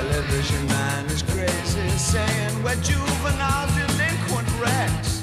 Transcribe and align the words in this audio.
television 0.00 0.66
man 0.68 1.04
is 1.06 1.22
crazy, 1.22 1.88
saying 1.98 2.54
we're 2.64 2.74
juvenile 2.76 3.68
delinquent 3.76 4.48
wrecks. 4.58 5.22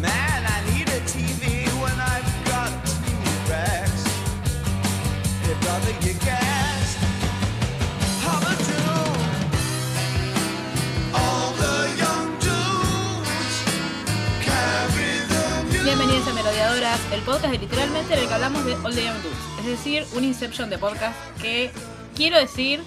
Man, 0.00 0.40
I 0.54 0.58
need 0.70 0.88
a 0.88 1.00
TV 1.06 1.68
when 1.82 1.96
I've 2.14 2.30
got 2.50 2.70
T-Rex. 2.84 3.90
Hey, 5.42 5.54
brother, 5.62 5.94
you 6.04 6.14
gassed. 6.26 6.98
Hubba-doo. 8.26 8.98
All 11.20 11.50
the 11.62 11.76
young 12.02 12.28
dudes 12.42 13.56
carry 14.42 15.12
the. 15.30 15.84
Bienvenidos 15.84 16.26
a 16.26 16.32
Merodeadoras, 16.32 17.00
el 17.12 17.20
podcast 17.20 17.52
de 17.52 17.58
literalmente 17.58 18.14
en 18.14 18.18
el 18.18 18.26
que 18.26 18.34
hablamos 18.34 18.64
de 18.64 18.74
All 18.74 18.94
the 18.96 19.04
Young 19.04 19.22
Dudes. 19.22 19.38
Es 19.60 19.66
decir, 19.66 20.04
un 20.16 20.24
Inception 20.24 20.70
de 20.70 20.78
podcast 20.78 21.16
que 21.40 21.70
quiero 22.16 22.36
decir. 22.36 22.82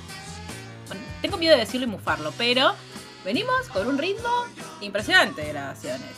Tengo 1.21 1.37
miedo 1.37 1.53
de 1.53 1.61
decirlo 1.61 1.87
y 1.87 1.89
mufarlo, 1.89 2.33
pero 2.37 2.73
venimos 3.23 3.67
con 3.73 3.87
un 3.87 3.97
ritmo 3.97 4.29
impresionante 4.81 5.41
de 5.41 5.49
grabaciones, 5.49 6.11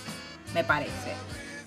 me 0.53 0.63
parece. 0.63 1.15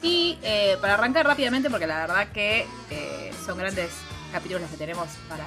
Y 0.03 0.39
eh, 0.43 0.77
para 0.81 0.95
arrancar 0.95 1.27
rápidamente, 1.27 1.71
porque 1.71 1.87
la 1.87 1.99
verdad 1.99 2.29
que 2.33 2.67
eh, 2.91 3.33
son 3.45 3.59
grandes 3.59 3.91
capítulos 4.33 4.63
los 4.63 4.71
que 4.71 4.77
tenemos 4.77 5.09
para, 5.29 5.47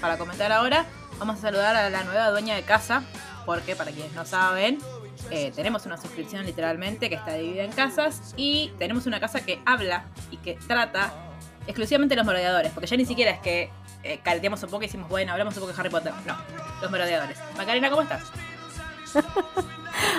para 0.00 0.16
comentar 0.16 0.50
ahora, 0.52 0.86
vamos 1.18 1.38
a 1.38 1.40
saludar 1.42 1.76
a 1.76 1.90
la 1.90 2.04
nueva 2.04 2.30
dueña 2.30 2.54
de 2.54 2.62
casa, 2.62 3.02
porque 3.44 3.76
para 3.76 3.90
quienes 3.90 4.12
no 4.12 4.24
saben, 4.24 4.78
eh, 5.30 5.52
tenemos 5.54 5.86
una 5.86 5.96
suscripción 5.96 6.44
literalmente 6.44 7.08
que 7.08 7.14
está 7.14 7.34
dividida 7.34 7.64
en 7.64 7.72
casas 7.72 8.34
y 8.36 8.72
tenemos 8.78 9.06
una 9.06 9.20
casa 9.20 9.44
que 9.44 9.60
habla 9.64 10.04
y 10.30 10.36
que 10.38 10.58
trata 10.66 11.12
exclusivamente 11.66 12.16
los 12.16 12.26
merodeadores, 12.26 12.72
porque 12.72 12.86
ya 12.86 12.96
ni 12.96 13.06
siquiera 13.06 13.30
es 13.30 13.40
que 13.40 13.70
eh, 14.04 14.20
un 14.48 14.70
poco 14.70 14.82
y 14.82 14.86
decimos, 14.86 15.08
bueno, 15.08 15.32
hablamos 15.32 15.54
un 15.54 15.60
poco 15.60 15.72
de 15.72 15.80
Harry 15.80 15.90
Potter. 15.90 16.12
No, 16.26 16.36
los 16.80 16.90
merodeadores. 16.90 17.38
Macarena, 17.56 17.90
¿cómo 17.90 18.02
estás? 18.02 18.22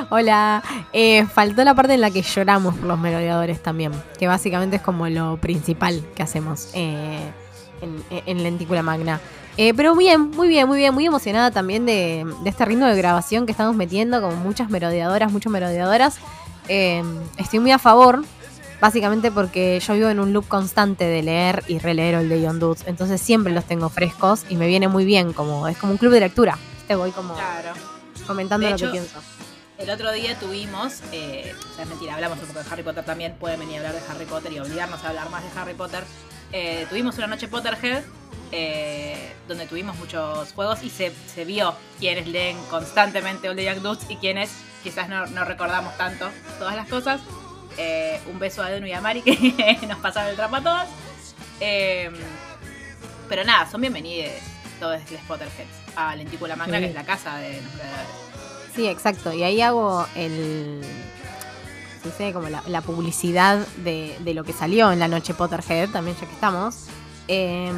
Hola, 0.09 0.63
eh, 0.93 1.25
faltó 1.27 1.63
la 1.63 1.73
parte 1.73 1.93
en 1.93 2.01
la 2.01 2.11
que 2.11 2.21
lloramos 2.21 2.75
por 2.75 2.85
los 2.87 2.99
merodeadores 2.99 3.61
también, 3.61 3.91
que 4.17 4.27
básicamente 4.27 4.77
es 4.77 4.81
como 4.81 5.07
lo 5.09 5.37
principal 5.37 6.03
que 6.15 6.23
hacemos 6.23 6.69
eh, 6.73 7.19
en, 7.81 8.03
en 8.25 8.43
Lentícula 8.43 8.81
Magna. 8.81 9.19
Eh, 9.57 9.73
pero 9.73 9.95
bien, 9.95 10.31
muy 10.31 10.49
bien, 10.49 10.67
muy 10.67 10.77
bien, 10.77 10.93
muy 10.93 11.05
emocionada 11.05 11.49
también 11.49 11.85
de, 11.85 12.25
de 12.43 12.49
este 12.49 12.65
ritmo 12.65 12.85
de 12.85 12.95
grabación 12.95 13.45
que 13.45 13.53
estamos 13.53 13.75
metiendo, 13.75 14.21
como 14.21 14.35
muchas 14.35 14.69
merodeadoras, 14.69 15.31
muchas 15.31 15.51
merodeadoras. 15.51 16.17
Eh, 16.67 17.03
estoy 17.37 17.59
muy 17.59 17.71
a 17.71 17.79
favor, 17.79 18.25
básicamente 18.81 19.31
porque 19.31 19.79
yo 19.79 19.93
vivo 19.93 20.09
en 20.09 20.19
un 20.19 20.33
loop 20.33 20.47
constante 20.47 21.05
de 21.05 21.23
leer 21.23 21.63
y 21.67 21.79
releer 21.79 22.15
el 22.15 22.29
de 22.29 22.41
Young 22.41 22.59
Dudes, 22.59 22.83
entonces 22.87 23.21
siempre 23.21 23.53
los 23.53 23.65
tengo 23.65 23.89
frescos 23.89 24.45
y 24.49 24.55
me 24.55 24.67
viene 24.67 24.87
muy 24.87 25.05
bien, 25.05 25.33
como 25.33 25.67
es 25.67 25.77
como 25.77 25.93
un 25.93 25.97
club 25.97 26.11
de 26.13 26.19
lectura. 26.21 26.57
Te 26.87 26.95
voy 26.95 27.11
como 27.11 27.33
Claro. 27.33 27.73
comentando 28.27 28.65
De 28.65 28.71
lo 28.71 28.75
hecho, 28.75 28.85
que 28.87 28.91
pienso. 28.99 29.19
El 29.77 29.89
otro 29.89 30.11
día 30.13 30.39
tuvimos, 30.39 31.01
eh, 31.11 31.53
o 31.71 31.75
sea, 31.75 31.83
es 31.83 31.89
mentira, 31.89 32.15
hablamos 32.15 32.39
un 32.39 32.47
poco 32.47 32.59
de 32.63 32.65
Harry 32.71 32.83
Potter 32.83 33.03
también, 33.03 33.35
pueden 33.39 33.59
venir 33.59 33.75
a 33.75 33.87
hablar 33.87 33.93
de 33.93 34.01
Harry 34.09 34.25
Potter 34.25 34.53
y 34.53 34.59
obligarnos 34.59 35.03
a 35.03 35.09
hablar 35.09 35.29
más 35.29 35.43
de 35.43 35.59
Harry 35.59 35.73
Potter. 35.73 36.03
Eh, 36.53 36.85
tuvimos 36.89 37.17
una 37.17 37.27
noche 37.27 37.49
Potterhead, 37.49 38.03
eh, 38.53 39.33
donde 39.49 39.65
tuvimos 39.65 39.97
muchos 39.97 40.53
juegos 40.53 40.81
y 40.83 40.89
se, 40.89 41.11
se 41.33 41.43
vio 41.43 41.75
quienes 41.99 42.27
leen 42.27 42.57
constantemente 42.69 43.49
All 43.49 43.55
the 43.57 43.65
Young 43.65 43.79
Dudes 43.81 44.05
y 44.07 44.15
quienes 44.15 44.51
quizás 44.83 45.09
no, 45.09 45.25
no 45.27 45.43
recordamos 45.43 45.97
tanto 45.97 46.29
todas 46.59 46.75
las 46.77 46.87
cosas. 46.87 47.19
Eh, 47.77 48.19
un 48.31 48.39
beso 48.39 48.63
a 48.63 48.69
Denu 48.69 48.87
y 48.87 48.93
a 48.93 49.01
Mari 49.01 49.21
que 49.23 49.85
nos 49.87 49.99
pasaron 49.99 50.29
el 50.29 50.35
trapo 50.35 50.55
a 50.57 50.61
todas. 50.61 50.87
Eh, 51.59 52.09
pero 53.29 53.43
nada, 53.43 53.69
son 53.69 53.81
bienvenidos 53.81 54.31
todos 54.79 54.99
los 55.11 55.21
Potterheads 55.21 55.69
a 55.95 56.15
Lentícula 56.15 56.55
Magna, 56.55 56.77
Sí. 56.77 56.83
que 56.83 56.89
es 56.89 56.95
la 56.95 57.05
casa 57.05 57.37
de 57.37 57.61
los 57.61 57.71
creadores. 57.73 58.07
Sí, 58.75 58.87
exacto. 58.87 59.33
Y 59.33 59.43
ahí 59.43 59.61
hago 59.61 60.05
el. 60.15 60.81
dice 62.03 62.33
como 62.33 62.49
la, 62.49 62.61
la 62.67 62.81
publicidad 62.81 63.65
de, 63.77 64.15
de 64.19 64.33
lo 64.33 64.43
que 64.43 64.53
salió 64.53 64.91
en 64.91 64.99
la 64.99 65.07
noche 65.07 65.33
Potterhead, 65.33 65.89
también 65.91 66.15
ya 66.19 66.27
que 66.27 66.33
estamos. 66.33 66.85
Eh, 67.27 67.71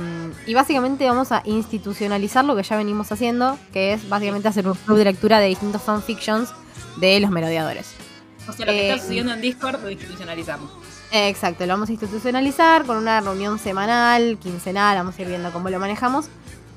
y 0.45 0.53
básicamente 0.53 1.07
vamos 1.07 1.31
a 1.31 1.41
institucionalizar 1.45 2.43
lo 2.43 2.55
que 2.55 2.63
ya 2.63 2.75
venimos 2.75 3.11
haciendo, 3.11 3.57
que 3.71 3.93
es 3.93 4.09
básicamente 4.09 4.47
hacer 4.47 4.67
un 4.67 4.73
club 4.73 4.97
de 4.97 5.05
lectura 5.05 5.39
de 5.39 5.47
distintos 5.47 5.81
fanfictions 5.81 6.49
de 6.97 7.19
los 7.21 7.29
merodeadores. 7.31 7.93
O 8.49 8.53
sea, 8.53 8.65
lo 8.65 8.71
que 8.71 8.79
Eh, 8.87 8.89
está 8.91 9.01
sucediendo 9.01 9.33
en 9.33 9.41
Discord 9.41 9.81
lo 9.81 9.89
institucionalizamos. 9.89 10.71
Eh, 11.11 11.29
Exacto, 11.29 11.65
lo 11.65 11.73
vamos 11.73 11.89
a 11.89 11.91
institucionalizar 11.93 12.85
con 12.85 12.97
una 12.97 13.19
reunión 13.21 13.59
semanal, 13.59 14.37
quincenal, 14.41 14.97
vamos 14.97 15.17
a 15.17 15.21
ir 15.21 15.27
viendo 15.27 15.51
cómo 15.51 15.69
lo 15.69 15.79
manejamos. 15.79 16.25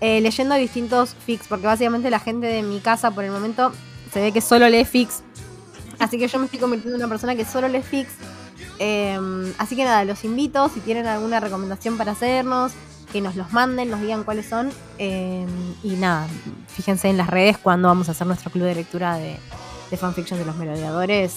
eh, 0.02 0.20
leyendo 0.22 0.54
distintos 0.54 1.14
fics, 1.26 1.46
porque 1.46 1.66
básicamente 1.66 2.08
la 2.08 2.20
gente 2.20 2.46
de 2.46 2.62
mi 2.62 2.80
casa 2.80 3.10
por 3.10 3.22
el 3.22 3.30
momento 3.30 3.70
se 4.10 4.20
ve 4.22 4.32
que 4.32 4.40
solo 4.40 4.66
lee 4.68 4.86
fics. 4.86 5.22
Así 5.98 6.16
que 6.18 6.26
yo 6.26 6.38
me 6.38 6.46
estoy 6.46 6.58
convirtiendo 6.58 6.96
en 6.96 7.02
una 7.02 7.08
persona 7.10 7.36
que 7.36 7.44
solo 7.44 7.68
lee 7.68 7.82
fics. 7.82 8.12
Eh, 8.78 9.18
así 9.58 9.76
que 9.76 9.84
nada, 9.84 10.04
los 10.06 10.24
invito, 10.24 10.70
si 10.70 10.80
tienen 10.80 11.06
alguna 11.06 11.38
recomendación 11.38 11.98
para 11.98 12.12
hacernos, 12.12 12.72
que 13.12 13.20
nos 13.20 13.36
los 13.36 13.52
manden, 13.52 13.90
nos 13.90 14.00
digan 14.00 14.24
cuáles 14.24 14.46
son. 14.48 14.70
eh, 14.98 15.44
y 15.82 15.90
nada, 15.96 16.26
fíjense 16.68 17.08
en 17.10 17.18
las 17.18 17.28
redes 17.28 17.58
cuando 17.58 17.88
vamos 17.88 18.08
a 18.08 18.12
hacer 18.12 18.26
nuestro 18.26 18.50
club 18.50 18.64
de 18.64 18.76
lectura 18.76 19.16
de, 19.16 19.36
de 19.90 19.96
fanfiction 19.98 20.38
de 20.38 20.46
los 20.46 20.56
merodeadores. 20.56 21.34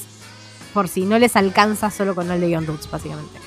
Por 0.73 0.87
si 0.87 1.05
no 1.05 1.19
les 1.19 1.35
alcanza 1.35 1.91
solo 1.91 2.15
con 2.15 2.31
el 2.31 2.41
de 2.41 2.49
Young 2.49 2.65
Dudes, 2.65 2.89
básicamente. 2.89 3.39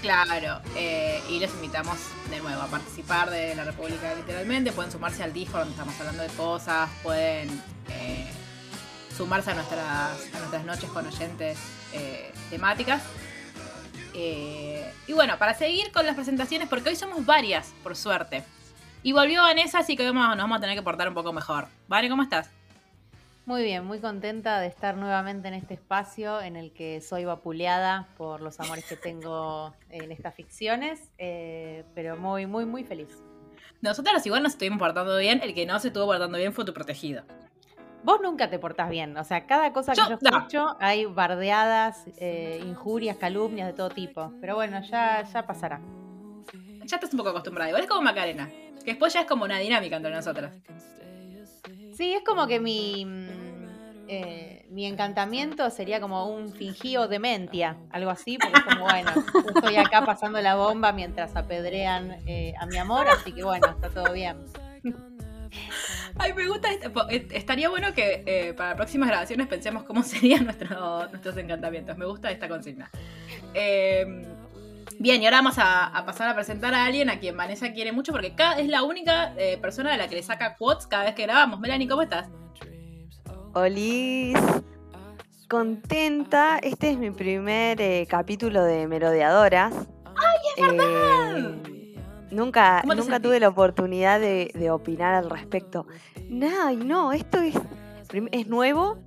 Claro, 0.00 0.60
eh, 0.76 1.20
y 1.28 1.40
los 1.40 1.50
invitamos 1.54 1.96
de 2.30 2.38
nuevo 2.38 2.62
a 2.62 2.68
participar 2.68 3.30
de 3.30 3.56
la 3.56 3.64
República 3.64 4.14
literalmente. 4.14 4.70
Pueden 4.70 4.92
sumarse 4.92 5.24
al 5.24 5.32
Discord 5.32 5.60
donde 5.62 5.72
estamos 5.74 5.98
hablando 5.98 6.22
de 6.22 6.28
cosas, 6.30 6.88
pueden 7.02 7.60
eh, 7.90 8.30
sumarse 9.16 9.50
a 9.50 9.54
nuestras, 9.54 10.34
a 10.34 10.38
nuestras 10.38 10.64
noches 10.64 10.88
con 10.90 11.04
oyentes 11.04 11.58
eh, 11.92 12.32
temáticas. 12.50 13.02
Y 14.14 15.12
bueno, 15.12 15.38
para 15.38 15.54
seguir 15.54 15.92
con 15.92 16.04
las 16.06 16.14
presentaciones, 16.16 16.68
porque 16.68 16.88
hoy 16.90 16.96
somos 16.96 17.24
varias, 17.24 17.72
por 17.82 17.96
suerte. 17.96 18.44
Y 19.02 19.12
volvió 19.12 19.42
Vanessa, 19.42 19.78
así 19.80 19.96
que 19.96 20.04
vamos- 20.04 20.28
nos 20.30 20.38
vamos 20.44 20.58
a 20.58 20.60
tener 20.60 20.76
que 20.76 20.82
portar 20.82 21.08
un 21.08 21.14
poco 21.14 21.32
mejor. 21.32 21.68
Vale, 21.86 22.08
¿cómo 22.08 22.22
estás? 22.24 22.50
Muy 23.48 23.62
bien, 23.62 23.86
muy 23.86 23.98
contenta 23.98 24.60
de 24.60 24.66
estar 24.66 24.94
nuevamente 24.98 25.48
en 25.48 25.54
este 25.54 25.72
espacio 25.72 26.42
en 26.42 26.54
el 26.54 26.70
que 26.70 27.00
soy 27.00 27.24
vapuleada 27.24 28.06
por 28.18 28.42
los 28.42 28.60
amores 28.60 28.84
que 28.84 28.94
tengo 28.94 29.74
en 29.88 30.12
estas 30.12 30.34
ficciones, 30.34 31.00
eh, 31.16 31.82
pero 31.94 32.18
muy, 32.18 32.44
muy, 32.44 32.66
muy 32.66 32.84
feliz. 32.84 33.08
Nosotras 33.80 34.26
igual 34.26 34.42
nos 34.42 34.52
estuvimos 34.52 34.78
portando 34.78 35.16
bien, 35.16 35.40
el 35.42 35.54
que 35.54 35.64
no 35.64 35.80
se 35.80 35.88
estuvo 35.88 36.04
portando 36.04 36.36
bien 36.36 36.52
fue 36.52 36.66
tu 36.66 36.74
protegido. 36.74 37.22
Vos 38.04 38.20
nunca 38.22 38.50
te 38.50 38.58
portás 38.58 38.90
bien, 38.90 39.16
o 39.16 39.24
sea, 39.24 39.46
cada 39.46 39.72
cosa 39.72 39.92
que 39.92 39.96
Yo- 40.02 40.08
yo, 40.10 40.18
no. 40.30 40.36
escucho 40.36 40.76
hay 40.78 41.06
bardeadas, 41.06 42.04
eh, 42.18 42.60
injurias, 42.62 43.16
calumnias 43.16 43.66
de 43.68 43.72
todo 43.72 43.88
tipo, 43.88 44.30
pero 44.42 44.56
bueno, 44.56 44.82
ya, 44.82 45.22
ya 45.22 45.46
pasará. 45.46 45.80
Ya 46.84 46.96
estás 46.96 47.10
un 47.14 47.16
poco 47.16 47.30
acostumbrada, 47.30 47.70
igual 47.70 47.82
es 47.84 47.88
como 47.88 48.02
Macarena, 48.02 48.50
que 48.84 48.90
después 48.90 49.14
ya 49.14 49.22
es 49.22 49.26
como 49.26 49.46
una 49.46 49.58
dinámica 49.58 49.96
entre 49.96 50.12
nosotras. 50.12 50.52
Sí, 51.98 52.14
es 52.14 52.22
como 52.22 52.46
que 52.46 52.60
mi, 52.60 53.04
eh, 54.08 54.66
mi 54.70 54.86
encantamiento 54.86 55.68
sería 55.70 56.00
como 56.00 56.26
un 56.28 56.52
fingido 56.52 57.08
dementia, 57.08 57.76
algo 57.90 58.10
así, 58.10 58.38
porque 58.38 58.58
es 58.58 58.64
como, 58.64 58.84
bueno, 58.84 59.10
estoy 59.54 59.76
acá 59.76 60.04
pasando 60.04 60.40
la 60.40 60.56
bomba 60.56 60.92
mientras 60.92 61.36
apedrean 61.36 62.16
eh, 62.26 62.54
a 62.60 62.66
mi 62.66 62.76
amor, 62.78 63.06
así 63.08 63.32
que 63.32 63.44
bueno, 63.44 63.68
está 63.68 63.88
todo 63.90 64.12
bien. 64.12 64.38
Ay, 66.18 66.32
me 66.34 66.46
gusta, 66.46 66.70
este- 66.70 66.90
eh, 67.10 67.28
estaría 67.32 67.68
bueno 67.68 67.92
que 67.94 68.22
eh, 68.26 68.54
para 68.54 68.74
próximas 68.76 69.08
grabaciones 69.08 69.46
pensemos 69.46 69.84
cómo 69.84 70.02
serían 70.04 70.44
nuestro- 70.44 71.08
nuestros 71.08 71.36
encantamientos. 71.36 71.96
Me 71.96 72.06
gusta 72.06 72.30
esta 72.30 72.48
consigna. 72.48 72.90
Eh, 73.54 74.04
bien, 74.98 75.22
y 75.22 75.26
ahora 75.26 75.38
vamos 75.38 75.58
a, 75.58 75.86
a 75.86 76.04
pasar 76.04 76.28
a 76.28 76.34
presentar 76.34 76.74
a 76.74 76.84
alguien 76.84 77.08
a 77.10 77.18
quien 77.18 77.36
Vanessa 77.36 77.72
quiere 77.72 77.92
mucho 77.92 78.12
porque 78.12 78.34
cada, 78.34 78.58
es 78.58 78.68
la 78.68 78.82
única 78.82 79.32
eh, 79.36 79.58
persona 79.60 79.90
de 79.92 79.96
la 79.98 80.08
que 80.08 80.16
le 80.16 80.22
saca 80.22 80.56
quotes 80.56 80.86
cada 80.86 81.04
vez 81.04 81.14
que 81.14 81.22
grabamos. 81.22 81.60
Melanie, 81.60 81.88
¿cómo 81.88 82.02
estás? 82.02 82.28
Olis, 83.62 84.38
contenta. 85.48 86.58
Este 86.62 86.90
es 86.90 86.98
mi 86.98 87.10
primer 87.10 87.80
eh, 87.80 88.06
capítulo 88.08 88.62
de 88.62 88.86
Merodeadoras. 88.86 89.74
¡Ay, 90.04 90.38
es 90.56 90.62
verdad! 90.76 91.54
nunca 92.30 92.78
¿Cómo 92.82 92.92
te 92.92 92.98
nunca 93.00 93.14
sentís? 93.14 93.22
tuve 93.28 93.40
la 93.40 93.48
oportunidad 93.48 94.20
de, 94.20 94.52
de 94.54 94.70
opinar 94.70 95.14
al 95.14 95.28
respecto. 95.28 95.88
Ay, 96.62 96.76
no, 96.76 97.10
esto 97.12 97.38
es, 97.40 97.56
es 98.30 98.46
nuevo. 98.46 98.98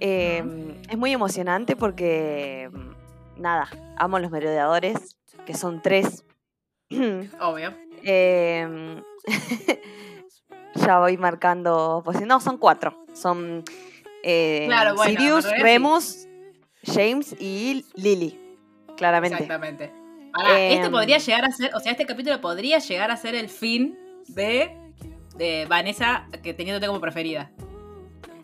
eh, 0.00 0.44
es 0.90 0.98
muy 0.98 1.12
emocionante 1.12 1.74
porque, 1.74 2.68
mm, 2.70 3.40
nada, 3.40 3.68
amo 3.96 4.18
los 4.18 4.30
merodeadores, 4.30 5.16
que 5.46 5.54
son 5.54 5.80
tres. 5.80 6.26
Obvio. 7.40 7.72
Eh, 8.02 9.00
ya 10.74 10.98
voy 10.98 11.16
marcando. 11.16 12.02
Pues, 12.04 12.20
no, 12.20 12.38
son 12.40 12.58
cuatro. 12.58 12.98
Son 13.14 13.62
eh, 14.24 14.64
Claro, 14.66 14.94
bueno, 14.96 15.10
Sirius. 15.20 15.46
Remus, 15.60 16.26
James 16.84 17.34
y 17.38 17.84
Lily. 17.94 18.40
Claramente. 18.96 19.34
Exactamente. 19.42 19.92
Pará, 20.32 20.60
este 20.60 20.86
Em. 20.86 20.92
podría 20.92 21.18
llegar 21.18 21.44
a 21.44 21.50
ser, 21.52 21.70
o 21.74 21.80
sea, 21.80 21.92
este 21.92 22.06
capítulo 22.06 22.40
podría 22.40 22.78
llegar 22.78 23.10
a 23.10 23.16
ser 23.16 23.34
el 23.34 23.48
fin 23.48 23.96
de 24.28 24.76
de 25.36 25.66
Vanessa 25.68 26.26
que 26.42 26.54
teniéndote 26.54 26.86
como 26.86 27.00
preferida. 27.00 27.50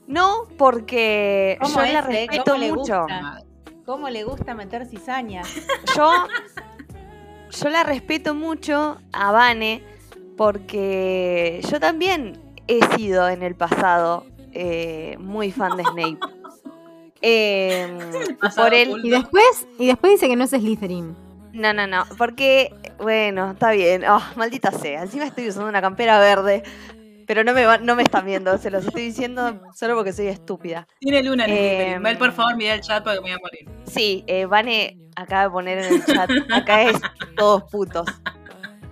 No, 0.08 0.42
porque 0.58 1.56
¿Cómo 1.60 1.76
yo 1.76 1.82
es, 1.82 1.92
la 1.92 1.98
eh? 2.00 2.02
respeto 2.02 2.44
¿Cómo 2.46 2.58
le 2.58 2.72
mucho. 2.72 3.00
gusta? 3.02 3.42
¿Cómo 3.86 4.08
le 4.10 4.24
gusta 4.24 4.54
meter 4.54 4.86
cizaña? 4.86 5.42
Yo, 5.96 6.12
yo 7.50 7.68
la 7.70 7.82
respeto 7.84 8.34
mucho 8.34 9.00
a 9.12 9.32
Vane 9.32 9.82
porque 10.36 11.60
yo 11.70 11.78
también 11.80 12.40
he 12.68 12.84
sido 12.96 13.28
en 13.28 13.42
el 13.42 13.54
pasado 13.56 14.26
eh, 14.52 15.16
muy 15.18 15.50
fan 15.52 15.76
de 15.76 15.82
Snape. 15.84 16.18
Eh, 17.22 17.98
pasado 18.40 18.66
por 18.68 18.74
él. 18.74 18.94
Y 19.02 19.10
después, 19.10 19.66
y 19.78 19.86
después 19.86 20.12
dice 20.12 20.28
que 20.28 20.36
no 20.36 20.44
es 20.44 20.50
Slytherin. 20.50 21.16
no, 21.52 21.72
no, 21.72 21.86
no, 21.86 22.04
porque, 22.16 22.74
bueno, 22.98 23.52
está 23.52 23.72
bien, 23.72 24.04
oh, 24.08 24.22
maldita 24.36 24.70
sea, 24.72 25.02
encima 25.02 25.24
estoy 25.26 25.48
usando 25.48 25.68
una 25.68 25.80
campera 25.80 26.18
verde, 26.18 26.62
pero 27.26 27.44
no 27.44 27.52
me, 27.52 27.64
va- 27.66 27.78
no 27.78 27.94
me 27.96 28.02
están 28.02 28.24
viendo, 28.26 28.56
se 28.58 28.70
los 28.70 28.86
estoy 28.86 29.02
diciendo 29.02 29.60
solo 29.74 29.94
porque 29.96 30.12
soy 30.12 30.28
estúpida. 30.28 30.86
Tiene 30.98 31.22
luna 31.22 31.44
en 31.44 31.50
Eh. 31.52 31.98
Vel, 32.00 32.18
por 32.18 32.32
favor, 32.32 32.56
mira 32.56 32.74
el 32.74 32.80
chat 32.80 33.02
porque 33.04 33.18
me 33.20 33.22
voy 33.22 33.32
a 33.32 33.38
morir. 33.38 33.68
Sí, 33.86 34.24
eh, 34.26 34.46
Vane 34.46 34.96
acaba 35.16 35.44
de 35.44 35.50
poner 35.50 35.78
en 35.78 35.94
el 35.94 36.04
chat, 36.04 36.30
acá 36.52 36.82
es 36.82 36.98
todos 37.36 37.64
putos. 37.70 38.06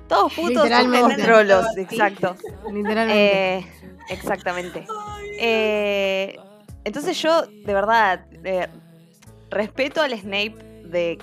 Todos 0.08 0.32
putos 0.32 0.68
todos 0.68 1.16
trolos, 1.16 1.66
exacto. 1.76 2.34
Literalmente. 2.72 3.56
Eh, 3.58 3.66
exactamente. 4.08 4.86
Eh, 5.40 6.36
entonces 6.84 7.20
yo, 7.20 7.42
de 7.42 7.74
verdad, 7.74 8.24
eh, 8.44 8.68
respeto 9.50 10.00
al 10.02 10.18
Snape 10.18 10.54
de, 10.84 11.18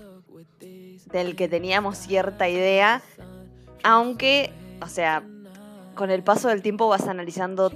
del 1.12 1.36
que 1.36 1.48
teníamos 1.48 1.98
cierta 1.98 2.48
idea, 2.48 3.02
aunque, 3.84 4.52
o 4.82 4.88
sea, 4.88 5.24
con 5.96 6.12
el 6.12 6.24
paso 6.24 6.50
del 6.50 6.62
tiempo 6.62 6.88
vas 6.88 7.08
analizando 7.08 7.72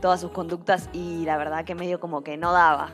todas 0.00 0.20
sus 0.20 0.30
conductas 0.32 0.88
y 0.92 1.24
la 1.24 1.36
verdad 1.36 1.64
que 1.64 1.74
medio 1.74 1.98
como 2.00 2.22
que 2.22 2.36
no 2.36 2.52
daba. 2.52 2.90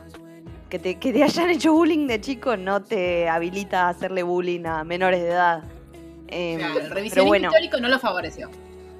Que 0.69 0.79
te, 0.79 0.97
que 0.99 1.11
te 1.11 1.23
hayan 1.25 1.49
hecho 1.49 1.73
bullying 1.73 2.07
de 2.07 2.21
chico 2.21 2.55
no 2.55 2.81
te 2.81 3.27
habilita 3.27 3.87
a 3.87 3.89
hacerle 3.89 4.23
bullying 4.23 4.65
a 4.65 4.83
menores 4.83 5.21
de 5.21 5.29
edad. 5.29 5.63
Em, 6.27 6.59
Claro, 6.59 6.79
el 6.79 6.89
revisionismo 6.91 7.27
bueno, 7.27 7.47
histórico 7.49 7.77
no 7.79 7.89
lo 7.89 7.99
favoreció. 7.99 8.49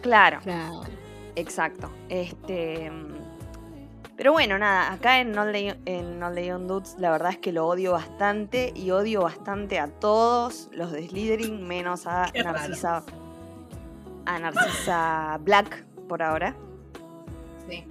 claro. 0.01 0.39
Claro. 0.43 0.81
Exacto. 1.35 1.89
Este. 2.09 2.91
Pero 4.21 4.33
bueno, 4.33 4.59
nada, 4.59 4.93
acá 4.93 5.19
en 5.19 5.35
All 5.35 5.51
Day, 5.51 5.75
en 5.85 6.21
All 6.21 6.35
Day 6.35 6.51
on 6.51 6.67
Dudes 6.67 6.95
la 6.99 7.09
verdad 7.09 7.31
es 7.31 7.39
que 7.39 7.51
lo 7.51 7.65
odio 7.65 7.93
bastante 7.93 8.71
y 8.75 8.91
odio 8.91 9.23
bastante 9.23 9.79
a 9.79 9.87
todos 9.87 10.69
los 10.73 10.91
de 10.91 11.07
Slytherin, 11.07 11.67
menos 11.67 12.05
a 12.05 12.29
Qué 12.31 12.43
raro. 12.43 12.59
Narcisa. 12.59 13.03
A 14.27 14.37
Narcisa 14.37 15.39
Black 15.41 15.83
por 16.07 16.21
ahora. 16.21 16.55
Sí. 17.67 17.83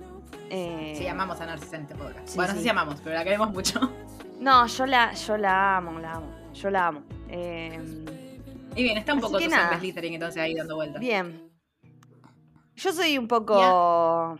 Eh, 0.51 0.95
Sí, 0.97 1.09
amamos 1.09 1.41
a 1.41 1.47
Narcisa 1.47 1.75
en 1.75 1.83
este 1.83 1.97
podcast. 1.97 2.29
sí, 2.29 2.37
bueno, 2.37 2.53
no 2.53 2.55
sé 2.55 2.59
sí. 2.59 2.63
si 2.63 2.69
amamos, 2.71 3.01
pero 3.03 3.17
la 3.17 3.25
queremos 3.25 3.51
mucho. 3.51 3.81
No, 4.39 4.69
yo 4.69 4.87
la, 4.87 5.13
yo 5.15 5.37
la 5.37 5.79
amo, 5.79 5.99
la 5.99 6.13
amo. 6.13 6.33
Yo 6.55 6.71
la 6.71 6.87
amo. 6.87 7.03
Eh, 7.29 7.77
Y 8.77 8.85
bien, 8.85 8.99
está 8.99 9.15
un 9.15 9.21
poco 9.21 9.37
tu 9.41 9.51
Slytherin 9.51 10.15
entonces 10.15 10.41
ahí 10.41 10.55
dando 10.55 10.77
vueltas. 10.77 11.01
bien. 11.01 11.51
Yo 12.77 12.93
soy 12.93 13.19
un 13.19 13.27
poco. 13.27 14.39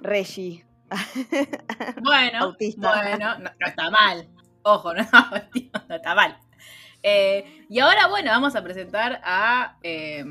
Reggie. 0.00 0.65
Bueno, 2.02 2.38
Autista. 2.44 2.88
bueno, 2.88 3.38
no, 3.38 3.50
no 3.58 3.66
está 3.66 3.90
mal. 3.90 4.28
Ojo, 4.62 4.94
no, 4.94 5.02
está 5.88 6.14
mal. 6.14 6.36
Eh, 7.02 7.64
y 7.68 7.78
ahora, 7.78 8.08
bueno, 8.08 8.30
vamos 8.30 8.56
a 8.56 8.62
presentar 8.62 9.20
a. 9.24 9.76
eh, 9.82 10.24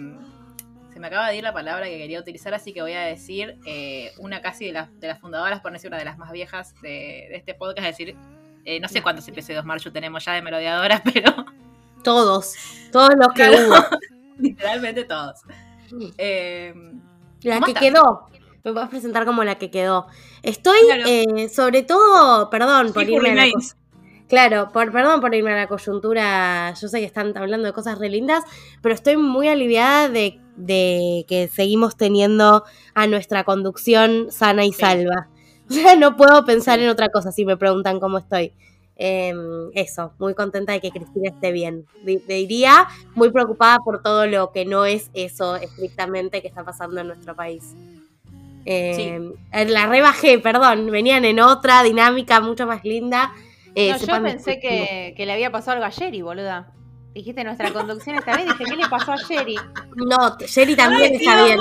se 0.94 1.00
me 1.02 1.07
acaba 1.07 1.28
de 1.30 1.36
ir 1.36 1.44
la 1.44 1.54
palabra 1.54 1.88
que 1.88 1.98
quería 1.98 2.19
utilizar, 2.22 2.54
así 2.54 2.72
que 2.74 2.81
voy 2.81 2.94
a 2.94 3.02
decir 3.02 3.60
eh, 3.66 4.13
una 4.18 4.42
casi 4.42 4.66
de 4.68 4.72
las, 4.72 4.98
de 5.00 5.10
las 5.10 5.19
fundadoras, 5.19 5.60
por 5.60 5.74
decir 5.74 5.90
una 5.90 5.98
de 5.98 6.06
las 6.06 6.18
más 6.18 6.31
viejas 6.31 6.74
de, 6.81 7.28
de 7.30 7.36
este 7.36 7.54
podcast. 7.54 7.88
Es 7.90 7.98
decir, 7.98 8.16
eh, 8.63 8.80
no 8.80 8.88
sé 8.88 9.02
cuántos 9.02 9.28
episodios 9.28 9.66
Marchu 9.66 9.92
tenemos 9.92 10.24
ya 10.24 10.31
de 10.34 10.42
melodiadoras, 10.42 11.02
pero 11.13 11.34
Todos. 12.02 12.56
Todos 12.94 13.10
los 13.18 13.28
que 13.34 13.46
Claro. 13.48 13.68
hubo. 13.68 13.98
literalmente 14.38 15.04
todos. 15.04 15.42
Eh, 16.18 16.74
La 17.42 17.56
¿Cómo 17.56 17.66
que 17.68 17.74
quedó. 17.74 18.28
Me 18.66 18.74
puedes 18.74 18.90
presentar 18.90 19.26
como 19.26 19.44
la 19.44 19.56
que 19.56 19.70
quedó. 19.72 20.08
Estoy, 20.44 20.80
Claro. 20.86 21.04
eh, 21.08 21.50
sobre 21.50 21.84
todo, 21.84 22.50
perdón 22.50 22.92
por 22.94 23.08
irme 23.10 23.30
a 23.32 23.36
la 23.36 23.46
Claro, 24.28 24.72
por, 24.74 24.92
perdón 24.92 25.22
por 25.22 25.36
irme 25.36 25.54
a 25.54 25.56
la 25.56 25.68
coyuntura. 25.68 26.74
Yo 26.82 26.88
sé 26.88 27.00
que 27.00 27.06
están 27.06 27.38
hablando 27.38 27.68
de 27.68 27.74
cosas 27.74 28.00
re 28.00 28.10
lindas, 28.10 28.44
pero 28.82 28.96
estoy 28.96 29.18
muy 29.18 29.48
aliviada 29.50 30.10
de, 30.10 30.40
de 30.56 31.26
que 31.28 31.48
seguimos 31.48 31.96
teniendo 31.96 32.64
a 32.96 33.06
nuestra 33.08 33.44
conducción 33.44 34.32
sana 34.32 34.66
y 34.66 34.74
Sí. 34.74 34.82
salva. 34.82 35.28
O 35.70 35.74
sea, 35.74 35.96
no 35.96 36.16
puedo 36.16 36.46
pensar 36.46 36.80
en 36.80 36.90
otra 36.90 37.10
cosa 37.10 37.32
si 37.32 37.44
me 37.44 37.58
preguntan 37.58 38.00
cómo 38.00 38.20
estoy. 38.20 38.52
Em, 38.98 39.72
eso, 39.74 40.14
muy 40.20 40.36
contenta 40.36 40.74
de 40.74 40.80
que 40.80 40.92
Cristina 40.92 41.30
esté 41.30 41.52
bien. 41.52 41.86
Di- 42.04 42.22
Diría 42.28 42.88
muy 43.16 43.32
preocupada 43.32 43.80
por 43.80 44.02
todo 44.04 44.28
lo 44.28 44.52
que 44.52 44.64
no 44.66 44.86
es 44.86 45.10
eso 45.16 45.56
estrictamente 45.56 46.42
que 46.44 46.48
está 46.48 46.64
pasando 46.64 47.02
en 47.02 47.08
nuestro 47.08 47.36
país. 47.36 47.64
Eh, 48.66 49.20
La 49.68 49.86
rebajé, 49.88 50.40
perdón, 50.40 50.90
venían 50.92 51.24
en 51.26 51.40
otra 51.40 51.84
dinámica 51.84 52.40
mucho 52.42 52.66
más 52.66 52.84
linda. 52.84 53.34
Eh, 53.76 53.92
No, 53.92 53.98
yo 53.98 54.24
pensé 54.24 54.60
que, 54.60 55.14
que 55.16 55.26
le 55.26 55.34
había 55.34 55.52
pasado 55.52 55.74
algo 55.74 55.86
a 55.86 55.92
Jerry, 55.92 56.22
boluda. 56.22 56.72
Dijiste 57.14 57.44
nuestra 57.44 57.72
conducción 57.72 58.16
está 58.18 58.36
bien, 58.36 58.50
dije, 58.50 58.66
¿qué 58.66 58.76
le 58.76 58.90
pasó 58.90 59.14
a 59.14 59.18
Jerry? 59.18 59.56
No, 59.96 60.38
Jerry 60.40 60.76
también 60.76 61.12
Ay, 61.12 61.18
está 61.18 61.46
bien. 61.46 61.60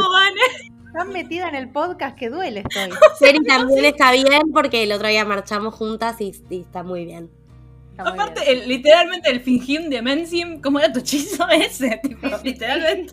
Tan 0.93 1.12
metida 1.12 1.49
en 1.49 1.55
el 1.56 1.69
podcast 1.71 2.17
que 2.17 2.31
duele 2.31 2.61
estoy. 2.61 2.91
Jerry 3.21 3.45
también 3.45 3.85
está 3.85 4.12
bien 4.12 4.43
porque 4.53 4.83
el 4.85 4.93
otro 4.93 5.09
día 5.09 5.25
marchamos 5.25 5.75
juntas 5.75 6.21
y, 6.21 6.33
y 6.51 6.61
está 6.61 6.83
muy 6.83 7.05
bien. 7.05 7.31
Está 7.91 8.11
Aparte, 8.11 8.41
bien. 8.45 8.62
el- 8.62 8.69
literalmente 8.69 9.31
el 9.31 9.41
fingim 9.41 9.89
de 9.91 10.03
Mencium, 10.03 10.61
¿cómo 10.61 10.79
era 10.81 10.93
tu 10.93 11.01
hechizo 11.01 11.49
ese? 11.51 12.01
Tipo, 12.03 12.29
literalmente. 12.43 13.12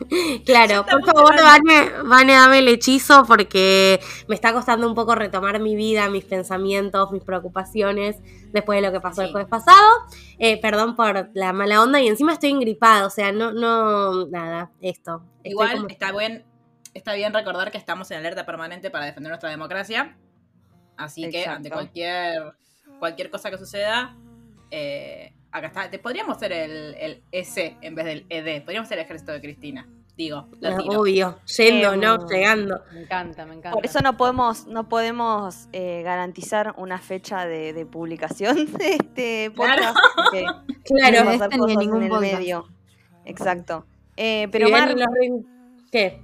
Claro, 0.44 0.84
por 0.86 1.04
favor, 1.04 1.34
Vane, 1.34 1.90
Vane, 2.04 2.32
dame 2.34 2.58
el 2.60 2.68
hechizo 2.68 3.24
porque 3.26 4.00
me 4.28 4.34
está 4.34 4.52
costando 4.52 4.86
un 4.86 4.94
poco 4.94 5.14
retomar 5.14 5.60
mi 5.60 5.74
vida, 5.76 6.08
mis 6.08 6.24
pensamientos, 6.24 7.10
mis 7.12 7.22
preocupaciones 7.22 8.16
después 8.52 8.76
de 8.80 8.86
lo 8.86 8.92
que 8.92 9.00
pasó 9.00 9.22
el 9.22 9.32
jueves 9.32 9.48
pasado. 9.48 9.86
Eh, 10.38 10.60
perdón 10.60 10.96
por 10.96 11.30
la 11.34 11.52
mala 11.52 11.82
onda 11.82 12.00
y 12.00 12.08
encima 12.08 12.32
estoy 12.32 12.50
ingripada, 12.50 13.06
o 13.06 13.10
sea, 13.10 13.32
no, 13.32 13.52
no, 13.52 14.26
nada, 14.26 14.70
esto. 14.80 15.22
Igual 15.44 15.72
como- 15.76 15.88
está 15.88 16.12
bien, 16.12 16.44
está 16.94 17.14
bien 17.14 17.32
recordar 17.34 17.70
que 17.70 17.78
estamos 17.78 18.10
en 18.10 18.18
alerta 18.18 18.46
permanente 18.46 18.90
para 18.90 19.06
defender 19.06 19.30
nuestra 19.30 19.50
democracia. 19.50 20.16
Así 20.96 21.28
que 21.30 21.44
ante 21.46 21.70
cualquier, 21.70 22.54
cualquier 22.98 23.30
cosa 23.30 23.50
que 23.50 23.58
suceda, 23.58 24.16
eh, 24.70 25.32
acá 25.58 25.66
está. 25.68 25.90
Te 25.90 25.98
podríamos 25.98 26.38
ser 26.38 26.52
el, 26.52 26.94
el 26.94 27.22
S 27.32 27.76
en 27.80 27.94
vez 27.94 28.04
del 28.04 28.26
ED. 28.28 28.62
Podríamos 28.62 28.88
ser 28.88 28.98
el 28.98 29.04
ejército 29.04 29.32
de 29.32 29.40
Cristina. 29.40 29.88
Digo, 30.16 30.48
latino. 30.60 31.00
obvio, 31.00 31.38
yendo, 31.44 31.92
Em, 31.92 32.00
¿no? 32.00 32.26
Llegando. 32.26 32.80
Me 32.94 33.02
encanta, 33.02 33.44
me 33.44 33.52
encanta. 33.54 33.72
Por 33.72 33.84
eso 33.84 34.00
no 34.00 34.16
podemos, 34.16 34.66
no 34.66 34.88
podemos 34.88 35.68
eh, 35.74 36.00
garantizar 36.04 36.74
una 36.78 36.98
fecha 36.98 37.44
de, 37.44 37.74
de 37.74 37.84
publicación 37.84 38.64
de 38.78 38.94
este 38.94 39.50
Claro. 39.54 39.82
podcast. 39.92 39.98
porque 40.14 40.46
Claro, 40.84 41.24
pueden 41.24 41.42
este 41.42 41.58
ni 41.66 41.72
en 41.74 41.78
ningún 41.80 42.02
el 42.04 42.08
podcast. 42.08 42.32
medio. 42.38 42.66
Exacto. 43.26 43.84
Eh, 44.16 44.48
pero 44.50 44.66
Si 44.68 44.72
Mar, 44.72 44.94
los 44.96 45.06
¿Qué? 45.92 46.22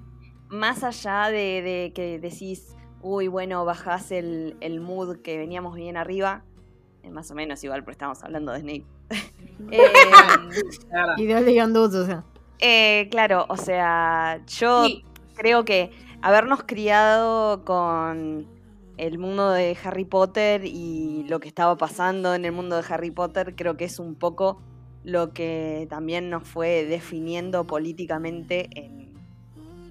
más 0.49 0.83
allá 0.85 1.29
de, 1.31 1.61
de 1.63 1.93
que 1.95 2.19
decís, 2.19 2.75
uy, 3.03 3.29
bueno, 3.29 3.65
bajás 3.67 4.11
el, 4.11 4.57
el 4.61 4.81
mood 4.81 5.19
que 5.19 5.37
veníamos 5.37 5.75
bien 5.75 5.99
arriba, 5.99 6.45
eh, 7.03 7.11
más 7.11 7.31
o 7.31 7.35
menos 7.35 7.63
igual, 7.65 7.83
pero 7.85 7.93
estamos 7.93 8.23
hablando 8.25 8.53
de 8.53 8.61
Snape. 8.61 8.87
Eh, 9.71 9.83
verdad. 10.91 11.17
Y 11.17 11.27
de 11.27 11.35
o 12.01 12.07
sea. 12.07 12.25
eh, 12.59 13.09
claro, 13.11 13.47
o 13.49 13.57
sea, 13.57 14.41
yo 14.47 14.85
Sí, 14.87 15.05
creo 15.35 15.65
que 15.65 15.91
habernos 16.21 16.63
criado 16.65 17.65
con 17.65 18.47
el 18.97 19.19
mundo 19.19 19.51
de 19.51 19.77
Harry 19.85 20.05
Potter 20.05 20.65
y 20.65 21.25
lo 21.29 21.41
que 21.41 21.49
estaba 21.49 21.77
pasando 21.77 22.35
en 22.35 22.45
el 22.45 22.53
mundo 22.53 22.77
de 22.77 22.85
Harry 22.89 23.11
Potter, 23.11 23.55
creo 23.57 23.77
que 23.77 23.85
es 23.87 23.99
un 23.99 24.15
poco 24.15 24.61
lo 25.05 25.33
que 25.33 25.87
también 25.91 26.31
nos 26.31 26.47
fue 26.47 26.85
definiendo 26.85 27.67
políticamente 27.67 28.69
en, 28.79 29.13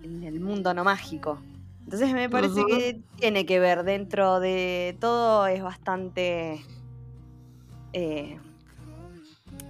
en 0.04 0.24
el 0.24 0.40
mundo 0.40 0.74
no 0.74 0.84
mágico. 0.84 1.40
Entonces 1.84 2.14
me 2.14 2.30
parece 2.30 2.66
que 2.66 3.02
tiene 3.18 3.46
que 3.46 3.60
ver 3.60 3.84
dentro 3.84 4.40
de 4.40 4.96
todo, 5.02 5.48
es 5.48 5.62
bastante 5.62 6.62
eh, 7.94 8.40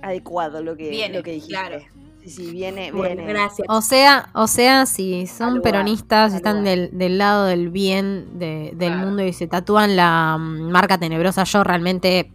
adecuado 0.02 0.62
lo 0.64 0.76
que, 0.76 0.90
Viene, 0.90 1.18
lo 1.18 1.24
que 1.24 1.32
dijiste. 1.34 1.54
claro. 1.54 1.80
Sí, 2.24 2.30
sí, 2.30 2.52
viene, 2.52 2.92
Bueno, 2.92 3.16
viene. 3.16 3.34
gracias. 3.34 3.66
O 3.68 3.82
sea, 3.82 4.30
o 4.36 4.46
sea, 4.46 4.86
si 4.86 5.26
son 5.26 5.48
Al 5.48 5.54
lugar, 5.56 5.72
peronistas, 5.72 6.34
están 6.36 6.64
del, 6.64 6.96
del 6.96 7.18
lado 7.18 7.46
del 7.46 7.70
bien 7.70 8.38
de- 8.38 8.74
del 8.76 8.94
Claro. 8.94 9.08
mundo 9.08 9.24
y 9.24 9.34
se 9.34 9.48
tatúan 9.48 9.96
la 9.96 10.38
mm, 10.40 10.70
marca 10.72 11.00
tenebrosa, 11.00 11.44
yo 11.46 11.64
realmente 11.64 12.32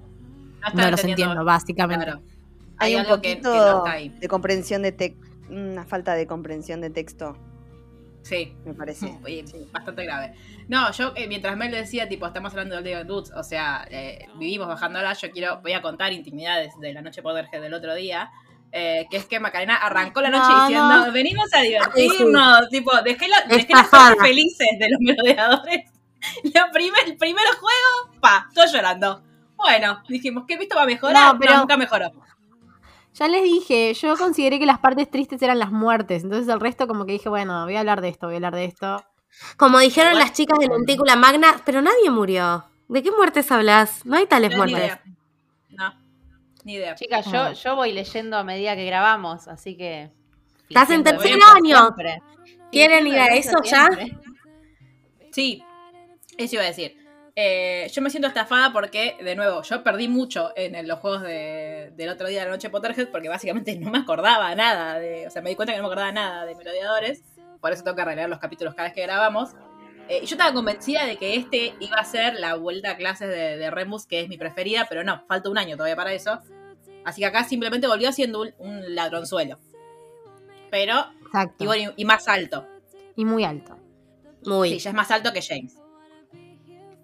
no, 0.75 0.83
no 0.83 0.91
los 0.91 1.05
entiendo, 1.05 1.45
básicamente. 1.45 2.05
Claro. 2.05 2.21
Hay, 2.79 2.95
un 2.97 3.03
algo 3.03 3.21
que- 3.21 3.37
poquito 3.37 3.53
que 3.53 3.59
no 3.59 3.79
está 3.79 3.91
ahí. 3.93 4.09
de 4.09 4.29
comprensión 4.29 4.83
de 4.83 4.91
texto, 4.93 5.25
una 5.51 5.85
falta 5.85 6.15
de 6.15 6.27
comprensión 6.27 6.81
de 6.81 6.91
texto. 6.91 7.37
Sí, 8.29 8.55
me 8.65 8.75
parece. 8.75 9.17
Oye, 9.25 9.45
bastante 9.71 10.05
grave. 10.05 10.35
No, 10.69 10.91
yo 10.93 11.13
eh, 11.15 11.29
mientras 11.29 11.57
Mel 11.57 11.71
decía, 11.71 12.09
tipo, 12.09 12.27
estamos 12.27 12.53
hablando 12.53 12.75
del 12.75 12.85
Day 12.85 12.95
of 12.95 13.07
Dudes, 13.07 13.31
o 13.37 13.43
sea, 13.45 13.87
eh, 13.91 14.27
vivimos 14.37 14.67
bajándola, 14.67 15.13
yo 15.13 15.31
quiero, 15.31 15.61
voy 15.63 15.73
a 15.75 15.83
contar 15.83 16.13
intimidades 16.13 16.75
de 16.81 16.93
la 16.93 17.03
noche 17.03 17.23
Potterhead 17.23 17.61
del 17.63 17.75
otro 17.75 17.95
día. 17.95 18.31
eh, 18.73 19.07
que 19.11 19.17
es 19.17 19.27
que 19.27 19.39
Macarena 19.39 19.77
arrancó 19.77 20.21
la 20.21 20.29
noche 20.29 20.49
No, 20.51 20.61
diciendo, 20.67 21.07
no. 21.07 21.13
venimos 21.13 21.47
a 21.55 21.61
divertirnos, 21.63 22.69
tipo, 22.69 22.91
dejé, 23.03 23.29
la- 23.29 23.43
dejé 23.49 23.73
las 23.73 23.89
cosas 23.89 24.17
felices 24.21 24.69
de 24.79 24.89
los 24.91 25.01
merodeadores. 25.01 25.91
La 26.55 26.71
primer, 26.73 27.07
el 27.07 27.17
primer 27.17 27.45
juego, 27.61 28.19
pa, 28.21 28.49
todo 28.53 28.67
llorando. 28.67 29.23
Bueno, 29.55 30.03
dijimos, 30.09 30.45
¿qué 30.49 30.57
visto 30.59 30.75
va 30.75 30.83
a 30.83 30.87
mejorar? 30.87 31.35
No, 31.35 31.39
pero- 31.39 31.55
no, 31.55 31.61
nunca 31.61 31.77
mejoró. 31.77 32.11
Ya 33.19 33.29
les 33.29 33.43
dije, 33.45 33.95
yo 33.95 34.15
consideré 34.17 34.59
que 34.59 34.67
las 34.67 34.79
partes 34.79 35.11
tristes 35.11 35.41
eran 35.41 35.59
las 35.59 35.73
muertes. 35.73 36.23
Entonces 36.23 36.53
el 36.53 36.61
resto 36.61 36.87
como 36.87 37.07
que 37.07 37.13
dije, 37.13 37.31
bueno, 37.31 37.65
voy 37.65 37.75
a 37.75 37.81
hablar 37.81 38.03
de 38.03 38.11
esto, 38.11 38.27
voy 38.27 38.35
a 38.35 38.37
hablar 38.37 38.55
de 38.55 38.67
esto. 38.67 39.03
Como 39.57 39.79
dijeron 39.79 40.19
las 40.19 40.33
chicas 40.35 40.59
de 40.59 40.69
Lentícula 40.69 41.17
Magna, 41.17 41.63
pero 41.65 41.81
nadie 41.81 42.11
murió. 42.11 42.65
¿De 42.89 43.03
qué 43.03 43.11
muertes 43.11 43.51
hablas? 43.51 44.05
No 44.05 44.17
hay 44.17 44.27
tales 44.27 44.51
Ni 44.51 44.57
muertes. 44.57 44.79
idea. 44.79 45.03
No, 45.71 45.95
ni 46.65 46.75
idea. 46.75 46.95
Chicas, 46.95 47.25
yo, 47.33 47.53
yo 47.53 47.75
voy 47.75 47.93
leyendo 47.93 48.37
a 48.37 48.45
medida 48.45 48.77
que 48.77 48.85
grabamos, 48.85 49.49
así 49.49 49.77
que. 49.77 50.11
Estás 50.69 50.91
en 50.91 51.03
tercer 51.03 51.39
año. 51.57 51.95
¿Quieren 52.71 53.07
ir 53.07 53.19
a 53.19 53.29
eso 53.29 53.63
ya? 53.65 53.89
Sí, 55.33 55.63
eso 56.37 56.55
iba 56.57 56.65
a 56.65 56.67
decir. 56.67 56.97
Eh, 57.39 57.91
yo 57.93 58.01
me 58.01 58.09
siento 58.09 58.29
estafada 58.29 58.73
porque, 58.73 59.19
de 59.23 59.37
nuevo, 59.37 59.61
yo 59.63 59.83
perdí 59.85 60.09
mucho 60.09 60.53
en 60.57 60.75
el- 60.75 60.89
los 60.89 61.01
juegos 61.01 61.21
de- 61.23 61.93
del 61.95 62.09
otro 62.09 62.29
día 62.29 62.41
de 62.41 62.47
la 62.47 62.53
noche 62.53 62.71
Potterhead 62.71 63.09
porque 63.11 63.29
básicamente 63.29 63.77
no 63.79 63.91
me 63.91 63.99
acordaba 63.99 64.55
nada 64.55 64.99
de. 64.99 65.27
O 65.27 65.31
sea, 65.31 65.43
me 65.43 65.51
di 65.51 65.57
cuenta 65.57 65.73
que 65.75 65.79
no 65.79 65.83
me 65.85 65.89
acordaba 65.89 66.13
nada 66.13 66.47
de 66.47 66.55
Merodeadores. 66.55 67.23
Por 67.61 67.73
eso 67.73 67.85
tengo 67.85 67.95
que 67.97 68.05
releer 68.07 68.31
los 68.31 68.39
capítulos 68.39 68.75
cada 68.75 68.89
vez 68.89 68.95
que 68.95 69.03
grabamos. 69.03 69.51
Eh, 70.09 70.21
y 70.23 70.27
yo 70.27 70.35
estaba 70.37 70.55
convencida 70.55 71.05
de 71.05 71.17
que 71.19 71.37
este 71.37 71.75
iba 71.81 71.97
a 71.99 72.05
ser 72.05 72.35
la 72.41 72.55
vuelta 72.55 72.93
a 72.93 72.97
clases 72.97 73.29
de, 73.29 73.59
de 73.59 73.71
Remus, 73.71 74.07
que 74.07 74.21
es 74.21 74.29
mi 74.29 74.39
preferida, 74.39 74.87
pero 74.89 75.05
no, 75.05 75.23
falta 75.29 75.51
un 75.51 75.59
año 75.59 75.77
todavía 75.77 75.97
para 75.97 76.15
eso. 76.15 76.41
Así 77.05 77.21
que 77.21 77.27
acá 77.27 77.45
simplemente 77.45 77.87
volvió 77.87 78.13
siendo 78.13 78.41
un, 78.41 78.55
un 78.59 78.95
ladronzuelo. 78.95 79.59
Pero, 80.71 80.95
Exacto. 81.27 81.65
y, 81.65 81.67
bueno, 81.67 81.93
y- 81.97 82.03
y 82.03 82.05
más 82.07 82.29
alto. 82.29 82.67
Y 83.15 83.25
muy 83.27 83.45
alto. 83.45 83.77
Muy. 84.47 84.71
Sí, 84.71 84.79
ya 84.79 84.91
es 84.91 84.97
más 84.97 85.11
alto 85.11 85.33
que 85.33 85.43
James. 85.43 85.77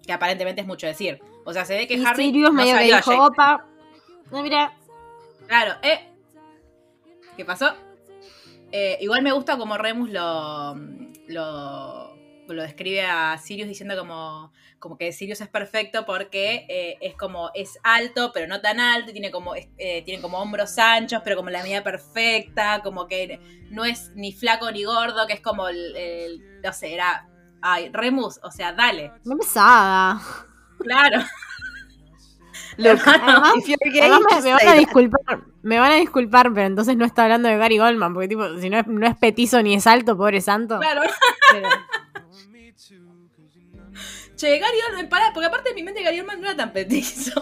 Que 0.05 0.13
aparentemente 0.13 0.61
es 0.61 0.67
mucho 0.67 0.85
decir. 0.87 1.21
O 1.45 1.53
sea, 1.53 1.65
se 1.65 1.75
ve 1.77 1.87
que 1.87 1.95
Y 1.95 2.05
Harry. 2.05 2.25
Sirius 2.25 2.49
no 2.51 2.61
medio 2.61 2.75
salió 2.75 2.95
dijo, 2.97 3.25
opa. 3.25 3.65
No, 4.31 4.41
mira. 4.43 4.73
Claro, 5.47 5.75
eh. 5.81 6.09
¿Qué 7.37 7.45
pasó? 7.45 7.73
Eh, 8.71 8.97
igual 9.01 9.21
me 9.21 9.31
gusta 9.31 9.57
como 9.57 9.77
Remus 9.77 10.09
lo, 10.09 10.75
lo, 11.27 12.15
lo 12.47 12.61
describe 12.63 13.01
a 13.03 13.37
Sirius 13.37 13.67
diciendo 13.67 13.95
como, 13.97 14.51
como 14.79 14.97
que 14.97 15.11
Sirius 15.11 15.41
es 15.41 15.47
perfecto 15.47 16.05
porque 16.05 16.65
eh, 16.69 16.97
es 17.01 17.15
como, 17.15 17.51
es 17.53 17.77
alto, 17.83 18.31
pero 18.33 18.47
no 18.47 18.61
tan 18.61 18.79
alto, 18.79 19.11
y 19.11 19.13
tiene 19.13 19.31
como, 19.31 19.55
eh, 19.55 20.01
tiene 20.05 20.21
como 20.21 20.39
hombros 20.39 20.77
anchos, 20.79 21.21
pero 21.23 21.35
como 21.35 21.49
la 21.49 21.61
medida 21.63 21.83
perfecta, 21.83 22.81
como 22.83 23.07
que 23.07 23.39
no 23.69 23.85
es 23.85 24.11
ni 24.15 24.31
flaco 24.33 24.71
ni 24.71 24.83
gordo, 24.83 25.27
que 25.27 25.33
es 25.33 25.41
como 25.41 25.67
el, 25.67 25.95
el- 25.95 26.61
no 26.61 26.73
sé, 26.73 26.93
era, 26.93 27.27
ay, 27.63 27.89
Remus, 27.91 28.39
o 28.43 28.51
sea, 28.51 28.73
dale, 28.73 29.11
Muy 29.25 29.37
pesada. 29.37 30.21
claro. 30.79 31.23
Look, 32.77 32.99
Además- 33.05 33.53
if 33.57 33.67
you're 33.67 33.91
gay, 33.91 34.01
Además 34.01 34.21
me, 34.35 34.41
me 34.41 34.53
van 34.53 34.67
a 34.67 34.73
disculpar, 34.73 35.39
me 35.61 35.79
van 35.79 35.91
a 35.91 35.95
disculpar, 35.95 36.51
pero 36.53 36.65
entonces 36.67 36.97
no 36.97 37.05
está 37.05 37.23
hablando 37.23 37.47
de 37.47 37.57
Gary 37.57 37.77
Goldman, 37.77 38.13
porque 38.13 38.27
tipo, 38.27 38.47
si 38.59 38.69
no 38.69 38.79
es, 38.79 38.87
no 38.87 39.05
es 39.07 39.15
petizo 39.15 39.61
ni 39.61 39.75
es 39.75 39.85
alto, 39.87 40.17
pobre 40.17 40.41
santo. 40.41 40.79
Claro. 40.79 41.01
Pero- 41.51 41.69
Che, 44.35 44.57
Gary 44.59 44.77
Oldman, 44.89 45.07
pará, 45.09 45.31
porque 45.33 45.45
aparte 45.47 45.69
de 45.69 45.75
mi 45.75 45.83
mente 45.83 46.01
Gary 46.03 46.19
Oldman 46.19 46.41
no 46.41 46.47
era 46.47 46.57
tan 46.57 46.73
petizo. 46.73 47.39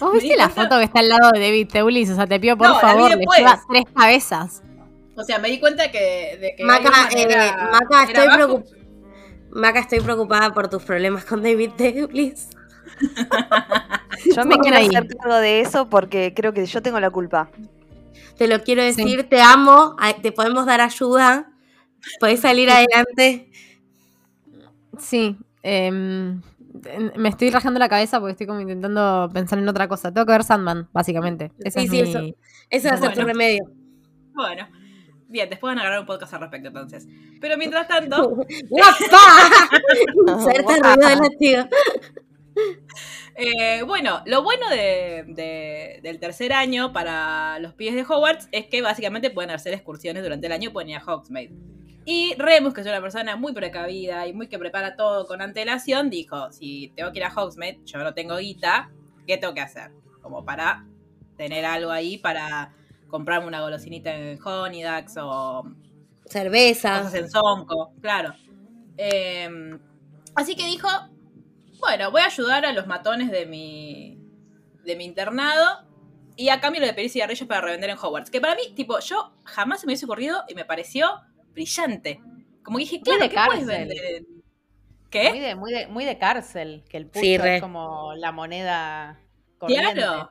¿Vos 0.00 0.12
Me 0.14 0.20
viste 0.20 0.36
la 0.36 0.48
cuenta- 0.48 0.62
foto 0.64 0.78
que 0.78 0.84
está 0.84 0.98
al 1.00 1.08
lado 1.08 1.30
de 1.32 1.40
David 1.40 1.68
Teulis? 1.68 2.10
O 2.10 2.14
sea, 2.14 2.26
te 2.26 2.38
pido 2.40 2.56
por 2.58 2.68
No, 2.68 2.78
favor, 2.80 3.10
le 3.10 3.24
lleva 3.36 3.60
tres 3.68 3.84
cabezas. 3.94 4.62
O 5.16 5.22
sea, 5.24 5.38
me 5.38 5.48
di 5.48 5.60
cuenta 5.60 5.90
que, 5.90 6.38
de 6.40 6.54
que 6.56 6.64
Maca, 6.64 7.08
eh, 7.14 7.22
era- 7.28 7.70
Maca, 7.70 8.02
era 8.10 8.24
estoy 8.24 8.34
preocupada. 8.34 8.76
Maca, 9.52 9.80
estoy 9.80 10.00
preocupada 10.00 10.52
por 10.54 10.68
tus 10.68 10.82
problemas 10.82 11.24
con 11.24 11.42
David 11.42 11.70
Teulis. 11.76 12.48
Yo 14.36 14.44
me 14.44 14.58
quiero 14.58 14.76
ahí. 14.76 14.86
hacer 14.86 15.06
cargo 15.16 15.36
de 15.36 15.60
eso 15.60 15.88
porque 15.88 16.32
creo 16.34 16.52
que 16.52 16.66
yo 16.66 16.82
tengo 16.82 17.00
la 17.00 17.10
culpa. 17.10 17.50
Te 18.36 18.46
lo 18.48 18.62
quiero 18.62 18.82
decir, 18.82 19.28
te 19.28 19.40
amo, 19.40 19.96
te 20.22 20.32
podemos 20.32 20.66
dar 20.66 20.80
ayuda, 20.80 21.50
puedes 22.18 22.40
salir 22.40 22.70
adelante. 22.70 23.50
Sí. 24.98 25.36
em, 25.62 26.40
me 27.16 27.28
estoy 27.28 27.50
rajando 27.50 27.78
la 27.80 27.88
cabeza 27.88 28.18
porque 28.20 28.32
estoy 28.32 28.46
como 28.46 28.60
intentando 28.60 29.28
pensar 29.32 29.58
en 29.58 29.68
otra 29.68 29.88
cosa. 29.88 30.12
Tengo 30.12 30.26
que 30.26 30.32
ver 30.32 30.44
Sandman, 30.44 30.88
básicamente. 30.92 31.52
Esa 31.60 31.80
Sí, 31.80 31.86
es 31.86 31.90
sí, 31.90 32.02
mi- 32.02 32.08
eso. 32.10 32.36
Ese 32.70 32.88
va 32.88 32.94
a 32.94 32.98
ser 32.98 33.14
tu 33.14 33.22
remedio. 33.22 33.64
Bueno. 34.34 34.66
Bien, 35.30 35.48
después 35.48 35.70
van 35.70 35.78
a 35.78 35.82
grabar 35.82 36.00
un 36.00 36.06
podcast 36.06 36.34
al 36.34 36.40
respecto 36.40 36.68
entonces. 36.68 37.06
Pero 37.40 37.56
mientras 37.56 37.86
tanto, 37.88 38.36
¡Guapa! 38.68 39.68
Ruido 41.38 41.68
eh, 43.36 43.82
bueno, 43.84 44.22
lo 44.26 44.42
bueno 44.42 44.68
de- 44.68 45.24
de- 45.28 46.00
del 46.02 46.18
tercer 46.18 46.52
año 46.52 46.92
para 46.92 47.58
los 47.60 47.74
pibes 47.74 47.94
de 47.94 48.02
Hogwarts 48.02 48.48
es 48.52 48.66
que 48.66 48.82
básicamente 48.82 49.30
pueden 49.30 49.50
hacer 49.50 49.72
excursiones 49.72 50.22
durante 50.22 50.46
el 50.46 50.52
año, 50.52 50.72
pueden 50.72 50.90
ir 50.90 50.96
a 50.96 51.04
Hogsmeade. 51.04 51.52
Y 52.04 52.34
Remus, 52.38 52.74
que 52.74 52.80
es 52.80 52.86
una 52.86 53.00
persona 53.00 53.36
muy 53.36 53.52
precavida 53.52 54.26
y 54.26 54.32
muy 54.32 54.48
que 54.48 54.58
prepara 54.58 54.96
todo 54.96 55.26
con 55.26 55.40
antelación, 55.42 56.10
dijo, 56.10 56.50
si 56.52 56.92
tengo 56.96 57.12
que 57.12 57.18
ir 57.20 57.24
a 57.24 57.32
Hogsmeade, 57.32 57.78
yo 57.84 57.98
no 57.98 58.12
tengo 58.14 58.36
guita, 58.36 58.90
¿qué 59.26 59.36
tengo 59.38 59.54
que 59.54 59.60
hacer? 59.60 59.90
Como 60.20 60.44
para 60.44 60.84
tener 61.36 61.64
algo 61.64 61.92
ahí 61.92 62.18
para 62.18 62.72
comprarme 63.10 63.46
una 63.48 63.60
golosinita 63.60 64.14
en 64.14 64.38
Honidax 64.42 65.14
o 65.18 65.64
Cerveza. 66.26 66.98
cosas 66.98 67.14
en 67.14 67.30
Sonco, 67.30 67.92
claro. 68.00 68.34
Eh, 68.96 69.78
así 70.34 70.54
que 70.56 70.66
dijo, 70.66 70.88
bueno, 71.80 72.10
voy 72.10 72.20
a 72.22 72.26
ayudar 72.26 72.64
a 72.66 72.72
los 72.72 72.86
matones 72.86 73.30
de 73.30 73.46
mi, 73.46 74.18
de 74.84 74.96
mi 74.96 75.04
internado 75.04 75.86
y 76.36 76.48
a 76.50 76.60
cambio 76.60 76.88
a 76.88 76.94
pedir 76.94 77.10
cigarrillos 77.10 77.48
para 77.48 77.60
revender 77.62 77.90
en 77.90 77.98
Hogwarts. 77.98 78.30
Que 78.30 78.40
para 78.40 78.54
mí, 78.54 78.72
tipo, 78.74 78.98
yo 79.00 79.32
jamás 79.44 79.80
se 79.80 79.86
me 79.86 79.90
hubiese 79.92 80.04
ocurrido 80.06 80.42
y 80.48 80.54
me 80.54 80.64
pareció 80.64 81.08
brillante. 81.52 82.20
Como 82.62 82.78
que 82.78 82.84
dije, 82.84 83.00
claro, 83.00 83.20
de 83.22 83.28
¿qué 83.28 83.36
puedes 83.46 83.66
vender? 83.66 84.22
Muy 84.22 84.40
¿Qué? 85.10 85.40
de, 85.40 85.54
muy, 85.56 85.72
de, 85.72 85.86
muy 85.88 86.04
de 86.04 86.18
cárcel, 86.18 86.84
que 86.88 86.96
el 86.98 87.10
Sí, 87.12 87.36
re. 87.36 87.56
es 87.56 87.62
como 87.62 88.14
la 88.14 88.30
moneda 88.32 89.18
corriente. 89.58 89.94
Claro. 89.94 90.30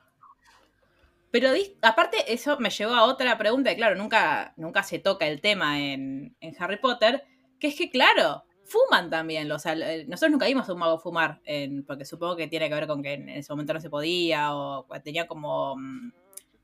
Pero 1.32 1.54
dis- 1.54 1.76
aparte, 1.82 2.32
eso 2.34 2.58
me 2.60 2.70
llevó 2.70 2.94
a 2.94 3.04
otra 3.04 3.38
pregunta, 3.38 3.70
que 3.70 3.76
claro, 3.78 3.96
nunca, 3.96 4.54
nunca 4.58 4.84
se 4.84 5.00
toca 5.00 5.28
el 5.28 5.42
tema 5.42 5.80
en, 5.80 6.36
en 6.40 6.56
Harry 6.60 6.78
Potter, 6.78 7.24
que 7.60 7.68
es 7.68 7.76
que, 7.76 7.90
claro, 7.90 8.44
fuman 8.64 9.10
también. 9.10 9.48
Los, 9.48 9.66
al- 9.66 9.84
eh, 9.84 10.06
nosotros 10.08 10.32
nunca 10.32 10.48
vimos 10.48 10.68
a 10.68 10.74
un 10.74 10.80
mago 10.80 10.98
fumar, 11.00 11.40
en- 11.46 11.86
porque 11.86 12.06
supongo 12.06 12.36
que 12.36 12.48
tiene 12.48 12.68
que 12.70 12.76
ver 12.76 12.88
con 12.88 13.04
que 13.04 13.14
en 13.14 13.30
ese 13.30 13.52
momento 13.54 13.74
no 13.74 13.80
se 13.82 13.90
podía, 13.90 14.56
o 14.56 14.86
tenía 15.04 15.28
como... 15.28 15.76
mm, 15.78 16.12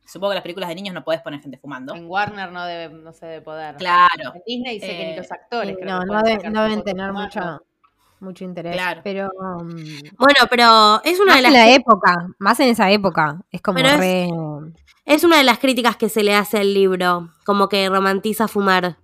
Supongo 0.07 0.29
que 0.29 0.33
en 0.33 0.35
las 0.35 0.43
películas 0.43 0.69
de 0.69 0.75
niños 0.75 0.93
no 0.93 1.03
podés 1.03 1.21
poner 1.21 1.41
gente 1.41 1.57
fumando. 1.57 1.95
En 1.95 2.05
Warner 2.05 2.51
no, 2.51 2.63
debe, 2.63 2.93
no 2.93 3.11
se 3.11 3.25
debe 3.25 3.41
poder. 3.41 3.75
Claro, 3.77 4.33
En 4.35 4.41
Disney 4.45 4.79
sé 4.79 4.85
que 4.87 5.01
Eh, 5.01 5.09
ni 5.11 5.15
los 5.17 5.31
actores. 5.31 5.75
creo 5.75 5.95
no, 5.95 5.99
que 6.01 6.05
no, 6.05 6.49
no 6.51 6.63
deben 6.63 6.83
tener 6.83 7.07
fumando. 7.09 7.21
mucho, 7.21 7.65
mucho 8.19 8.43
interés. 8.43 8.73
Claro. 8.75 9.01
Pero. 9.03 9.29
um, 9.39 9.69
Bueno, 10.17 10.39
pero 10.49 11.01
es 11.03 11.19
una 11.19 11.33
más 11.33 11.41
de 11.41 11.47
en 11.47 11.53
las 11.53 11.53
la 11.53 11.69
época, 11.71 12.27
más 12.39 12.59
en 12.59 12.69
esa 12.69 12.89
época. 12.91 13.41
Es 13.51 13.61
como 13.61 13.79
re. 13.79 14.29
es 15.05 15.23
una 15.23 15.37
de 15.37 15.43
las 15.43 15.59
críticas 15.59 15.95
que 15.97 16.09
se 16.09 16.23
le 16.23 16.35
hace 16.35 16.59
al 16.59 16.73
libro, 16.73 17.29
como 17.45 17.67
que 17.69 17.87
romantiza 17.89 18.47
fumar. 18.47 18.97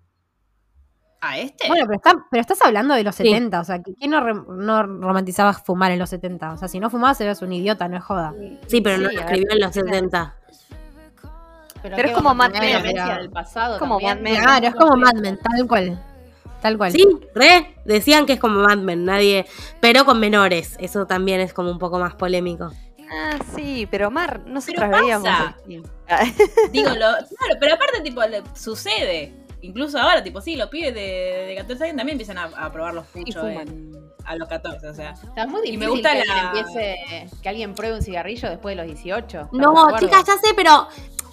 a 1.23 1.37
este. 1.37 1.67
Bueno, 1.67 1.85
pero, 1.85 1.97
está, 1.97 2.25
pero 2.31 2.41
estás 2.41 2.61
hablando 2.63 2.95
de 2.95 3.03
los 3.03 3.13
Sí. 3.15 3.23
70, 3.23 3.59
o 3.59 3.63
sea, 3.63 3.81
¿quién 3.83 4.09
no, 4.09 4.21
re- 4.21 4.33
no 4.33 4.81
romantizaba 4.83 5.53
fumar 5.53 5.91
en 5.91 5.99
los 5.99 6.09
70? 6.09 6.53
O 6.53 6.57
sea, 6.57 6.67
si 6.67 6.79
no 6.79 6.89
fumabas 6.89 7.21
eras 7.21 7.41
un 7.43 7.53
idiota, 7.53 7.87
no 7.87 7.97
es 7.97 8.03
joda. 8.03 8.33
Sí, 8.67 8.81
pero 8.81 8.97
no 8.97 9.03
lo 9.11 9.19
escribió 9.19 9.45
ver, 9.47 9.53
en 9.57 9.59
los 9.61 9.71
claro. 9.71 9.87
70. 9.89 10.35
Pero, 11.83 11.95
Pero 11.95 11.95
¿qué 11.95 12.11
es 12.11 12.17
como 12.17 12.35
Mad 12.35 12.51
Men, 12.51 12.83
del 12.83 13.29
pasado 13.31 13.79
como? 13.79 13.99
Mad 13.99 14.17
Men. 14.17 14.35
Claro, 14.41 14.67
es 14.67 14.75
como 14.75 14.95
Mad 14.97 15.13
Men, 15.15 15.37
tal 15.41 15.67
cual. 15.67 16.03
Tal 16.61 16.77
cual. 16.77 16.91
Sí, 16.91 17.05
re, 17.33 17.75
decían 17.85 18.25
que 18.25 18.33
es 18.33 18.39
como 18.39 18.59
Mad 18.61 18.77
Men, 18.77 19.03
nadie, 19.05 19.45
pero 19.79 20.05
con 20.05 20.19
menores, 20.19 20.75
eso 20.79 21.07
también 21.07 21.39
es 21.41 21.53
como 21.53 21.71
un 21.71 21.79
poco 21.79 21.97
más 21.99 22.13
polémico. 22.15 22.71
Ah, 23.11 23.37
sí, 23.55 23.87
pero 23.91 24.09
Mar, 24.09 24.41
nosotros 24.45 24.85
Pero 24.89 25.01
veíamos. 25.03 25.27
Digo, 26.71 26.89
lo, 26.91 26.95
claro, 26.95 27.57
pero 27.59 27.73
aparte, 27.73 28.01
tipo, 28.01 28.21
le- 28.23 28.43
sucede. 28.53 29.33
Incluso 29.63 29.99
ahora, 29.99 30.23
tipo, 30.23 30.41
sí, 30.41 30.55
los 30.55 30.69
pibes 30.69 30.93
de, 30.93 31.45
de 31.49 31.55
14 31.57 31.83
años 31.83 31.97
también 31.97 32.15
empiezan 32.15 32.37
a, 32.37 32.45
a 32.45 32.71
probar 32.71 32.93
los 32.95 33.05
puchos 33.07 33.43
en- 33.45 33.91
a 34.25 34.35
los 34.35 34.47
14, 34.47 34.87
o 34.87 34.93
sea. 34.93 35.11
Está 35.11 35.45
muy 35.45 35.59
Y 35.67 35.71
difícil 35.71 35.79
me 35.79 35.87
gusta 35.89 36.11
que, 36.13 36.25
la- 36.25 36.33
alguien 36.33 36.65
empiece, 36.65 37.27
que 37.41 37.49
alguien 37.49 37.73
pruebe 37.75 37.95
un 37.95 38.01
cigarrillo 38.01 38.49
después 38.49 38.75
de 38.75 38.83
los 38.83 38.85
18. 38.87 39.25
¿estás 39.25 39.51
de 39.51 39.57
No, 39.59 39.97
chicas, 39.99 40.23
ya 40.25 40.33
sé, 40.37 40.53
pero 40.55 40.87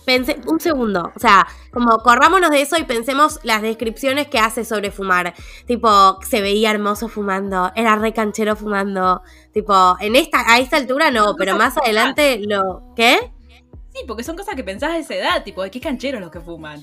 pense, 0.09 0.41
un 0.47 0.59
segundo, 0.59 1.13
o 1.15 1.19
sea, 1.21 1.47
como 1.71 1.99
corrámonos 1.99 2.51
de 2.51 2.63
eso 2.63 2.79
y 2.79 2.85
pensemos 2.85 3.41
las 3.43 3.61
descripciones 3.61 4.27
que 4.29 4.39
hace 4.39 4.65
sobre 4.65 4.91
fumar. 4.91 5.35
Tipo, 5.67 6.19
se 6.23 6.41
veía 6.41 6.71
hermoso 6.71 7.09
fumando, 7.09 7.71
era 7.75 7.95
re 7.97 8.15
canchero 8.15 8.57
fumando. 8.57 9.21
Tipo, 9.53 9.99
en 10.01 10.17
esta, 10.17 10.51
a 10.51 10.61
esta 10.61 10.79
altura 10.79 11.11
no, 11.11 11.35
pero 11.37 11.57
más 11.57 11.77
adelante 11.77 12.41
lo. 12.41 12.95
¿Qué? 12.97 13.19
Sí, 13.93 14.05
porque 14.07 14.25
son 14.25 14.35
cosas 14.35 14.55
que 14.55 14.65
pensás 14.65 14.93
a 14.93 14.99
esa 14.99 15.15
edad, 15.15 15.45
tipo, 15.45 15.63
de 15.63 15.71
qué 15.71 15.79
cancheros 15.79 16.23
los 16.23 16.31
que 16.31 16.41
fuman. 16.41 16.83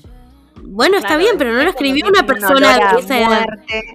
Bueno, 0.62 0.98
está 0.98 1.08
Claro, 1.08 1.22
bien, 1.24 1.34
pero 1.36 1.52
no 1.52 1.64
lo 1.64 1.70
escribió 1.70 2.06
una 2.06 2.24
persona 2.24 2.92
de 2.94 3.00
esa 3.00 3.18
edad. 3.18 3.44
muerte, 3.44 3.94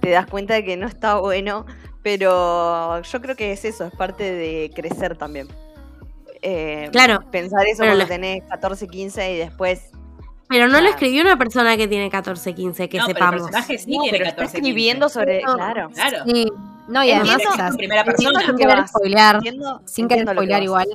Te 0.00 0.08
das 0.08 0.24
cuenta 0.24 0.54
de 0.54 0.64
que 0.64 0.78
no 0.78 0.86
está 0.86 1.16
bueno, 1.16 1.66
pero 2.02 3.02
yo 3.02 3.20
creo 3.20 3.36
que 3.36 3.52
es 3.52 3.66
eso, 3.66 3.84
es 3.84 3.92
parte 3.92 4.24
de 4.24 4.70
crecer 4.74 5.18
también. 5.18 5.48
Eh, 6.42 6.88
Claro, 6.92 7.20
Pensar 7.30 7.66
eso 7.66 7.78
cuando 7.82 7.96
la- 7.96 8.06
tenés 8.06 8.42
14, 8.48 8.88
15 8.88 9.32
y 9.34 9.38
después. 9.38 9.90
pero 10.48 10.66
no 10.66 10.72
lo 10.74 10.78
Claro. 10.78 10.90
escribió 10.94 11.22
una 11.22 11.36
persona 11.36 11.76
que 11.76 11.86
tiene 11.86 12.10
14, 12.10 12.54
15, 12.54 12.88
que 12.88 12.98
no, 12.98 13.04
pero 13.06 13.10
el 13.10 13.14
sepamos. 13.24 13.42
personaje 13.50 13.78
sí 13.78 13.96
No, 13.96 14.02
tiene 14.02 14.18
pero 14.18 14.28
está 14.30 14.36
14, 14.42 14.56
escribiendo 14.58 15.06
15. 15.06 15.20
sobre. 15.20 15.42
No. 15.42 15.54
Claro. 15.54 15.90
Claro. 15.90 16.16
Sí. 16.26 16.46
No, 16.88 17.04
y 17.04 17.10
además, 17.12 17.38
primera 17.76 18.04
persona. 18.04 18.40
sin 18.40 18.56
que 18.56 18.56
querer 18.66 18.88
spoilear, 18.88 19.36
Entiendo, 19.36 19.80
sin 19.84 20.08
querer 20.08 20.24
lo 20.26 20.32
spoilear 20.32 20.62
igual, 20.64 20.88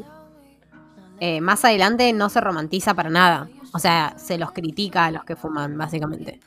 eh, 1.21 1.39
más 1.41 1.63
adelante 1.63 2.11
no 2.11 2.27
se 2.29 2.41
romantiza 2.41 2.93
para 2.93 3.09
nada. 3.09 3.47
O 3.73 3.79
sea, 3.79 4.13
se 4.17 4.37
los 4.37 4.51
critica 4.51 5.05
a 5.05 5.11
los 5.11 5.23
que 5.23 5.35
fuman, 5.37 5.77
básicamente. 5.77 6.39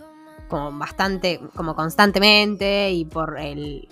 Como 0.49 0.73
bastante, 0.79 1.41
como 1.55 1.75
constantemente 1.75 2.91
y 2.91 3.05
por 3.07 3.39
el, 3.39 3.89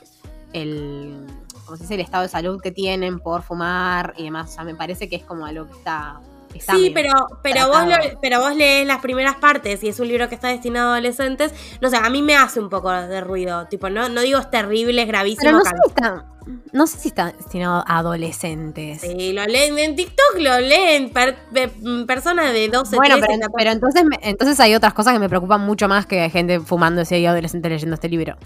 el, 0.52 1.26
¿cómo 1.66 1.76
se 1.76 1.82
dice? 1.85 1.94
El 1.94 2.00
estado 2.00 2.23
de 2.23 2.28
salud 2.30 2.61
que 2.62 2.70
tienen 2.73 3.18
por 3.20 3.42
fumar 3.42 4.14
y 4.16 4.25
demás. 4.25 4.49
O 4.50 4.52
sea, 4.54 4.64
me 4.64 4.75
parece 4.75 5.08
que 5.08 5.16
es 5.16 5.23
como 5.25 5.44
algo 5.44 5.66
que 5.66 5.73
está... 5.76 6.20
Sí, 6.58 6.90
pero, 6.94 7.11
pero, 7.42 7.68
vos 7.68 7.85
lo- 7.87 8.18
pero 8.23 8.40
vos 8.40 8.56
lees 8.56 8.87
las 8.87 9.00
primeras 9.02 9.37
partes 9.37 9.82
y 9.85 9.88
es 9.88 10.00
un 10.00 10.08
libro 10.08 10.26
que 10.30 10.35
está 10.37 10.49
destinado 10.49 10.88
a 10.88 10.92
adolescentes. 10.94 11.52
No 11.82 11.90
sé, 11.90 11.99
a 11.99 12.08
mí 12.08 12.23
me 12.23 12.35
hace 12.35 12.61
un 12.61 12.70
poco 12.70 12.90
de 12.90 13.20
ruido. 13.20 13.66
Tipo, 13.66 13.90
no, 13.90 14.08
no 14.08 14.23
digo 14.23 14.38
es 14.38 14.50
terrible, 14.50 15.02
es 15.02 15.08
gravísimo. 15.08 15.42
Pero 15.44 15.58
no 15.58 15.64
sé, 15.64 15.70
si 15.85 15.88
está, 15.88 16.25
no 16.73 16.87
sé 16.87 16.99
si 16.99 17.08
está 17.08 17.26
destinado 17.32 17.85
a 17.87 17.99
adolescentes. 17.99 19.02
Sí, 19.02 19.35
lo 19.35 19.44
leen 19.44 19.78
en 19.78 19.96
TikTok, 19.96 20.37
lo 20.38 20.58
leen 20.61 21.11
per- 21.11 21.37
mm, 21.82 22.04
personas 22.06 22.50
de 22.54 22.68
12, 22.70 22.96
Bueno, 22.96 23.16
13, 23.16 23.26
pero, 23.26 23.40
14. 23.40 23.52
pero 23.58 23.70
entonces, 23.73 24.02
entonces 24.23 24.58
hay 24.61 24.75
otras 24.75 24.94
cosas 24.94 25.12
que 25.12 25.18
me 25.18 25.28
preocupan 25.28 25.61
mucho 25.61 25.88
más 25.88 26.06
que 26.06 26.30
gente 26.30 26.61
fumando 26.61 27.02
ese 27.02 27.16
día 27.16 27.32
adolescente 27.32 27.68
leyendo 27.68 27.94
este 27.96 28.08
libro. 28.08 28.37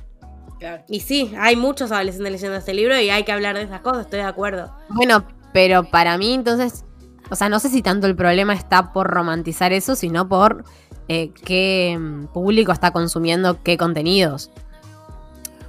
Claro. 0.60 0.84
Y 0.88 1.00
sí, 1.00 1.32
hay 1.38 1.56
muchos 1.56 1.90
adolescentes 1.90 2.32
leyendo 2.32 2.56
este 2.56 2.74
libro 2.74 3.00
y 3.00 3.10
hay 3.10 3.24
que 3.24 3.32
hablar 3.32 3.56
de 3.56 3.62
esas 3.62 3.80
cosas, 3.80 4.02
estoy 4.02 4.20
de 4.20 4.26
acuerdo. 4.26 4.70
Bueno, 4.90 5.24
pero 5.52 5.84
para 5.84 6.18
mí 6.18 6.34
entonces, 6.34 6.84
o 7.30 7.34
sea, 7.34 7.48
no 7.48 7.58
sé 7.58 7.70
si 7.70 7.82
tanto 7.82 8.06
el 8.06 8.14
problema 8.14 8.52
está 8.52 8.92
por 8.92 9.08
romantizar 9.08 9.72
eso, 9.72 9.96
sino 9.96 10.28
por 10.28 10.64
eh, 11.08 11.32
qué 11.44 11.96
mm, 11.98 12.26
público 12.26 12.72
está 12.72 12.90
consumiendo 12.90 13.62
qué 13.62 13.78
contenidos. 13.78 14.50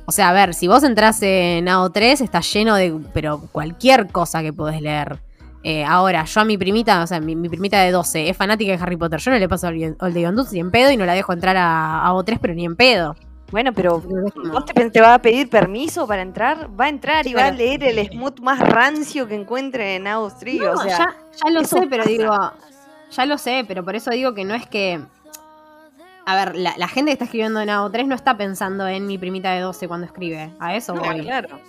O 0.06 0.12
sea, 0.12 0.30
a 0.30 0.34
ver, 0.34 0.54
si 0.54 0.68
vos 0.68 0.84
entras 0.84 1.22
en 1.22 1.68
AO3, 1.68 2.22
está 2.22 2.42
lleno 2.42 2.76
de, 2.76 3.00
pero 3.14 3.48
cualquier 3.52 4.12
cosa 4.12 4.42
que 4.42 4.52
podés 4.52 4.82
leer. 4.82 5.22
Eh, 5.64 5.86
ahora, 5.86 6.26
yo 6.26 6.42
a 6.42 6.44
mi 6.44 6.58
primita, 6.58 7.02
o 7.04 7.08
sea, 7.08 7.22
mi, 7.22 7.36
mi 7.36 7.48
primita 7.48 7.80
de 7.80 7.92
12 7.92 8.30
es 8.30 8.36
fanática 8.36 8.76
de 8.76 8.84
Harry 8.84 8.98
Potter. 8.98 9.20
Yo 9.20 9.32
no 9.32 9.40
le 9.40 9.48
paso 9.48 9.68
All 9.68 10.14
the 10.14 10.22
Young 10.22 10.36
Dudes 10.36 10.52
ni 10.52 10.60
en 10.60 10.72
pedo 10.72 10.92
y 10.92 10.98
no 10.98 11.06
la 11.06 11.14
dejo 11.14 11.32
entrar 11.32 11.56
a 11.56 12.04
AO3, 12.08 12.40
pero 12.42 12.54
ni 12.54 12.66
en 12.66 12.76
pedo. 12.76 13.16
Bueno, 13.52 13.74
pero 13.74 14.00
¿vos 14.00 14.66
te, 14.66 15.02
va 15.02 15.16
a 15.16 15.22
pedir 15.22 15.50
permiso 15.50 16.08
para 16.08 16.22
entrar? 16.22 16.70
Va 16.80 16.86
a 16.86 16.90
entrar 16.90 17.28
y 17.28 17.34
va 17.34 17.48
a 17.48 17.52
leer 17.52 17.84
el 17.84 18.08
smooth 18.08 18.40
más 18.40 18.60
rancio 18.60 19.28
que 19.28 19.36
encuentre 19.36 19.96
en 19.96 20.08
Austria. 20.08 20.64
No, 20.64 20.72
o 20.72 20.78
sea, 20.78 20.98
ya, 20.98 21.16
ya 21.44 21.52
lo 21.52 21.64
sé, 21.66 21.88
pero 21.90 22.06
digo, 22.06 22.34
ya 23.12 23.26
lo 23.26 23.38
sé, 23.38 23.66
pero 23.68 23.84
por 23.84 23.96
eso 23.96 24.10
digo 24.12 24.34
que 24.34 24.46
no 24.46 24.54
es 24.56 24.66
que... 24.68 25.02
A 26.26 26.36
ver, 26.36 26.56
la, 26.56 26.76
la 26.78 26.88
gente 26.88 27.10
que 27.10 27.14
está 27.14 27.26
escribiendo 27.26 27.60
en 27.60 27.68
AO3 27.70 28.06
no 28.06 28.16
está 28.16 28.38
pensando 28.38 28.88
en 28.88 29.06
mi 29.06 29.18
primita 29.18 29.52
de 29.52 29.60
12 29.62 29.88
cuando 29.88 30.06
escribe. 30.06 30.52
A 30.60 30.76
eso 30.76 30.94
no, 30.94 31.02
voy. 31.02 31.22
claro. 31.22 31.60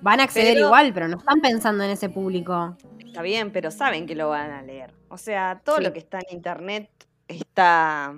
Van 0.00 0.20
a 0.20 0.24
acceder 0.24 0.54
Pero- 0.54 0.66
igual, 0.66 0.92
pero 0.92 1.08
no 1.08 1.16
están 1.16 1.40
pensando 1.40 1.82
en 1.82 1.90
ese 1.90 2.08
público. 2.10 2.76
Está 3.04 3.22
bien, 3.22 3.50
pero 3.52 3.70
saben 3.70 4.06
que 4.06 4.14
lo 4.14 4.28
van 4.28 4.50
a 4.50 4.62
leer. 4.62 4.92
O 5.08 5.16
sea, 5.18 5.60
todo 5.64 5.78
Sí. 5.78 5.82
lo 5.84 5.92
que 5.92 5.98
está 5.98 6.18
en 6.18 6.36
internet 6.36 6.90
está 7.26 8.12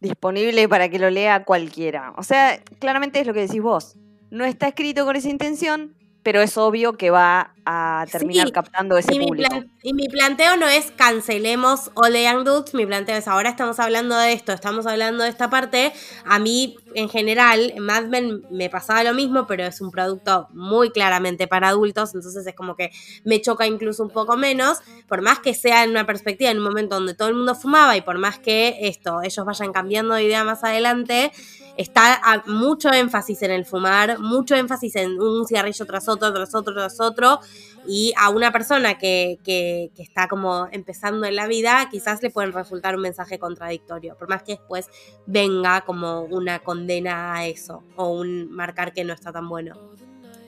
disponible 0.00 0.68
para 0.68 0.88
que 0.88 0.98
lo 0.98 1.10
lea 1.10 1.44
cualquiera. 1.44 2.12
O 2.16 2.22
sea, 2.22 2.60
claramente 2.78 3.20
es 3.20 3.26
lo 3.26 3.34
que 3.34 3.40
decís 3.40 3.62
vos. 3.62 3.96
No 4.30 4.44
está 4.44 4.68
escrito 4.68 5.04
con 5.04 5.16
esa 5.16 5.28
intención, 5.28 5.94
pero 6.28 6.42
es 6.42 6.58
obvio 6.58 6.92
que 6.98 7.08
va 7.08 7.54
a 7.64 8.04
terminar 8.12 8.46
Sí, 8.48 8.52
captando 8.52 8.98
ese 8.98 9.14
Y 9.14 9.18
mi, 9.18 9.26
público. 9.28 9.48
plan- 9.48 9.70
y 9.82 9.94
mi 9.94 10.08
planteo 10.08 10.58
no 10.58 10.66
es 10.68 10.90
cancelemos 10.90 11.90
All 11.94 12.12
the 12.12 12.22
Young 12.22 12.44
Dudes, 12.44 12.74
mi 12.74 12.84
planteo 12.84 13.16
es 13.16 13.26
ahora 13.28 13.48
estamos 13.48 13.78
hablando 13.80 14.14
de 14.18 14.34
esto, 14.34 14.52
estamos 14.52 14.86
hablando 14.86 15.24
de 15.24 15.30
esta 15.30 15.48
parte. 15.48 15.90
A 16.26 16.38
mí, 16.38 16.76
en 16.94 17.08
general, 17.08 17.72
en 17.74 17.82
Mad 17.82 18.04
Men 18.08 18.42
me 18.50 18.68
pasaba 18.68 19.02
lo 19.04 19.14
mismo, 19.14 19.46
pero 19.46 19.64
es 19.64 19.80
un 19.80 19.90
producto 19.90 20.48
muy 20.52 20.90
claramente 20.90 21.46
para 21.46 21.68
adultos, 21.68 22.14
entonces 22.14 22.46
es 22.46 22.54
como 22.54 22.76
que 22.76 22.90
me 23.24 23.40
choca 23.40 23.66
incluso 23.66 24.02
un 24.02 24.10
poco 24.10 24.36
menos, 24.36 24.80
por 25.08 25.22
más 25.22 25.38
que 25.38 25.54
sea 25.54 25.82
en 25.84 25.90
una 25.90 26.04
perspectiva, 26.04 26.50
en 26.50 26.58
un 26.58 26.64
momento 26.64 26.96
donde 26.96 27.14
todo 27.14 27.28
el 27.28 27.34
mundo 27.36 27.54
fumaba 27.54 27.96
y 27.96 28.02
por 28.02 28.18
más 28.18 28.38
que 28.38 28.76
esto, 28.82 29.22
ellos 29.22 29.46
vayan 29.46 29.72
cambiando 29.72 30.12
de 30.14 30.24
idea 30.24 30.44
más 30.44 30.62
adelante, 30.62 31.32
está 31.78 32.42
mucho 32.46 32.92
énfasis 32.92 33.40
en 33.42 33.52
el 33.52 33.64
fumar, 33.64 34.18
mucho 34.18 34.54
énfasis 34.56 34.96
en 34.96 35.18
un 35.20 35.46
cigarrillo 35.46 35.86
tras 35.86 36.08
otro, 36.08 36.32
tras 36.34 36.54
otro, 36.54 36.74
tras 36.74 37.00
otro, 37.00 37.40
y 37.86 38.12
a 38.18 38.28
una 38.30 38.50
persona 38.52 38.98
que, 38.98 39.38
que- 39.44 39.90
que 39.94 40.02
está 40.02 40.26
como 40.28 40.68
empezando 40.72 41.24
en 41.26 41.36
la 41.36 41.46
vida, 41.46 41.88
quizás 41.90 42.20
le 42.22 42.30
pueden 42.30 42.52
resultar 42.52 42.96
un 42.96 43.02
mensaje 43.02 43.38
contradictorio, 43.38 44.16
por 44.18 44.28
más 44.28 44.42
que 44.42 44.56
después 44.56 44.88
venga 45.26 45.80
como 45.82 46.22
una 46.22 46.58
condena 46.58 47.34
a 47.34 47.46
eso, 47.46 47.84
o 47.96 48.08
un 48.10 48.50
marcar 48.50 48.92
que 48.92 49.04
no 49.04 49.12
está 49.14 49.32
tan 49.32 49.48
bueno. 49.48 49.74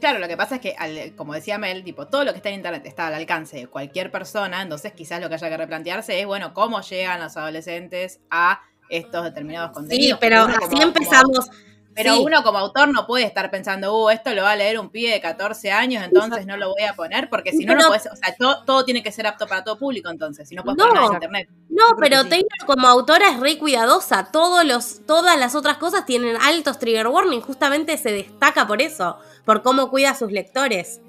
Claro, 0.01 0.19
lo 0.19 0.27
que 0.29 0.37
pasa 0.37 0.57
es 0.57 0.61
que, 0.63 1.13
como 1.15 1.35
decía 1.35 1.59
Mel, 1.59 1.85
tipo, 1.85 2.09
todo 2.09 2.25
lo 2.25 2.33
que 2.33 2.39
está 2.39 2.49
en 2.49 2.57
internet 2.57 2.87
está 2.87 3.07
al 3.09 3.15
alcance 3.15 3.59
de 3.59 3.67
cualquier 3.67 4.11
persona, 4.11 4.63
entonces 4.63 4.95
quizás 4.95 5.21
lo 5.21 5.29
que 5.29 5.35
haya 5.35 5.49
que 5.51 5.57
replantearse 5.59 6.19
es, 6.19 6.27
bueno, 6.27 6.55
cómo 6.55 6.81
llegan 6.81 7.21
los 7.21 7.37
adolescentes 7.37 8.19
a 8.31 8.63
estos 8.91 9.25
determinados 9.25 9.71
Sí, 9.71 9.75
contenidos. 9.75 10.19
pero 10.21 10.43
Porque 10.43 10.57
uno 10.57 10.67
así 10.67 10.75
como- 10.77 10.83
empezamos. 10.89 11.51
Pero 11.93 12.15
sí. 12.15 12.23
uno 12.25 12.43
como 12.45 12.59
autor 12.59 12.89
no 12.95 13.05
puede 13.05 13.25
estar 13.25 13.51
pensando, 13.51 13.95
uh, 14.05 14.11
esto 14.11 14.33
lo 14.33 14.45
va 14.45 14.53
a 14.53 14.57
leer 14.57 14.79
un 14.79 14.91
pibe 14.91 15.11
de 15.11 15.21
14 15.21 15.73
años, 15.73 16.05
entonces 16.05 16.47
no 16.47 16.57
lo 16.57 16.71
voy 16.71 16.85
a 16.85 16.95
poner, 16.95 17.29
porque 17.29 17.51
si 17.51 17.65
no, 17.65 17.73
no 17.73 17.79
Pero- 17.79 17.89
puedes, 17.89 18.07
o 18.07 18.15
sea, 18.17 18.35
todo, 18.39 18.65
todo 18.65 18.85
tiene 18.85 19.03
que 19.03 19.11
ser 19.11 19.27
apto 19.27 19.49
para 19.49 19.65
todo 19.65 19.77
público, 19.77 20.09
entonces, 20.09 20.49
si 20.49 20.55
no 20.55 20.63
puedes 20.63 20.79
No. 20.79 20.85
poner 20.85 20.95
nada 20.95 21.07
en 21.09 21.13
internet. 21.15 21.49
No, 21.69 21.87
creo 21.89 21.99
pero 21.99 22.23
sí. 22.23 22.29
Taylor 22.29 22.49
como 22.65 22.87
autora 22.87 23.31
es 23.31 23.41
re 23.41 23.59
cuidadosa. 23.59 24.29
Todos 24.31 24.65
los, 24.65 25.05
todas 25.05 25.37
las 25.39 25.57
otras 25.57 25.79
cosas 25.79 26.07
tienen 26.07 26.37
altos 26.41 26.79
trigger 26.79 27.09
warning. 27.09 27.41
Justamente 27.41 27.99
se 27.99 28.13
destaca 28.13 28.69
por 28.69 28.81
eso, 28.81 29.19
por 29.45 29.63
cómo 29.63 29.91
cuida 29.91 30.11
a 30.11 30.15
sus 30.15 30.31
lectores. 30.31 31.01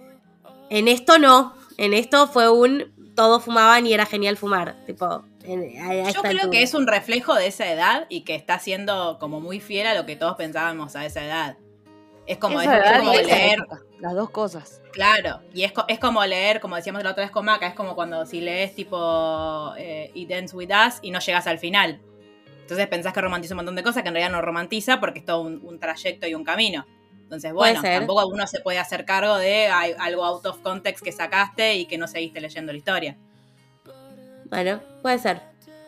En 0.72 0.88
esto 0.88 1.20
no. 1.20 1.54
En 1.78 1.94
esto 1.94 2.28
fue 2.28 2.50
un 2.50 2.92
todos 3.16 3.44
fumaban 3.44 3.86
y 3.86 3.94
era 3.94 4.06
genial 4.08 4.36
fumar. 4.36 4.76
Tipo, 4.88 5.24
Yo 5.44 6.22
creo 6.22 6.32
altura. 6.32 6.50
que 6.52 6.64
es 6.64 6.74
un 6.74 6.88
reflejo 6.88 7.36
de 7.36 7.48
esa 7.48 7.72
edad 7.72 8.06
y 8.10 8.22
que 8.22 8.36
está 8.36 8.60
siendo 8.60 9.18
como 9.20 9.40
muy 9.40 9.60
fiel 9.60 9.88
a 9.88 9.94
lo 9.94 10.06
que 10.06 10.16
todos 10.16 10.36
pensábamos 10.36 10.96
a 10.96 11.06
esa 11.06 11.24
edad. 11.24 11.58
Es 12.28 12.38
como, 12.38 12.62
es, 12.62 12.70
es 12.70 13.28
leer, 13.28 13.60
época, 13.60 13.82
las 14.00 14.14
dos 14.14 14.30
cosas. 14.30 14.82
claro, 14.92 15.42
y 15.54 15.64
es, 15.64 15.74
es 15.88 16.00
como 16.00 16.24
leer, 16.26 16.60
como 16.62 16.76
decíamos 16.76 17.04
la 17.04 17.12
otra 17.12 17.24
vez 17.24 17.32
con 17.32 17.46
Maca, 17.46 17.68
es 17.68 17.74
como 17.74 17.96
cuando 17.96 18.26
si 18.26 18.42
lees 18.42 18.76
tipo 18.76 19.74
eh, 19.78 20.12
It 20.14 20.30
Ends 20.32 20.54
With 20.54 20.70
Us 20.70 21.00
y 21.02 21.12
no 21.12 21.20
llegas 21.20 21.48
al 21.48 21.58
final. 21.58 22.00
Entonces 22.62 22.88
pensás 22.88 23.12
que 23.12 23.22
romantiza 23.22 23.54
un 23.54 23.58
montón 23.58 23.76
de 23.76 23.84
cosas 23.84 24.04
que 24.04 24.10
en 24.10 24.16
realidad 24.16 24.32
no 24.32 24.42
romantiza 24.42 25.00
porque 25.00 25.20
es 25.20 25.26
todo 25.26 25.42
un, 25.42 25.62
un 25.64 25.80
trayecto 25.80 26.28
y 26.28 26.36
un 26.36 26.44
camino. 26.44 26.86
Entonces, 27.32 27.54
bueno, 27.54 27.82
tampoco 27.82 28.28
uno 28.28 28.46
se 28.46 28.60
puede 28.60 28.78
hacer 28.78 29.06
cargo 29.06 29.38
de 29.38 29.68
algo 29.68 30.26
out 30.26 30.46
of 30.46 30.60
context 30.60 31.02
que 31.02 31.14
sacaste 31.14 31.76
y 31.76 31.86
que 31.86 31.98
no 31.98 32.06
seguiste 32.06 32.42
leyendo 32.42 32.74
la 32.74 32.78
historia. 32.78 33.18
Bueno, 34.52 34.80
puede 35.02 35.18
ser. 35.18 35.42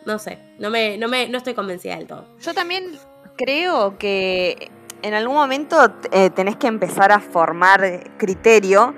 No 0.04 0.18
sé. 0.18 0.38
No 0.58 0.70
me, 0.70 0.98
no 0.98 1.06
me, 1.06 1.28
no 1.28 1.38
estoy 1.38 1.54
convencida 1.54 1.96
del 1.96 2.08
todo. 2.08 2.26
Yo 2.40 2.52
también 2.52 2.98
creo 3.36 3.96
que 3.98 4.70
en 5.02 5.14
algún 5.14 5.36
momento 5.36 5.76
eh, 6.10 6.30
tenés 6.30 6.56
que 6.56 6.66
empezar 6.66 7.12
a 7.12 7.20
formar 7.20 8.10
criterio. 8.16 8.94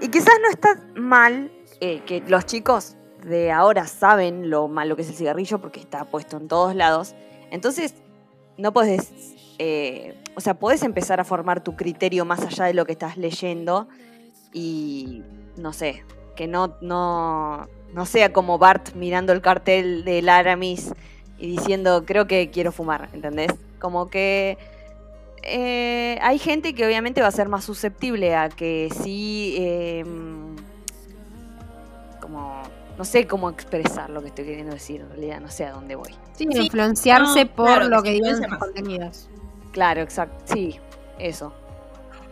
Y 0.00 0.08
quizás 0.08 0.34
no 0.42 0.50
está 0.50 0.80
mal 0.96 1.50
eh, 1.80 2.02
que 2.04 2.22
los 2.26 2.44
chicos 2.44 2.96
de 3.24 3.52
ahora 3.52 3.86
saben 3.86 4.50
lo 4.50 4.66
malo 4.66 4.96
que 4.96 5.02
es 5.02 5.08
el 5.08 5.14
cigarrillo 5.14 5.60
porque 5.60 5.78
está 5.80 6.04
puesto 6.04 6.36
en 6.36 6.48
todos 6.48 6.74
lados. 6.74 7.14
Entonces, 7.50 7.94
no 8.58 8.72
podés. 8.72 9.12
eh, 9.58 10.18
o 10.34 10.40
sea, 10.40 10.54
podés 10.54 10.82
empezar 10.82 11.20
a 11.20 11.24
formar 11.24 11.62
tu 11.62 11.76
criterio 11.76 12.24
más 12.24 12.40
allá 12.40 12.64
de 12.64 12.74
lo 12.74 12.84
que 12.84 12.92
estás 12.92 13.16
leyendo. 13.16 13.88
Y 14.52 15.22
no 15.56 15.72
sé, 15.72 16.04
que 16.34 16.46
no, 16.48 16.76
no, 16.80 17.68
no 17.92 18.06
sea 18.06 18.32
como 18.32 18.58
Bart 18.58 18.94
mirando 18.94 19.32
el 19.32 19.40
cartel 19.42 20.04
del 20.04 20.28
Aramis 20.28 20.92
y 21.38 21.46
diciendo, 21.48 22.04
creo 22.06 22.26
que 22.26 22.50
quiero 22.50 22.72
fumar, 22.72 23.08
¿entendés? 23.12 23.52
Como 23.80 24.08
que 24.08 24.56
eh, 25.42 26.18
hay 26.22 26.38
gente 26.38 26.74
que 26.74 26.86
obviamente 26.86 27.20
va 27.20 27.28
a 27.28 27.32
ser 27.32 27.48
más 27.48 27.64
susceptible 27.64 28.34
a 28.36 28.48
que 28.48 28.88
sí, 29.02 29.56
eh, 29.58 30.04
como 32.20 32.62
no 32.96 33.04
sé 33.04 33.26
cómo 33.26 33.50
expresar 33.50 34.10
lo 34.10 34.20
que 34.20 34.28
estoy 34.28 34.44
queriendo 34.44 34.72
decir, 34.74 35.00
en 35.00 35.08
realidad 35.08 35.40
no 35.40 35.48
sé 35.48 35.64
a 35.64 35.72
dónde 35.72 35.96
voy. 35.96 36.12
Sí, 36.34 36.46
Sí, 36.50 36.58
influenciarse 36.66 37.44
no, 37.44 37.50
por 37.50 37.66
claro, 37.66 37.88
lo 37.88 38.02
que 38.02 38.20
que 38.20 38.30
sus 38.30 38.40
más. 38.48 38.58
contenidos. 38.58 39.28
Claro, 39.72 40.02
exacto, 40.02 40.44
sí, 40.54 40.78
eso. 41.18 41.52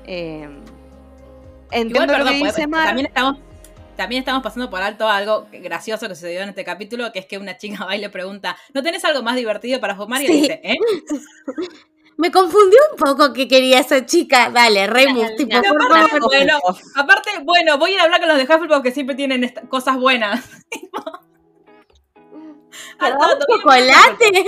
Eh, 0.05 0.43
Igual, 0.43 0.63
entiendo 1.73 2.13
perdón, 2.13 2.19
lo 2.27 2.33
que 2.33 2.39
porque 2.39 2.53
dice 2.53 2.67
Mar. 2.67 2.87
también 2.87 3.07
estamos, 3.07 3.39
también 4.01 4.21
estamos 4.21 4.43
pasando 4.43 4.71
por 4.71 4.81
alto 4.81 5.07
algo 5.07 5.47
gracioso 5.53 6.09
que 6.09 6.15
sucedió 6.15 6.41
en 6.41 6.49
este 6.49 6.65
capítulo, 6.65 7.13
que 7.13 7.19
es 7.19 7.27
que 7.27 7.37
una 7.37 7.59
chica 7.59 7.85
va 7.87 7.95
y 7.95 8.01
le 8.01 8.09
pregunta, 8.09 8.57
¿no 8.73 8.83
tenés 8.83 9.05
algo 9.05 9.23
más 9.23 9.37
divertido 9.37 9.79
para 9.79 9.95
fumar? 9.95 10.23
Y 10.23 10.27
él 10.27 10.33
Sí. 10.33 10.41
dice, 10.41 10.61
¿eh? 10.65 10.77
Me 12.17 12.31
confundió 12.31 12.79
un 12.93 12.97
poco 12.99 13.33
que 13.35 13.47
quería 13.49 13.79
esa 13.81 14.05
chica. 14.07 14.51
Dale, 14.51 14.87
Remus, 14.87 15.37
tipo, 15.37 15.57
por 15.59 15.83
Aparte, 15.87 16.11
favor. 16.11 16.27
bueno, 16.27 16.59
aparte, 16.97 17.31
bueno, 17.45 17.79
voy 17.79 17.93
a 17.93 17.95
ir 17.95 18.01
a 18.01 18.05
hablar 18.05 18.21
con 18.21 18.29
los 18.29 18.37
de 18.39 18.45
Hufflepuff 18.45 18.83
que 18.83 18.91
siempre 18.93 19.17
tienen 19.17 19.51
cosas 19.71 19.97
buenas. 19.99 20.45
¿Te 20.71 20.89
Ah, 22.99 23.11
da 23.11 23.17
todo 23.19 23.33
un 23.33 23.39
bien, 23.39 23.59
chocolate? 23.61 24.45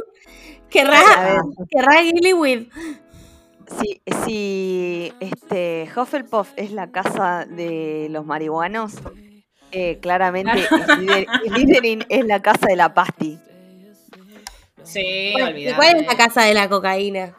Querrá, 0.69 1.43
querrá 1.71 2.03
Gillyweed. 2.03 2.67
Si, 3.81 4.03
si 4.27 5.13
este, 5.21 5.89
Hufflepuff 5.97 6.51
es 6.57 6.73
la 6.73 6.91
casa 6.91 7.47
de 7.49 8.09
los 8.11 8.27
marihuanos, 8.27 8.97
eh, 9.73 9.99
claramente 10.01 10.53
Slytherin- 10.69 12.07
es 12.09 12.25
la 12.27 12.41
casa 12.41 12.67
de 12.69 12.77
la 12.77 12.95
pasti. 12.95 13.39
Sí, 14.85 15.31
Bueno, 15.33 15.49
¿Y 15.49 15.53
olvidate. 15.53 15.77
cuál 15.77 15.97
es 15.97 16.07
la 16.07 16.17
casa 16.17 16.43
de 16.43 16.55
la 16.55 16.69
cocaína? 16.69 17.33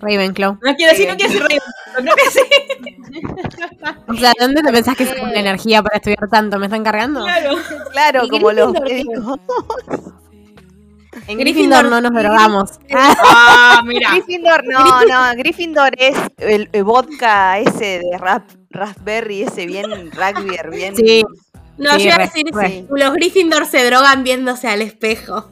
Ravenclaw. 0.00 0.58
No 0.62 0.76
quiero 0.76 0.92
decir, 0.92 1.08
no 1.08 1.16
quiero 1.16 1.32
decir 1.32 1.46
rey, 1.48 1.58
no 2.04 2.12
quiero 2.12 2.24
decir. 2.24 2.42
O 4.08 4.14
sea, 4.14 4.32
¿dónde 4.38 4.62
te 4.62 4.72
pensás 4.72 4.96
que 4.96 5.06
se 5.06 5.14
pone 5.14 5.32
la 5.34 5.40
energía 5.40 5.82
para 5.82 5.96
estudiar 5.96 6.28
tanto? 6.30 6.58
¿Me 6.58 6.66
están 6.66 6.84
cargando? 6.84 7.22
Claro. 7.24 7.56
Claro, 7.92 8.24
¿Y 8.24 8.28
como 8.28 8.52
los 8.52 8.72
médicos. 8.72 9.38
En 11.28 11.38
Gryffindor 11.38 11.84
no 11.90 12.00
nos 12.00 12.12
drogamos. 12.12 12.80
Ah, 12.94 13.14
Ah, 13.20 13.82
mira. 13.84 14.10
Gryffindor, 14.12 14.64
no, 14.66 15.02
no, 15.04 15.36
Gryffindor 15.36 15.90
es 15.98 16.16
el, 16.38 16.68
el 16.72 16.84
vodka 16.84 17.58
ese 17.58 18.00
de 18.00 18.18
rap, 18.18 18.48
raspberry, 18.70 19.42
ese 19.42 19.66
bien 19.66 20.10
rugby, 20.10 20.56
bien... 20.76 20.96
Sí. 20.96 21.22
No, 21.76 21.92
Sí, 21.92 21.98
yo 22.00 22.04
iba 22.06 22.14
a 22.16 22.18
decir, 22.18 22.46
los 22.90 23.12
Gryffindor 23.12 23.66
se 23.66 23.84
drogan 23.84 24.24
viéndose 24.24 24.66
al 24.68 24.82
espejo. 24.82 25.50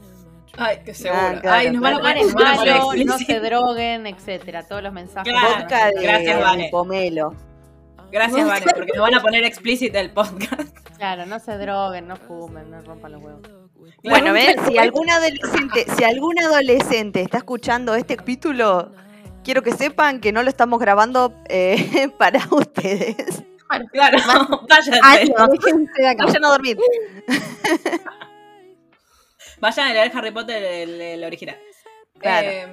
Ay, 0.58 0.78
qué 0.84 0.94
seguro. 0.94 1.20
Ah, 1.22 1.38
claro, 1.40 1.56
Ay, 1.58 1.70
nos 1.70 1.82
van 1.82 1.94
a 1.94 1.98
poner 2.00 2.34
malo, 2.34 2.92
no 3.04 3.18
se 3.18 3.40
droguen, 3.40 4.06
etcétera. 4.06 4.66
Todos 4.66 4.82
los 4.82 4.92
mensajes. 4.92 5.30
Claro. 5.32 5.56
Vodka 5.60 5.86
de, 5.90 6.02
Gracias, 6.02 6.40
Vane. 6.40 6.62
de 6.64 6.68
pomelo. 6.70 7.34
Gracias, 8.10 8.46
Vane, 8.48 8.64
porque 8.74 8.92
nos 8.94 9.02
van 9.02 9.14
a 9.14 9.20
poner 9.20 9.44
explícito 9.44 9.98
el 9.98 10.10
podcast. 10.10 10.74
Claro, 10.96 11.26
no 11.26 11.38
se 11.38 11.58
droguen, 11.58 12.08
no 12.08 12.16
fumen, 12.16 12.70
no 12.70 12.80
rompan 12.80 13.12
los 13.12 13.22
huevos. 13.22 13.42
Bueno, 14.08 14.32
ven, 14.32 14.56
si 14.66 14.78
algún 14.78 15.10
adolescente, 15.10 15.86
si 15.96 16.04
algún 16.04 16.38
adolescente 16.38 17.22
está 17.22 17.38
escuchando 17.38 17.94
este 17.94 18.16
capítulo, 18.16 18.92
quiero 19.44 19.62
que 19.62 19.72
sepan 19.72 20.20
que 20.20 20.32
no 20.32 20.42
lo 20.42 20.48
estamos 20.48 20.78
grabando 20.78 21.34
eh, 21.48 22.10
para 22.18 22.46
ustedes. 22.50 23.42
Claro, 23.92 24.18
váyanse. 24.68 25.00
De 25.98 26.06
acá. 26.06 26.24
Vayan 26.24 26.44
a 26.44 26.48
dormir. 26.48 26.78
Vayan 29.58 29.88
a 29.88 29.92
leer 29.92 30.12
Harry 30.14 30.30
Potter 30.30 30.62
el, 30.62 31.00
el 31.00 31.24
original. 31.24 31.58
Claro. 32.18 32.48
Eh, 32.48 32.66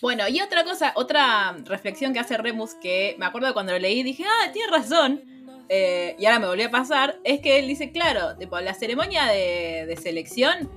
bueno, 0.00 0.26
y 0.26 0.40
otra 0.40 0.64
cosa, 0.64 0.92
otra 0.96 1.54
reflexión 1.64 2.12
que 2.12 2.18
hace 2.18 2.36
Remus, 2.36 2.74
que 2.74 3.14
me 3.18 3.26
acuerdo 3.26 3.54
cuando 3.54 3.72
lo 3.72 3.78
leí, 3.78 4.02
dije, 4.02 4.24
ah, 4.26 4.50
tiene 4.52 4.72
razón. 4.72 5.22
Eh, 5.68 6.16
y 6.18 6.26
ahora 6.26 6.38
me 6.38 6.46
volvió 6.46 6.66
a 6.66 6.70
pasar, 6.70 7.18
es 7.24 7.40
que 7.40 7.58
él 7.58 7.66
dice, 7.68 7.90
claro, 7.92 8.36
tipo, 8.36 8.58
la 8.60 8.74
ceremonia 8.74 9.26
de, 9.26 9.86
de 9.86 9.96
selección 9.96 10.70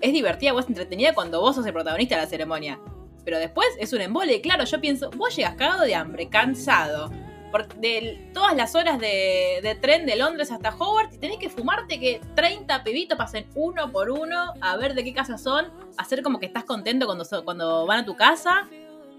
es 0.00 0.12
divertida, 0.12 0.52
vos 0.52 0.66
entretenida 0.68 1.14
cuando 1.14 1.40
vos 1.40 1.56
sos 1.56 1.66
el 1.66 1.72
protagonista 1.72 2.16
de 2.16 2.22
la 2.22 2.28
ceremonia. 2.28 2.78
Pero 3.24 3.38
después 3.38 3.68
es 3.78 3.92
un 3.92 4.00
embole, 4.00 4.34
y 4.34 4.40
claro, 4.40 4.64
yo 4.64 4.80
pienso, 4.80 5.10
vos 5.10 5.34
llegas 5.36 5.54
cagado 5.54 5.82
de 5.84 5.94
hambre, 5.94 6.28
cansado, 6.28 7.10
por, 7.52 7.68
de 7.74 8.30
todas 8.32 8.56
las 8.56 8.74
horas 8.74 8.98
de, 8.98 9.60
de 9.62 9.74
tren 9.74 10.06
de 10.06 10.16
Londres 10.16 10.50
hasta 10.50 10.70
Hogwarts 10.74 11.14
y 11.14 11.18
tenés 11.18 11.36
que 11.36 11.50
fumarte 11.50 12.00
que 12.00 12.18
30 12.34 12.82
pibitos 12.82 13.18
pasen 13.18 13.46
uno 13.54 13.92
por 13.92 14.10
uno 14.10 14.54
a 14.62 14.76
ver 14.78 14.94
de 14.94 15.04
qué 15.04 15.12
casa 15.12 15.36
son, 15.36 15.66
hacer 15.98 16.22
como 16.22 16.40
que 16.40 16.46
estás 16.46 16.64
contento 16.64 17.04
cuando, 17.04 17.24
so- 17.26 17.44
cuando 17.44 17.84
van 17.86 18.00
a 18.00 18.04
tu 18.06 18.16
casa 18.16 18.66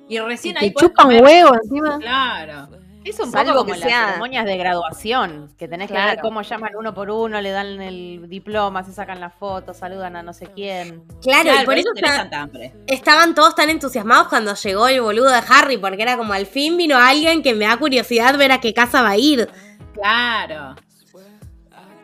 y 0.09 0.17
recién 0.19 0.57
ahí 0.57 0.73
Te 0.73 0.81
chupan 0.83 1.05
comer. 1.05 1.23
huevo 1.23 1.55
encima. 1.63 1.99
Claro. 1.99 2.69
Es 3.03 3.19
un 3.19 3.31
Salvo 3.31 3.51
poco 3.51 3.65
como 3.65 3.73
que 3.73 3.79
las 3.79 3.89
sea- 3.89 4.05
ceremonias 4.07 4.45
de 4.45 4.57
graduación, 4.57 5.53
que 5.57 5.67
tenés 5.67 5.89
que 5.91 5.93
ver 5.97 6.19
cómo 6.21 6.41
llaman 6.41 6.71
uno 6.77 6.93
por 6.93 7.09
uno, 7.09 7.41
le 7.41 7.51
dan 7.51 7.81
el 7.81 8.29
diploma, 8.29 8.83
se 8.83 8.93
sacan 8.93 9.19
la 9.19 9.29
foto, 9.29 9.73
saludan 9.73 10.15
a 10.15 10.23
no 10.23 10.33
sé 10.33 10.47
quién. 10.47 11.03
Claro, 11.21 11.49
y 11.61 11.65
por 11.65 11.77
eso 11.77 11.89
está- 11.95 12.49
estaban 12.87 13.35
todos 13.35 13.55
tan 13.55 13.69
entusiasmados 13.69 14.27
cuando 14.29 14.53
llegó 14.55 14.87
el 14.87 15.01
boludo 15.01 15.29
de 15.29 15.41
Harry, 15.49 15.77
porque 15.77 16.01
era 16.01 16.15
como 16.17 16.33
al 16.33 16.45
fin 16.45 16.77
vino 16.77 16.97
alguien 16.97 17.43
que 17.43 17.53
me 17.53 17.65
da 17.65 17.75
curiosidad 17.77 18.37
ver 18.37 18.51
a 18.53 18.59
qué 18.61 18.73
casa 18.73 19.01
va 19.01 19.09
a 19.09 19.17
ir. 19.17 19.49
Claro. 19.93 20.75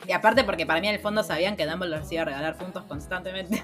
Y 0.07 0.11
aparte 0.11 0.43
porque 0.43 0.65
para 0.65 0.81
mí 0.81 0.87
en 0.87 0.95
el 0.95 0.99
fondo 1.01 1.21
sabían 1.23 1.55
que 1.55 1.65
Dumbledore 1.67 2.01
les 2.01 2.11
iba 2.11 2.23
a 2.23 2.25
regalar 2.25 2.57
puntos 2.57 2.83
constantemente. 2.85 3.63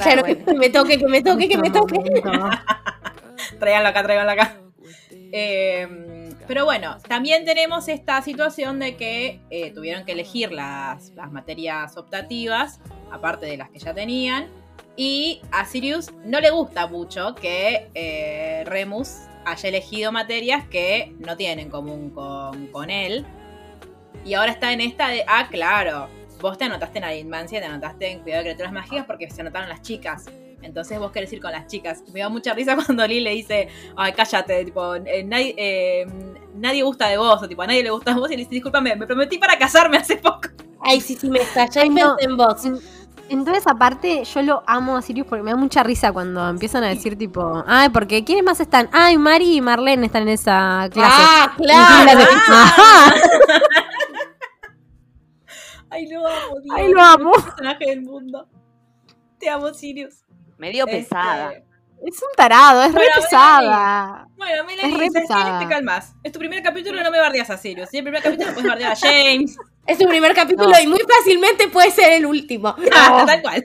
Claro, 0.00 0.22
que, 0.22 0.42
que 0.42 0.54
me 0.54 0.70
toque, 0.70 0.96
que 0.98 1.06
me 1.06 1.22
toque, 1.22 1.48
que 1.48 1.58
me 1.58 1.70
toque. 1.70 1.98
tráiganlo 3.58 3.88
acá, 3.88 4.02
tráiganlo 4.02 4.32
acá. 4.32 4.54
Eh, 5.32 6.30
pero 6.46 6.64
bueno, 6.64 6.98
también 7.06 7.44
tenemos 7.44 7.88
esta 7.88 8.22
situación 8.22 8.78
de 8.78 8.96
que 8.96 9.40
eh, 9.50 9.70
tuvieron 9.72 10.04
que 10.04 10.12
elegir 10.12 10.50
las, 10.52 11.12
materias 11.30 11.96
optativas, 11.96 12.80
aparte 13.10 13.46
de 13.46 13.56
las 13.56 13.70
que 13.70 13.78
ya 13.78 13.94
tenían. 13.94 14.48
Y 14.96 15.40
a 15.52 15.64
Sirius 15.64 16.10
no 16.24 16.40
le 16.40 16.50
gusta 16.50 16.86
mucho 16.86 17.34
que 17.34 17.88
eh, 17.94 18.64
Remus 18.66 19.20
haya 19.44 19.68
elegido 19.68 20.12
materias 20.12 20.66
que 20.66 21.14
no 21.18 21.36
tienen 21.36 21.60
en 21.60 21.70
común 21.70 22.10
con, 22.10 22.66
con 22.68 22.90
él. 22.90 23.24
Y 24.24 24.34
ahora 24.34 24.52
está 24.52 24.72
en 24.72 24.80
esta 24.80 25.08
de, 25.08 25.24
ah, 25.26 25.48
claro, 25.50 26.08
vos 26.40 26.58
te 26.58 26.64
anotaste 26.64 26.98
en 26.98 27.04
Adinmancia, 27.04 27.60
te 27.60 27.66
anotaste 27.66 28.10
en 28.10 28.20
Cuidado 28.20 28.42
de 28.42 28.50
Criaturas 28.50 28.72
Mágicas 28.72 29.06
porque 29.06 29.30
se 29.30 29.40
anotaron 29.40 29.68
las 29.68 29.82
chicas. 29.82 30.26
Entonces 30.62 30.98
vos 30.98 31.10
querés 31.10 31.32
ir 31.32 31.40
con 31.40 31.52
las 31.52 31.66
chicas. 31.66 32.02
Me 32.12 32.20
da 32.20 32.28
mucha 32.28 32.54
risa 32.54 32.76
cuando 32.86 33.06
Lee 33.06 33.20
le 33.20 33.30
dice, 33.30 33.68
ay, 33.96 34.12
cállate, 34.12 34.64
tipo, 34.64 34.94
eh, 34.94 35.24
nadie, 35.24 35.54
eh, 35.56 36.06
nadie 36.54 36.82
gusta 36.82 37.08
de 37.08 37.16
vos, 37.16 37.42
o 37.42 37.48
tipo, 37.48 37.62
a 37.62 37.66
nadie 37.66 37.82
le 37.82 37.90
gusta 37.90 38.12
de 38.14 38.20
vos, 38.20 38.30
y 38.30 38.34
le 38.34 38.38
dice, 38.38 38.50
discúlpame, 38.50 38.96
me 38.96 39.06
prometí 39.06 39.38
para 39.38 39.58
casarme 39.58 39.96
hace 39.96 40.16
poco. 40.16 40.48
Ay, 40.82 41.00
sí, 41.00 41.14
sí, 41.14 41.28
me 41.28 41.40
y 41.84 41.88
no. 41.90 42.16
en 42.18 42.36
vos. 42.36 42.62
Entonces, 43.28 43.64
aparte, 43.68 44.24
yo 44.24 44.42
lo 44.42 44.64
amo 44.66 44.96
a 44.96 45.02
Sirius 45.02 45.26
porque 45.26 45.44
me 45.44 45.52
da 45.52 45.56
mucha 45.56 45.84
risa 45.84 46.12
cuando 46.12 46.48
empiezan 46.48 46.82
a 46.82 46.88
decir, 46.88 47.16
tipo, 47.16 47.62
ay, 47.66 47.88
porque 47.90 48.24
¿quiénes 48.24 48.42
más 48.42 48.58
están? 48.58 48.88
Ay, 48.92 49.18
Mari 49.18 49.56
y 49.56 49.60
Marlene 49.60 50.06
están 50.06 50.22
en 50.22 50.30
esa 50.30 50.88
clase. 50.90 51.14
Ah, 51.16 51.54
claro. 51.56 52.20
Ajá. 52.48 53.14
Ay, 55.90 56.08
lo 56.08 56.26
amo, 56.26 56.60
Dios. 56.60 56.76
Ay, 56.76 56.92
lo 56.92 57.00
amo. 57.00 57.32
el 57.36 57.42
personaje 57.42 57.86
del 57.86 58.02
mundo. 58.02 58.48
Te 59.38 59.48
amo, 59.48 59.72
Sirius. 59.74 60.24
Medio 60.60 60.86
Este, 60.86 60.98
pesada. 60.98 61.52
Es 62.06 62.22
un 62.22 62.28
tarado, 62.36 62.82
es 62.82 62.92
re 62.92 62.98
Bueno, 63.00 63.12
pesada. 63.16 64.26
Bueno, 64.36 64.64
Melanie, 64.64 64.92
Es 64.92 64.98
re 64.98 65.06
¿sabes 65.10 65.12
qué? 65.14 65.20
pesada. 65.34 65.58
te 65.58 65.66
calmas. 65.68 66.14
Es 66.22 66.32
tu 66.32 66.38
primer 66.38 66.62
capítulo, 66.62 67.02
no 67.02 67.10
me 67.10 67.18
bardeas 67.18 67.50
a 67.50 67.56
Sirius. 67.58 67.92
Y 67.92 67.98
el 67.98 68.04
primer 68.04 68.22
capítulo 68.22 68.52
puedes 68.54 68.68
bardear 68.70 68.92
a 68.92 68.96
James. 68.96 69.56
Es 69.86 69.98
tu 69.98 70.06
primer 70.06 70.34
capítulo 70.34 70.68
No. 70.70 70.78
y 70.80 70.86
muy 70.86 71.00
fácilmente 71.00 71.66
puede 71.68 71.90
ser 71.90 72.12
el 72.12 72.24
último. 72.26 72.74
Ah, 72.94 73.24
tal 73.26 73.42
cual. 73.42 73.64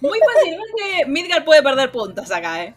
Muy 0.00 0.18
fácilmente 0.34 1.06
Midgar 1.06 1.44
puede 1.44 1.62
perder 1.62 1.90
puntos 1.92 2.30
acá, 2.32 2.64
¿eh? 2.64 2.74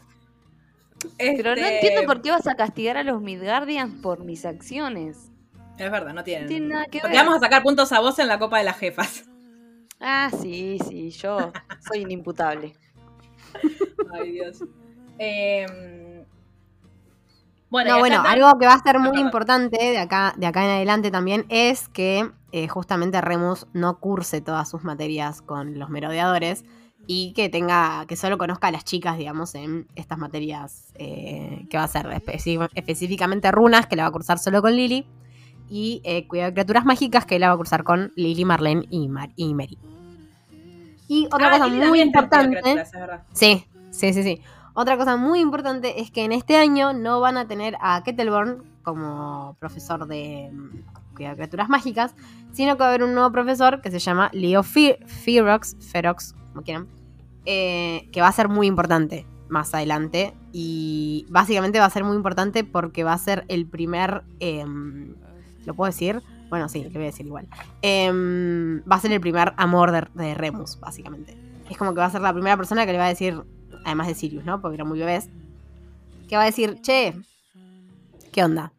Pero 1.17 1.55
no 1.55 1.61
Este, 1.61 1.75
entiendo 1.75 2.05
por 2.05 2.21
qué 2.21 2.31
vas 2.31 2.45
a 2.47 2.55
castigar 2.55 2.97
a 2.97 3.03
los 3.03 3.21
Midgardians 3.21 4.01
por 4.01 4.23
mis 4.25 4.45
acciones. 4.45 5.31
Es 5.77 5.89
verdad, 5.89 6.13
no 6.13 6.23
tienen. 6.23 6.43
No 6.43 6.49
tiene 6.49 6.67
nada 6.67 6.85
que 6.85 6.99
Porque 6.99 7.15
vamos 7.17 7.37
a 7.37 7.39
sacar 7.39 7.63
puntos 7.63 7.91
a 7.93 7.99
vos 8.01 8.19
en 8.19 8.27
la 8.27 8.37
Copa 8.37 8.57
de 8.57 8.65
las 8.65 8.77
Jefas. 8.77 9.23
Ah, 9.99 10.29
sí, 10.41 10.79
sí, 10.87 11.09
yo 11.11 11.51
soy 11.87 12.01
inimputable. 12.01 12.73
Ay, 14.13 14.31
Dios. 14.31 14.63
Em, 15.17 16.23
bueno, 17.69 17.91
No, 17.91 17.99
bueno, 17.99 18.23
algo 18.25 18.57
que 18.57 18.65
va 18.65 18.73
a 18.73 18.79
ser 18.83 18.99
muy 18.99 19.19
importante 19.19 19.77
de 19.77 19.97
acá, 19.97 20.33
de 20.37 20.47
acá 20.47 20.63
en 20.63 20.71
adelante 20.71 21.11
también 21.11 21.45
es 21.49 21.89
que 21.89 22.31
eh, 22.51 22.67
justamente 22.67 23.21
Remus 23.21 23.67
no 23.73 23.99
curse 23.99 24.41
todas 24.41 24.69
sus 24.69 24.83
materias 24.83 25.41
con 25.41 25.77
los 25.77 25.89
merodeadores 25.89 26.63
y 27.05 27.33
que 27.33 27.49
tenga, 27.49 28.05
que 28.07 28.15
solo 28.15 28.37
conozca 28.37 28.67
a 28.67 28.71
las 28.71 28.85
chicas, 28.85 29.17
digamos, 29.17 29.53
en 29.55 29.87
estas 29.95 30.17
materias 30.17 30.93
eh, 30.95 31.65
que 31.69 31.77
va 31.77 31.83
a 31.83 31.87
ser 31.87 32.07
específicamente 32.73 33.51
runas, 33.51 33.87
que 33.87 33.95
la 33.95 34.03
va 34.03 34.09
a 34.09 34.11
cursar 34.11 34.39
solo 34.39 34.61
con 34.61 34.75
Lily, 34.75 35.05
y 35.69 36.01
eh, 36.03 36.27
cuidado 36.27 36.49
de 36.49 36.53
criaturas 36.55 36.85
mágicas, 36.85 37.25
que 37.25 37.39
la 37.39 37.47
va 37.49 37.53
a 37.53 37.57
cursar 37.57 37.83
con 37.83 38.11
Lily, 38.15 38.45
Marlene 38.45 38.85
y, 38.89 39.07
Mar- 39.09 39.31
y 39.35 39.53
Mary. 39.53 39.77
Y 41.07 41.25
otra 41.27 41.47
Ah, 41.47 41.51
cosa 41.51 41.67
Lily 41.67 41.87
muy 41.87 42.01
importante. 42.01 42.59
criaturas. 42.61 42.91
Sí, 43.33 43.65
sí, 43.91 44.13
sí, 44.13 44.23
sí. 44.23 44.41
Otra 44.75 44.97
cosa 44.97 45.17
muy 45.17 45.39
importante 45.39 45.99
es 46.01 46.11
que 46.11 46.23
en 46.23 46.31
este 46.31 46.55
año 46.55 46.93
no 46.93 47.19
van 47.19 47.37
a 47.37 47.47
tener 47.47 47.75
a 47.81 48.01
Kettleborn 48.03 48.63
como 48.83 49.55
profesor 49.59 50.07
de 50.07 50.49
mm, 50.53 51.15
cuidado 51.15 51.35
de 51.35 51.41
criaturas 51.41 51.69
mágicas, 51.69 52.15
sino 52.51 52.75
que 52.75 52.79
va 52.79 52.85
a 52.85 52.89
haber 52.89 53.03
un 53.03 53.13
nuevo 53.13 53.31
profesor 53.31 53.81
que 53.81 53.91
se 53.91 53.99
llama 53.99 54.29
Leo 54.33 54.63
Fe- 54.63 54.99
Ferox, 55.05 55.75
Ferox, 55.91 56.33
como 56.53 56.63
quieran, 56.63 56.87
eh, 57.45 58.07
que 58.11 58.21
va 58.21 58.27
a 58.27 58.31
ser 58.31 58.47
muy 58.47 58.67
importante 58.67 59.25
más 59.49 59.73
adelante. 59.73 60.33
Y 60.53 61.25
básicamente 61.29 61.79
va 61.79 61.85
a 61.85 61.89
ser 61.89 62.03
muy 62.03 62.15
importante 62.15 62.63
porque 62.63 63.03
va 63.03 63.13
a 63.13 63.17
ser 63.17 63.45
el 63.47 63.65
primer. 63.67 64.23
em, 64.39 65.15
¿Lo 65.69 65.75
puedo 65.75 65.91
decir? 65.91 66.23
Bueno, 66.49 66.67
sí, 66.67 66.83
lo 66.83 66.89
voy 66.89 67.03
a 67.03 67.05
decir 67.05 67.27
igual. 67.27 67.47
Em, 67.83 68.81
va 68.91 68.95
a 68.95 68.99
ser 68.99 69.11
el 69.11 69.21
primer 69.21 69.53
amor 69.55 69.91
de, 69.91 70.07
de 70.15 70.33
Remus, 70.33 70.79
básicamente. 70.79 71.37
Es 71.69 71.77
como 71.77 71.93
que 71.93 71.99
va 71.99 72.05
a 72.07 72.09
ser 72.09 72.21
la 72.21 72.33
primera 72.33 72.57
persona 72.57 72.87
que 72.87 72.91
le 72.91 72.97
va 72.97 73.05
a 73.05 73.09
decir, 73.09 73.39
además 73.85 74.07
de 74.07 74.15
Sirius, 74.15 74.43
¿no? 74.45 74.59
Porque 74.59 74.73
eran 74.73 74.87
muy 74.87 74.97
bebés, 74.97 75.29
que 76.27 76.35
va 76.35 76.41
a 76.41 76.45
decir, 76.45 76.81
che, 76.81 77.13
¿qué 78.31 78.43
onda? 78.43 78.73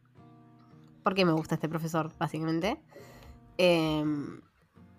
¿Por 1.05 1.15
qué 1.15 1.25
me 1.25 1.31
gusta 1.31 1.55
este 1.55 1.69
profesor, 1.69 2.11
básicamente? 2.19 2.81
Em, 3.57 4.41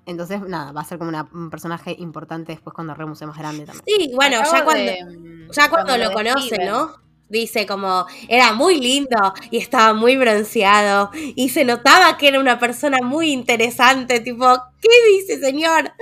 entonces, 0.06 0.42
nada, 0.48 0.72
va 0.72 0.80
a 0.80 0.86
ser 0.86 0.98
como 0.98 1.10
una- 1.10 1.28
un 1.34 1.50
personaje 1.50 1.94
importante 2.00 2.54
después 2.54 2.74
cuando 2.74 2.94
Remus 2.94 3.18
sea 3.20 3.28
más 3.28 3.38
grande 3.38 3.66
también. 3.66 3.84
Sí, 3.86 4.12
bueno, 4.16 4.38
Acabo 4.40 4.56
ya 4.56 4.64
cuando, 4.64 4.84
de, 4.92 5.48
ya 5.52 5.70
cuando 5.70 5.98
lo 5.98 6.10
describen. 6.10 6.34
conoce, 6.34 6.66
¿no? 6.66 7.11
Dice 7.32 7.66
como, 7.66 8.06
era 8.28 8.52
muy 8.52 8.80
lindo 8.82 9.34
y 9.50 9.58
estaba 9.58 9.94
muy 9.94 10.18
bronceado 10.18 11.12
y 11.14 11.48
se 11.48 11.64
notaba 11.64 12.18
que 12.18 12.28
era 12.28 12.42
una 12.42 12.60
persona 12.60 12.98
muy 13.02 13.32
interesante, 13.32 14.20
tipo, 14.20 14.46
¿qué 14.82 14.90
dice 15.14 15.40
señor? 15.40 15.94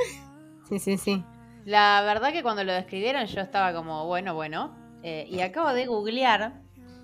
Sí, 0.67 0.79
sí, 0.79 0.97
sí. 0.97 1.23
La 1.65 2.01
verdad 2.01 2.33
que 2.33 2.41
cuando 2.41 2.63
lo 2.63 2.73
describieron 2.73 3.27
yo 3.27 3.41
estaba 3.41 3.73
como, 3.73 4.07
bueno, 4.07 4.33
bueno. 4.33 4.75
eh, 5.03 5.27
y 5.29 5.41
acabo 5.41 5.71
de 5.73 5.85
googlear 5.85 6.61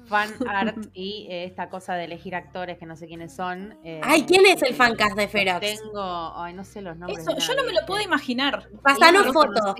fan 0.08 0.30
art 0.48 0.78
y 0.94 1.28
eh, 1.30 1.46
esta 1.46 1.70
cosa 1.70 1.94
de 1.96 2.06
elegir 2.06 2.36
actores 2.36 2.78
que 2.78 2.86
no 2.86 2.96
sé 2.96 3.08
quiénes 3.08 3.36
son. 3.36 3.78
eh, 3.84 4.02
Ay, 4.04 4.24
¿quién 4.24 4.46
es 4.46 4.62
el 4.62 4.76
fancast 4.76 5.16
de 5.16 5.28
Ferox? 5.28 5.60
Tengo, 5.60 6.34
ay, 6.36 6.54
no 6.54 6.64
sé 6.64 6.82
los 6.82 6.98
nombres. 6.98 7.20
Eso, 7.20 7.38
yo 7.38 7.56
no 7.56 7.64
me 7.64 7.74
lo 7.74 7.86
puedo 7.86 8.02
imaginar. 8.02 8.70
Pasanos 8.82 9.28
foto, 9.34 9.76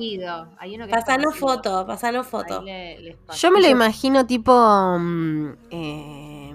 pasanos 1.06 1.36
foto, 1.38 1.86
pasanos 1.88 2.28
foto. 2.28 2.62
Le-. 2.62 3.18
Yo 3.38 3.52
me 3.52 3.62
lo 3.62 3.68
imagino 3.68 4.26
tipo... 4.26 4.54
mm, 5.00 5.50
eh, 5.72 6.54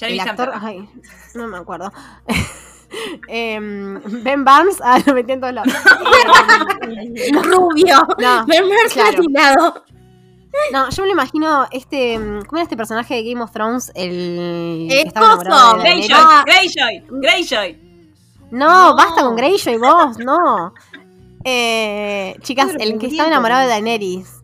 el 0.00 0.20
actor, 0.20 0.50
ay, 0.54 0.88
no 1.34 1.46
me 1.46 1.58
acuerdo. 1.58 1.92
Em, 3.26 4.00
ben 4.22 4.44
Barnes, 4.44 4.78
ah, 4.82 4.98
lo 5.06 5.14
metí 5.14 5.32
en 5.32 5.40
todos 5.40 5.54
lados. 5.54 5.72
Em, 6.82 7.42
Rubio, 7.42 8.06
no, 8.18 8.46
Vermeer 8.46 8.88
claro. 8.92 9.12
platinado. 9.16 9.84
No, 10.72 10.90
yo 10.90 11.02
me 11.02 11.06
lo 11.08 11.12
imagino 11.14 11.66
este, 11.70 12.18
mm, 12.18 12.42
¿cómo 12.44 12.58
era 12.58 12.62
este 12.64 12.76
personaje 12.76 13.14
de 13.14 13.24
Game 13.24 13.42
of 13.42 13.50
Thrones? 13.52 13.90
El 13.94 14.86
que 14.88 15.00
Es 15.00 15.06
estaba 15.06 15.26
enamorado 15.34 15.68
de 15.68 15.72
coso. 15.72 15.82
Daenerys? 15.82 16.08
Greyjoy. 16.44 17.00
Greyjoy, 17.10 17.20
Greyjoy. 17.20 17.92
No, 18.50 18.90
No. 18.90 18.96
basta 18.96 19.22
con 19.22 19.36
Greyjoy, 19.36 19.78
vos, 19.78 20.18
no. 20.18 20.74
Eh, 21.44 22.36
chicas, 22.42 22.68
Pero 22.72 22.84
el 22.84 22.98
que 22.98 23.06
estaba 23.06 23.28
enamorado 23.28 23.62
de. 23.62 23.68
Daenerys. 23.68 24.40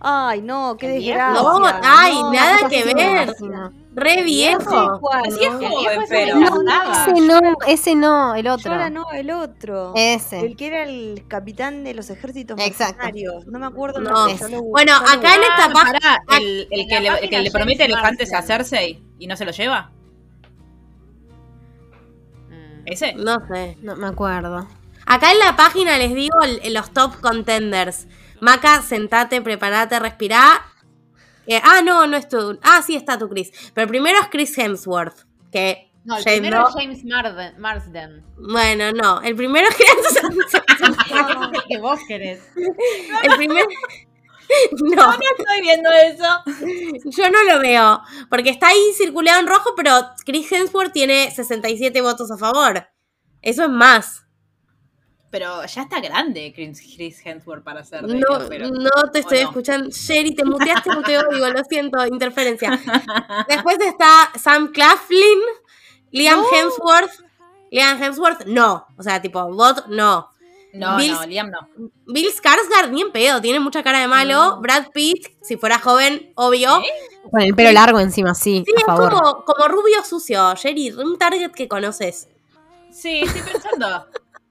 Ay, 0.00 0.40
no, 0.40 0.76
qué 0.78 0.88
desgracia. 0.88 1.42
No, 1.42 1.62
ay, 1.82 2.14
No, 2.14 2.32
nada 2.32 2.68
que 2.70 2.84
ver. 2.84 3.34
Re 4.00 4.22
viejo. 4.22 4.98
¿Cuál? 5.00 5.30
Sí, 5.30 5.44
es 5.44 5.52
No, 5.52 5.60
El 5.60 5.68
joven, 5.68 5.78
viejo 5.80 6.02
ese 6.02 6.14
pero- 6.14 6.36
No, 6.36 6.46
ese 6.92 7.20
no, 7.20 7.40
ese 7.66 7.94
no, 7.94 8.34
el 8.34 8.48
otro. 8.48 8.72
Llora 8.72 8.90
no, 8.90 9.10
el 9.12 9.30
otro. 9.30 9.92
Ese. 9.94 10.40
El 10.40 10.56
que 10.56 10.66
era 10.68 10.82
el 10.84 11.24
capitán 11.28 11.84
de 11.84 11.94
los 11.94 12.08
ejércitos 12.10 12.58
Exacto. 12.58 12.94
mercenarios. 12.96 13.46
No 13.46 13.58
me 13.58 13.66
acuerdo 13.66 14.00
No. 14.00 14.10
lo- 14.28 14.62
Bueno, 14.62 14.94
acá 14.96 15.34
en 15.36 15.42
esta 15.42 15.70
página. 15.72 16.18
El, 16.38 16.68
que 16.88 17.00
le, 17.00 17.08
el 17.08 17.30
que 17.30 17.38
le 17.40 17.50
promete 17.50 17.84
elefantes 17.84 18.32
a. 18.34 18.42
Cersei 18.42 19.02
y 19.18 19.26
no 19.26 19.36
se 19.36 19.44
lo 19.44 19.50
lleva. 19.52 19.90
Mm. 22.48 22.82
¿Ese? 22.86 23.14
No 23.14 23.46
sé. 23.48 23.76
No 23.82 23.96
me 23.96 24.06
acuerdo. 24.06 24.66
Acá 25.06 25.32
en 25.32 25.38
la 25.40 25.56
página 25.56 25.96
les 25.98 26.14
digo 26.14 26.36
los 26.70 26.90
top 26.92 27.20
contenders. 27.20 28.06
Maca, 28.40 28.80
sentate, 28.82 29.42
prepárate, 29.42 29.98
respirá. 29.98 30.62
Eh, 31.46 31.60
ah, 31.62 31.80
no, 31.84 32.06
no 32.06 32.16
es 32.16 32.28
tu. 32.28 32.58
Ah, 32.62 32.82
sí 32.82 32.94
está 32.96 33.18
tu 33.18 33.28
Chris. 33.28 33.50
Pero 33.74 33.86
primero 33.88 34.18
es 34.20 34.28
Chris 34.28 34.56
Hemsworth. 34.56 35.24
Que. 35.50 35.90
No, 36.04 36.16
el 36.16 36.24
James- 36.24 36.40
primero 36.40 36.60
no. 36.62 36.68
es 36.68 36.74
James 36.74 37.04
Marsden. 37.04 37.60
Marsden. 37.60 38.24
Bueno, 38.38 38.92
no. 38.92 39.20
El 39.20 39.36
primero 39.36 39.68
es 39.70 39.76
Chris 39.76 39.86
que 41.68 41.78
vos 41.78 41.98
querés. 42.08 42.40
El 43.22 43.36
primer. 43.36 43.64
No, 44.82 45.12
Estoy 45.12 45.60
viendo 45.60 45.88
eso. 45.92 46.24
yo 47.04 47.30
no 47.30 47.44
lo 47.44 47.60
veo. 47.60 48.00
Porque 48.28 48.50
está 48.50 48.66
ahí 48.66 48.92
circulado 48.96 49.38
en 49.38 49.46
rojo, 49.46 49.74
pero 49.76 49.92
Chris 50.26 50.50
Hemsworth 50.50 50.92
tiene 50.92 51.30
67 51.30 52.00
votos 52.00 52.32
a 52.32 52.36
favor. 52.36 52.88
Eso 53.42 53.62
es 53.62 53.70
más. 53.70 54.24
Pero 55.30 55.64
ya 55.64 55.82
está 55.82 56.00
grande 56.00 56.52
Chris 56.54 56.80
Chris 56.96 57.24
Hemsworth 57.24 57.62
para 57.62 57.84
ser 57.84 58.02
de 58.04 58.14
No, 58.18 58.26
pero- 58.48 58.68
no 58.68 58.90
te 59.12 59.20
estoy 59.20 59.38
escuchando. 59.38 59.88
Sherry, 59.90 60.34
te 60.34 60.44
muteaste, 60.44 60.90
no 60.90 61.02
te 61.02 61.18
oigo, 61.18 61.46
lo 61.48 61.62
siento, 61.64 62.04
interferencia. 62.06 62.70
Después 63.48 63.78
está 63.80 64.32
Sam 64.38 64.72
Claflin, 64.72 65.38
Liam 66.10 66.42
Hemsworth. 66.52 67.12
Liam 67.70 68.02
Hemsworth, 68.02 68.44
no. 68.46 68.84
O 68.98 69.02
sea, 69.04 69.22
tipo, 69.22 69.40
bot, 69.54 69.86
no. 69.86 70.28
No, 70.72 70.96
Bill- 70.96 71.12
no, 71.12 71.26
Liam 71.26 71.50
no. 71.50 71.68
Bill 72.06 72.30
Skarsgård, 72.32 72.90
ni 72.90 73.02
en 73.02 73.12
pedo, 73.12 73.40
tiene 73.40 73.60
mucha 73.60 73.82
cara 73.84 74.00
de 74.00 74.08
malo. 74.08 74.58
Brad 74.60 74.88
Pitt, 74.92 75.28
si 75.42 75.56
fuera 75.56 75.78
joven, 75.78 76.32
obvio. 76.34 76.80
Con 77.30 77.40
el 77.42 77.54
pelo 77.54 77.70
largo 77.72 78.00
encima, 78.00 78.34
sí, 78.34 78.64
Sí, 78.66 78.72
a 78.76 78.80
es 78.80 78.84
favor. 78.84 79.12
como, 79.12 79.44
como 79.44 79.68
rubio 79.68 80.02
sucio. 80.04 80.54
Sherry, 80.56 80.90
un 80.90 81.16
target 81.18 81.52
que 81.52 81.68
conoces. 81.68 82.28
Sí, 82.90 83.20
estoy 83.20 83.42
pensando. 83.52 84.06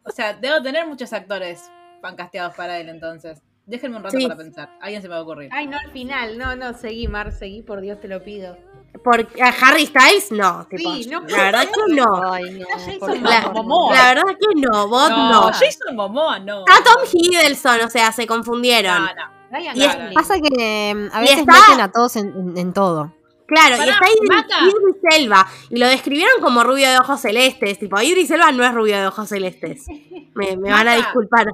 O 0.09 0.11
sea, 0.15 0.33
debo 0.33 0.61
tener 0.61 0.85
muchos 0.87 1.13
actores 1.13 1.69
fancasteados 2.01 2.55
para 2.55 2.79
él 2.79 2.89
entonces. 2.89 3.41
Déjenme 3.65 3.97
un 3.97 4.03
rato 4.03 4.17
Sí. 4.17 4.23
para 4.23 4.35
pensar. 4.37 4.69
Alguien 4.81 5.01
se 5.01 5.07
me 5.07 5.13
va 5.13 5.19
a 5.19 5.23
ocurrir. 5.23 5.49
Ay, 5.53 5.67
no, 5.67 5.77
al 5.77 5.91
final. 5.91 6.37
No, 6.39 6.55
no, 6.55 6.73
seguí, 6.73 7.07
Mar, 7.07 7.31
seguí, 7.31 7.61
por 7.61 7.81
Dios 7.81 7.99
te 7.99 8.07
lo 8.07 8.23
pido. 8.23 8.57
Por 9.03 9.27
a 9.41 9.47
Harry 9.61 9.85
Styles, 9.85 10.31
no. 10.31 10.65
Tipo, 10.67 10.91
Sí, 10.95 11.07
no. 11.07 11.21
la 11.21 11.37
verdad 11.43 11.65
que 11.67 11.93
no. 11.93 12.31
Ay, 12.31 12.59
no. 12.59 12.65
Jason 12.67 12.99
por 12.99 13.21
La. 13.21 13.51
Momoa. 13.53 13.93
la 13.95 14.05
verdad 14.15 14.23
que 14.39 14.59
no, 14.59 14.87
bot 14.87 15.09
no. 15.09 15.31
no, 15.31 15.41
Jason 15.53 15.95
Momoa 15.95 16.39
no. 16.39 16.59
Está 16.67 16.83
Tom 16.83 17.03
Hiddleston, 17.11 17.81
o 17.81 17.89
sea, 17.91 18.11
se 18.11 18.25
confundieron. 18.25 19.05
No, 19.05 19.13
no. 19.13 19.39
Ryan 19.51 19.77
Y 19.77 19.83
es-. 19.83 19.97
Pasa 20.15 20.35
que 20.41 20.93
mm, 20.95 21.15
a 21.15 21.19
veces 21.21 21.37
meten 21.45 21.81
a 21.81 21.91
todos 21.91 22.15
en, 22.15 22.27
en- 22.35 22.57
en 22.57 22.73
todo. 22.73 23.13
Claro, 23.49 23.75
y 23.75 23.79
Pará, 23.79 23.91
está 23.93 24.05
Idris. 24.07 24.73
Idris 24.73 25.19
Elba. 25.19 25.47
Y 25.71 25.79
lo 25.79 25.87
describieron 25.87 26.39
como 26.39 26.63
rubio 26.63 26.87
de 26.89 26.97
ojos 26.99 27.19
celestes. 27.19 27.79
Tipo, 27.79 27.99
Idris 27.99 28.29
Elba 28.29 28.51
no 28.51 28.63
es 28.63 28.73
rubio 28.73 28.99
de 28.99 29.07
ojos 29.07 29.27
celestes. 29.27 29.85
Me, 30.35 30.55
me 30.55 30.71
van 30.71 30.87
a 30.87 30.95
disculpar. 30.95 31.47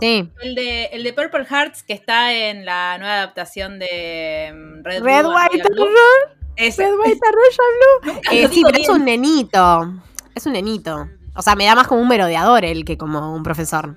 Sí. 0.00 0.30
El 0.40 0.54
de, 0.54 0.84
el 0.86 1.02
de 1.02 1.12
Purple 1.12 1.44
Hearts 1.44 1.82
que 1.82 1.92
está 1.92 2.32
en 2.32 2.64
la 2.64 2.96
nueva 2.96 3.14
adaptación 3.14 3.78
de 3.78 4.50
mm, 4.54 4.84
Red, 4.84 5.02
Red, 5.02 5.24
Blue 5.24 5.34
White, 5.34 5.68
Blue. 5.68 5.86
Red, 6.56 6.74
White, 6.78 7.20
Royal 7.30 8.00
Blue. 8.04 8.20
Eh, 8.30 8.48
sí, 8.48 8.62
pero 8.64 8.78
es 8.78 8.88
un 8.88 9.04
nenito. 9.04 9.92
Es 10.34 10.46
un 10.46 10.54
nenito. 10.54 11.08
O 11.34 11.42
sea, 11.42 11.56
me 11.56 11.66
da 11.66 11.74
más 11.74 11.88
como 11.88 12.00
un 12.00 12.08
merodeador 12.08 12.64
él 12.64 12.86
que 12.86 12.96
como 12.96 13.34
un 13.34 13.42
profesor. 13.42 13.96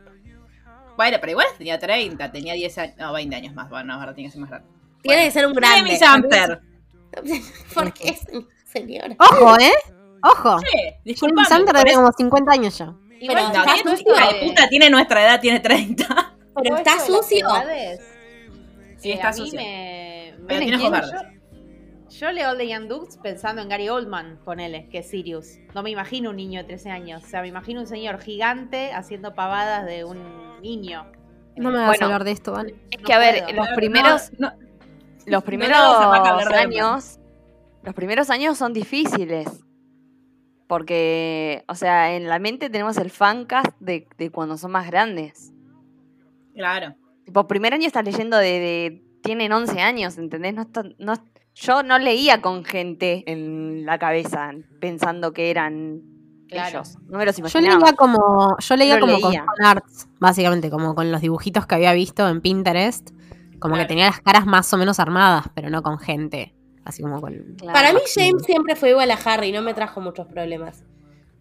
Bueno, 0.98 1.18
pero 1.22 1.32
igual 1.32 1.48
tenía 1.58 1.80
30, 1.80 2.32
tenía 2.32 2.54
10 2.54 2.78
años, 2.78 2.96
no, 2.98 3.14
20 3.14 3.36
años 3.36 3.54
más. 3.54 3.70
Bueno, 3.70 3.94
ahora 3.94 4.14
tiene 4.14 4.30
que 4.30 4.34
ser 4.34 4.42
más 4.42 4.50
grande. 4.50 4.68
Tiene 5.02 5.26
que 5.26 5.32
ser 5.32 5.46
un 5.46 5.54
grande. 5.54 5.98
Samper. 5.98 6.62
¿Por 7.74 7.94
qué, 7.94 8.18
señor? 8.66 9.16
Ojo, 9.20 9.60
¿eh? 9.60 9.72
Ojo. 10.24 10.60
Sí, 10.60 10.66
tiene 11.04 11.92
eso- 11.92 12.00
como 12.02 12.12
50 12.12 12.52
años 12.52 12.78
ya. 12.78 12.94
Pero 13.20 13.34
No, 13.34 13.48
está 13.48 13.78
sucio. 13.78 14.14
hija 14.14 14.34
de 14.34 14.48
puta, 14.48 14.68
tiene 14.70 14.90
nuestra 14.90 15.24
edad, 15.24 15.40
tiene 15.40 15.60
30. 15.60 16.36
Pero 16.62 16.76
está 16.78 17.00
sucio. 17.00 17.48
Sí, 18.98 19.12
eh, 19.12 19.14
está 19.14 19.30
a 19.30 19.34
sucio. 19.34 19.60
me- 19.60 20.34
Pero 20.48 20.60
tiene 20.62 20.78
ojos 20.78 20.92
verdes. 20.92 21.14
Yo, 22.10 22.32
leo 22.32 22.56
The 22.56 22.68
Young 22.68 22.88
Ducks 22.88 23.18
pensando 23.18 23.62
en 23.62 23.68
Gary 23.70 23.90
Oldman, 23.90 24.40
ponele, 24.46 24.88
que 24.90 25.00
es 25.00 25.10
Sirius. 25.10 25.58
No 25.74 25.84
me 25.84 25.90
imagino 25.90 26.30
un 26.30 26.38
niño 26.38 26.62
de 26.62 26.66
13 26.68 26.90
años. 26.90 27.24
O 27.24 27.28
sea, 27.28 27.42
me 27.42 27.50
imagino 27.50 27.82
un 27.82 27.88
señor 27.88 28.20
gigante 28.22 28.92
haciendo 28.94 29.34
pavadas 29.36 29.86
de 29.86 30.06
un 30.06 30.62
niño. 30.62 31.12
No 31.58 31.72
me 31.72 31.78
hagas 31.78 31.88
Bueno. 31.90 32.06
hablar 32.06 32.24
de 32.24 32.32
esto, 32.32 32.54
¿vale? 32.54 32.76
Es 32.92 33.02
No 33.02 33.06
que, 33.06 33.14
a 33.14 33.18
ver, 33.18 33.44
puedo. 33.44 33.56
los 33.58 33.70
No, 33.70 33.76
primeros, 33.76 34.32
no, 34.38 34.52
los 35.26 35.44
primeros 35.44 35.78
años, 36.54 37.20
los 37.84 37.94
primeros 37.94 38.30
años 38.30 38.58
son 38.58 38.74
difíciles. 38.74 39.48
Porque, 40.68 41.64
o 41.68 41.76
sea, 41.76 42.16
en 42.16 42.28
la 42.28 42.40
mente 42.40 42.70
tenemos 42.72 42.98
el 42.98 43.12
fancast 43.12 43.80
de, 43.80 44.08
de 44.18 44.32
cuando 44.32 44.58
son 44.58 44.72
más 44.72 44.88
grandes. 44.88 45.54
Claro. 46.56 46.96
Tipo, 47.24 47.48
primer 47.48 47.74
año 47.74 47.86
estás 47.86 48.04
leyendo 48.04 48.38
de, 48.38 48.60
de- 48.60 49.04
tienen 49.22 49.52
11 49.52 49.80
años, 49.82 50.18
¿entendés? 50.18 50.56
No, 50.56 50.64
está- 50.64 50.84
no- 50.98 51.14
yo 51.54 51.84
no 51.84 52.00
leía 52.00 52.42
con 52.42 52.66
gente 52.66 53.24
en 53.32 53.86
la 53.86 54.00
cabeza 54.00 54.52
pensando 54.82 55.34
que 55.34 55.52
eran 55.52 56.02
Claro. 56.48 56.70
ellos. 56.80 56.98
No 57.08 57.18
me 57.20 57.26
los 57.26 57.36
Yo 57.38 57.60
leía 57.62 57.94
como, 57.98 58.58
yo 58.60 58.76
leía 58.76 59.00
como 59.00 59.20
con 59.22 59.34
fanarts, 59.34 60.08
básicamente, 60.20 60.70
como 60.72 60.94
con 60.96 61.12
los 61.12 61.22
dibujitos 61.22 61.66
que 61.68 61.76
había 61.76 61.94
visto 61.94 62.28
en 62.28 62.42
Pinterest. 62.42 63.12
Como 63.60 63.76
que 63.76 63.86
tenía 63.86 64.06
las 64.08 64.22
caras 64.22 64.46
más 64.46 64.72
o 64.74 64.78
menos 64.78 65.00
armadas, 65.00 65.46
pero 65.54 65.70
no 65.70 65.82
con 65.82 65.98
gente 66.00 66.54
Así 66.86 67.02
como 67.02 67.20
con. 67.20 67.34
Claro. 67.58 67.74
Para 67.74 67.94
mí 67.94 68.00
James 68.14 68.44
siempre 68.46 68.76
fue 68.76 68.92
igual 68.92 69.10
a 69.10 69.16
Harry, 69.16 69.52
no 69.52 69.64
me 69.64 69.74
trajo 69.74 70.02
muchos 70.02 70.28
problemas. 70.28 70.84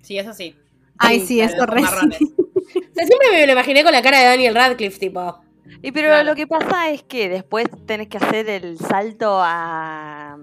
Sí, 0.00 0.18
eso 0.18 0.33
sí. 0.33 0.57
Ay, 0.98 1.20
sí, 1.20 1.37
Claro, 1.37 1.53
es 1.53 1.59
los 1.59 1.66
correcto. 1.66 1.90
marrones. 1.90 2.18
O 2.66 2.94
sea, 2.96 3.07
siempre 3.07 3.29
me 3.33 3.46
lo 3.46 3.53
imaginé 3.53 3.83
con 3.85 3.92
la 3.92 4.00
cara 4.03 4.18
de 4.20 4.24
Daniel 4.24 4.55
Radcliffe, 4.55 4.98
tipo. 4.98 5.38
Y 5.83 5.92
pero 5.92 6.09
Claro. 6.09 6.31
lo 6.31 6.35
que 6.35 6.46
pasa 6.46 6.88
es 6.90 7.03
que 7.03 7.29
después 7.29 7.66
tenés 7.87 8.09
que 8.09 8.16
hacer 8.16 8.48
el 8.48 8.79
salto 8.79 9.38
a, 9.42 10.38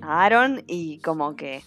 a 0.00 0.24
Aaron 0.24 0.64
y 0.66 0.98
como 0.98 1.36
que 1.36 1.62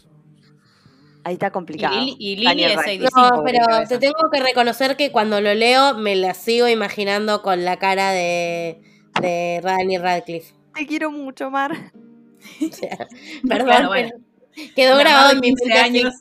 ahí 1.23 1.33
está 1.33 1.47
Y 1.47 1.51
complicado. 1.51 1.95
Y 1.97 2.35
Lily 2.35 2.43
Daniel 2.45 2.71
es 2.71 2.75
Radcliffe. 2.77 3.05
65. 3.07 3.35
No, 3.37 3.43
pero 3.43 3.65
te 3.87 3.97
tengo 3.99 4.29
que 4.31 4.39
reconocer 4.41 4.97
que 4.97 5.11
cuando 5.11 5.39
lo 5.41 5.53
leo 5.53 5.95
me 5.97 6.15
la 6.15 6.33
sigo 6.33 6.67
imaginando 6.67 7.41
con 7.41 7.63
la 7.63 7.77
cara 7.77 8.11
de, 8.11 8.81
de 9.21 9.61
Daniel 9.63 10.01
Radcliffe. 10.01 10.53
Te 10.73 10.85
quiero 10.87 11.11
mucho, 11.11 11.49
Mar. 11.51 11.71
O 12.61 12.71
sea, 12.73 13.07
Perdón, 13.47 13.67
Claro, 13.67 13.87
bueno. 13.89 14.11
pero 14.55 14.73
quedó 14.75 14.97
grabado 14.97 15.31
en 15.31 15.41
de 15.41 15.41
mi 15.41 15.47
15 15.49 15.65
mente 15.65 15.79
así, 15.79 15.99
años. 15.99 16.13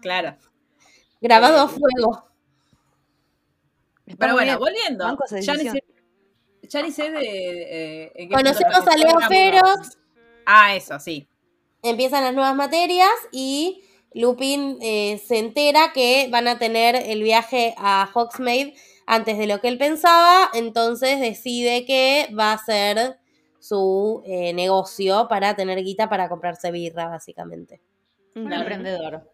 Claro. 0.00 0.36
grabado 1.20 1.60
a 1.62 1.64
Eh, 1.64 1.68
fuego. 1.68 2.24
Pero 4.18 4.34
bueno, 4.34 4.52
bien. 4.52 4.58
volviendo. 4.58 5.04
Ya 5.40 5.54
ni, 5.54 5.64
sé, 5.68 5.72
decisión. 5.72 5.78
ya 6.62 6.82
ni 6.82 6.92
sé 6.92 7.10
de. 7.10 8.10
eh, 8.14 8.28
Conocemos 8.30 8.86
a 8.86 8.96
Leo 8.96 9.20
Feroz. 9.28 9.98
Ah, 10.46 10.74
eso, 10.76 10.98
sí. 11.00 11.26
Empiezan 11.82 12.24
las 12.24 12.34
nuevas 12.34 12.54
materias 12.54 13.10
y 13.32 13.82
Lupin 14.14 14.78
eh, 14.82 15.22
se 15.26 15.38
entera 15.38 15.92
que 15.92 16.28
van 16.30 16.48
a 16.48 16.58
tener 16.58 16.96
el 16.96 17.22
viaje 17.22 17.74
a 17.78 18.08
Hogsmeade 18.12 18.74
antes 19.06 19.38
de 19.38 19.46
lo 19.46 19.60
que 19.60 19.68
él 19.68 19.78
pensaba, 19.78 20.48
entonces 20.54 21.20
decide 21.20 21.84
que 21.86 22.28
va 22.38 22.52
a 22.52 22.58
ser 22.58 23.18
su 23.60 24.22
eh, 24.26 24.52
negocio 24.52 25.26
para 25.28 25.56
tener 25.56 25.82
guita 25.82 26.08
para 26.08 26.28
comprarse 26.28 26.70
birra, 26.70 27.08
básicamente. 27.08 27.80
Un 28.36 28.46
Ujú. 28.52 28.54
emprendedor. 28.54 29.30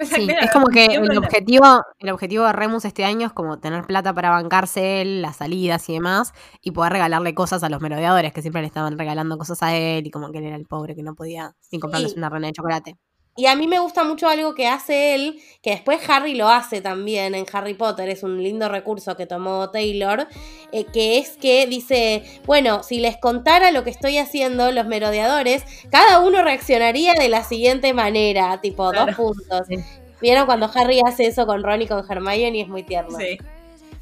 Sí, 0.00 0.28
es 0.40 0.50
como 0.52 0.68
que 0.68 0.86
el 0.86 1.18
objetivo, 1.18 1.82
el 1.98 2.10
objetivo 2.10 2.44
de 2.46 2.52
Remus 2.52 2.84
este 2.84 3.04
año 3.04 3.26
es 3.26 3.32
como 3.32 3.58
tener 3.58 3.84
plata 3.84 4.14
para 4.14 4.30
bancarse 4.30 5.02
él, 5.02 5.22
las 5.22 5.36
salidas 5.36 5.88
y 5.88 5.94
demás, 5.94 6.32
y 6.62 6.70
poder 6.72 6.92
regalarle 6.92 7.34
cosas 7.34 7.62
a 7.64 7.68
los 7.68 7.80
merodeadores 7.80 8.32
que 8.32 8.42
siempre 8.42 8.62
le 8.62 8.68
estaban 8.68 8.98
regalando 8.98 9.38
cosas 9.38 9.62
a 9.62 9.74
él, 9.76 10.06
y 10.06 10.10
como 10.10 10.30
que 10.32 10.38
él 10.38 10.44
era 10.44 10.56
el 10.56 10.66
pobre 10.66 10.94
que 10.94 11.02
no 11.02 11.14
podía 11.14 11.54
ni 11.72 11.80
comprarles 11.80 12.12
Sí. 12.12 12.18
una 12.18 12.30
rena 12.30 12.46
de 12.48 12.52
chocolate. 12.52 12.96
Y 13.38 13.46
a 13.46 13.54
mí 13.54 13.68
me 13.68 13.78
gusta 13.78 14.02
mucho 14.02 14.28
algo 14.28 14.56
que 14.56 14.66
hace 14.66 15.14
él, 15.14 15.40
que 15.62 15.70
después 15.70 16.00
Harry 16.10 16.34
lo 16.34 16.48
hace 16.48 16.80
también 16.80 17.36
en 17.36 17.46
Harry 17.52 17.74
Potter, 17.74 18.08
es 18.08 18.24
un 18.24 18.42
lindo 18.42 18.68
recurso 18.68 19.16
que 19.16 19.26
tomó 19.26 19.70
Taylor, 19.70 20.26
eh, 20.72 20.84
que 20.92 21.18
es 21.18 21.36
que 21.36 21.64
dice, 21.68 22.24
bueno, 22.46 22.82
si 22.82 22.98
les 22.98 23.16
contara 23.16 23.70
lo 23.70 23.84
que 23.84 23.90
estoy 23.90 24.18
haciendo 24.18 24.72
los 24.72 24.86
merodeadores, 24.86 25.62
cada 25.88 26.18
uno 26.18 26.42
reaccionaría 26.42 27.14
de 27.14 27.28
la 27.28 27.44
siguiente 27.44 27.94
manera, 27.94 28.60
tipo 28.60 28.90
Claro. 28.90 29.06
dos 29.06 29.14
puntos. 29.14 29.68
Sí. 29.68 29.76
¿Vieron 30.20 30.46
cuando 30.46 30.68
Harry 30.74 31.00
hace 31.06 31.26
eso 31.26 31.46
con 31.46 31.62
Ron 31.62 31.82
y 31.82 31.86
con 31.86 32.04
Hermione? 32.10 32.62
Es 32.62 32.68
muy 32.68 32.82
tierno. 32.82 33.16
Sí. 33.16 33.38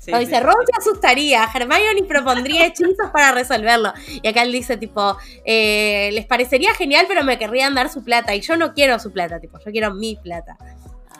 Sí, 0.07 0.13
dice, 0.13 0.37
sí. 0.37 0.41
Ron 0.41 0.55
se 0.65 0.79
asustaría, 0.79 1.49
Hermione 1.53 2.05
propondría 2.05 2.67
hechizos 2.67 3.11
para 3.13 3.33
resolverlo. 3.33 3.93
Y 4.23 4.29
acá 4.29 4.43
él 4.43 4.53
dice, 4.53 4.77
tipo, 4.77 5.17
eh, 5.45 6.11
les 6.13 6.27
parecería 6.27 6.73
genial, 6.75 7.07
pero 7.09 7.25
me 7.25 7.39
querrían 7.39 7.75
dar 7.75 7.91
su 7.91 8.05
plata. 8.05 8.35
Y 8.35 8.41
yo 8.41 8.57
no 8.57 8.73
quiero 8.73 8.99
su 8.99 9.13
plata, 9.13 9.41
tipo, 9.41 9.59
yo 9.59 9.73
quiero 9.73 9.93
mi 9.95 10.17
plata. 10.17 10.57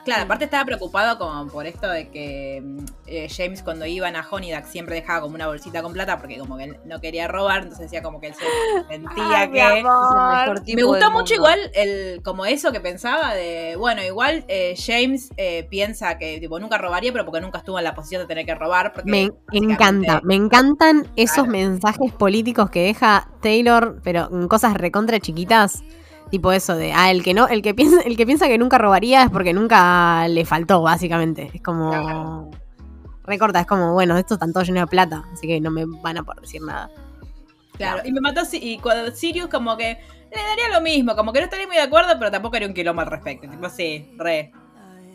Claro, 0.07 0.23
aparte 0.23 0.45
estaba 0.45 0.65
preocupado 0.65 1.19
como 1.19 1.49
por 1.49 1.67
esto 1.67 1.91
de 1.91 2.09
que 2.11 2.63
mm, 2.65 2.85
eh, 3.09 3.29
James 3.29 3.61
cuando 3.65 3.87
iban 3.87 4.15
a 4.15 4.25
Honeydakk 4.31 4.65
siempre 4.67 4.95
dejaba 4.95 5.23
como 5.23 5.35
una 5.35 5.49
bolsita 5.49 5.83
con 5.83 5.93
plata 5.93 6.17
porque 6.19 6.39
como 6.39 6.57
que 6.57 6.63
él 6.63 6.77
no 6.85 7.01
quería 7.01 7.27
robar, 7.27 7.63
entonces 7.63 7.91
decía 7.91 8.05
como 8.05 8.21
que 8.21 8.29
él 8.29 8.35
se 8.35 8.45
sentía 8.89 9.51
que... 9.51 9.83
Me 10.77 10.85
gustó 10.85 11.11
mucho 11.11 11.35
mundo. 11.35 11.35
igual 11.35 11.59
el 11.75 12.23
como 12.23 12.47
eso 12.47 12.71
que 12.71 12.79
pensaba 12.79 13.35
de, 13.35 13.75
bueno, 13.77 14.01
igual 14.01 14.45
eh, 14.47 14.77
James 14.79 15.31
eh, 15.37 15.67
piensa 15.69 16.19
que 16.19 16.39
tipo 16.39 16.61
nunca 16.61 16.79
robaría, 16.79 17.11
pero 17.11 17.25
porque 17.25 17.41
nunca 17.41 17.59
estuvo 17.59 17.77
en 17.77 17.85
la 17.85 17.97
posición 17.97 18.23
de 18.23 18.29
tener 18.29 18.47
que 18.47 18.55
robar. 18.55 18.93
Porque 18.93 19.11
Me 19.11 19.29
encanta, 19.51 20.21
me 20.23 20.37
encantan 20.37 21.09
esos 21.17 21.35
Claro. 21.35 21.51
mensajes 21.51 22.13
políticos 22.13 22.71
que 22.71 22.85
deja 22.85 23.29
Taylor, 23.43 24.01
pero 24.05 24.29
en 24.31 24.47
cosas 24.47 24.75
recontra 24.75 25.19
chiquitas. 25.19 25.83
Tipo 26.31 26.51
eso 26.53 26.75
de, 26.77 26.93
ah, 26.93 27.11
el 27.11 27.23
que 27.23 27.35
no, 27.35 27.47
el 27.47 27.63
que 27.63 27.73
piensa, 27.75 28.01
el 28.03 28.17
que 28.17 28.27
piensa 28.27 28.49
que 28.49 28.59
nunca 28.59 28.79
robaría 28.79 29.23
es 29.23 29.31
porque 29.31 29.53
nunca 29.53 30.27
le 30.29 30.45
faltó, 30.45 30.83
básicamente. 30.83 31.51
Es 31.55 31.63
como. 31.63 31.91
Claro. 31.91 32.51
Recorta, 33.25 33.61
es 33.61 33.67
como, 33.67 33.93
bueno, 33.93 34.17
esto 34.17 34.35
están 34.35 34.53
todos 34.53 34.67
llenos 34.69 34.83
de 34.83 34.87
plata, 34.87 35.25
así 35.33 35.47
que 35.49 35.61
no 35.61 35.71
me 35.71 35.85
van 35.85 36.19
a 36.19 36.23
poder 36.23 36.41
decir 36.43 36.63
nada. 36.63 36.91
Claro, 37.77 38.03
y 38.05 38.13
me 38.13 38.21
mató 38.21 38.43
y 38.53 38.79
cuando 38.79 39.11
Sirius 39.15 39.49
como 39.49 39.77
que 39.77 39.99
le 40.35 40.43
daría 40.43 40.69
lo 40.73 40.81
mismo, 40.81 41.15
como 41.17 41.33
que 41.33 41.41
no 41.41 41.45
estaría 41.45 41.67
muy 41.67 41.77
de 41.77 41.83
acuerdo, 41.83 42.13
pero 42.19 42.31
tampoco 42.31 42.57
haría 42.57 42.69
un 42.69 42.75
quilombo 42.75 43.03
al 43.03 43.09
respecto. 43.09 43.49
Tipo, 43.49 43.69
sí, 43.69 44.15
re. 44.17 44.53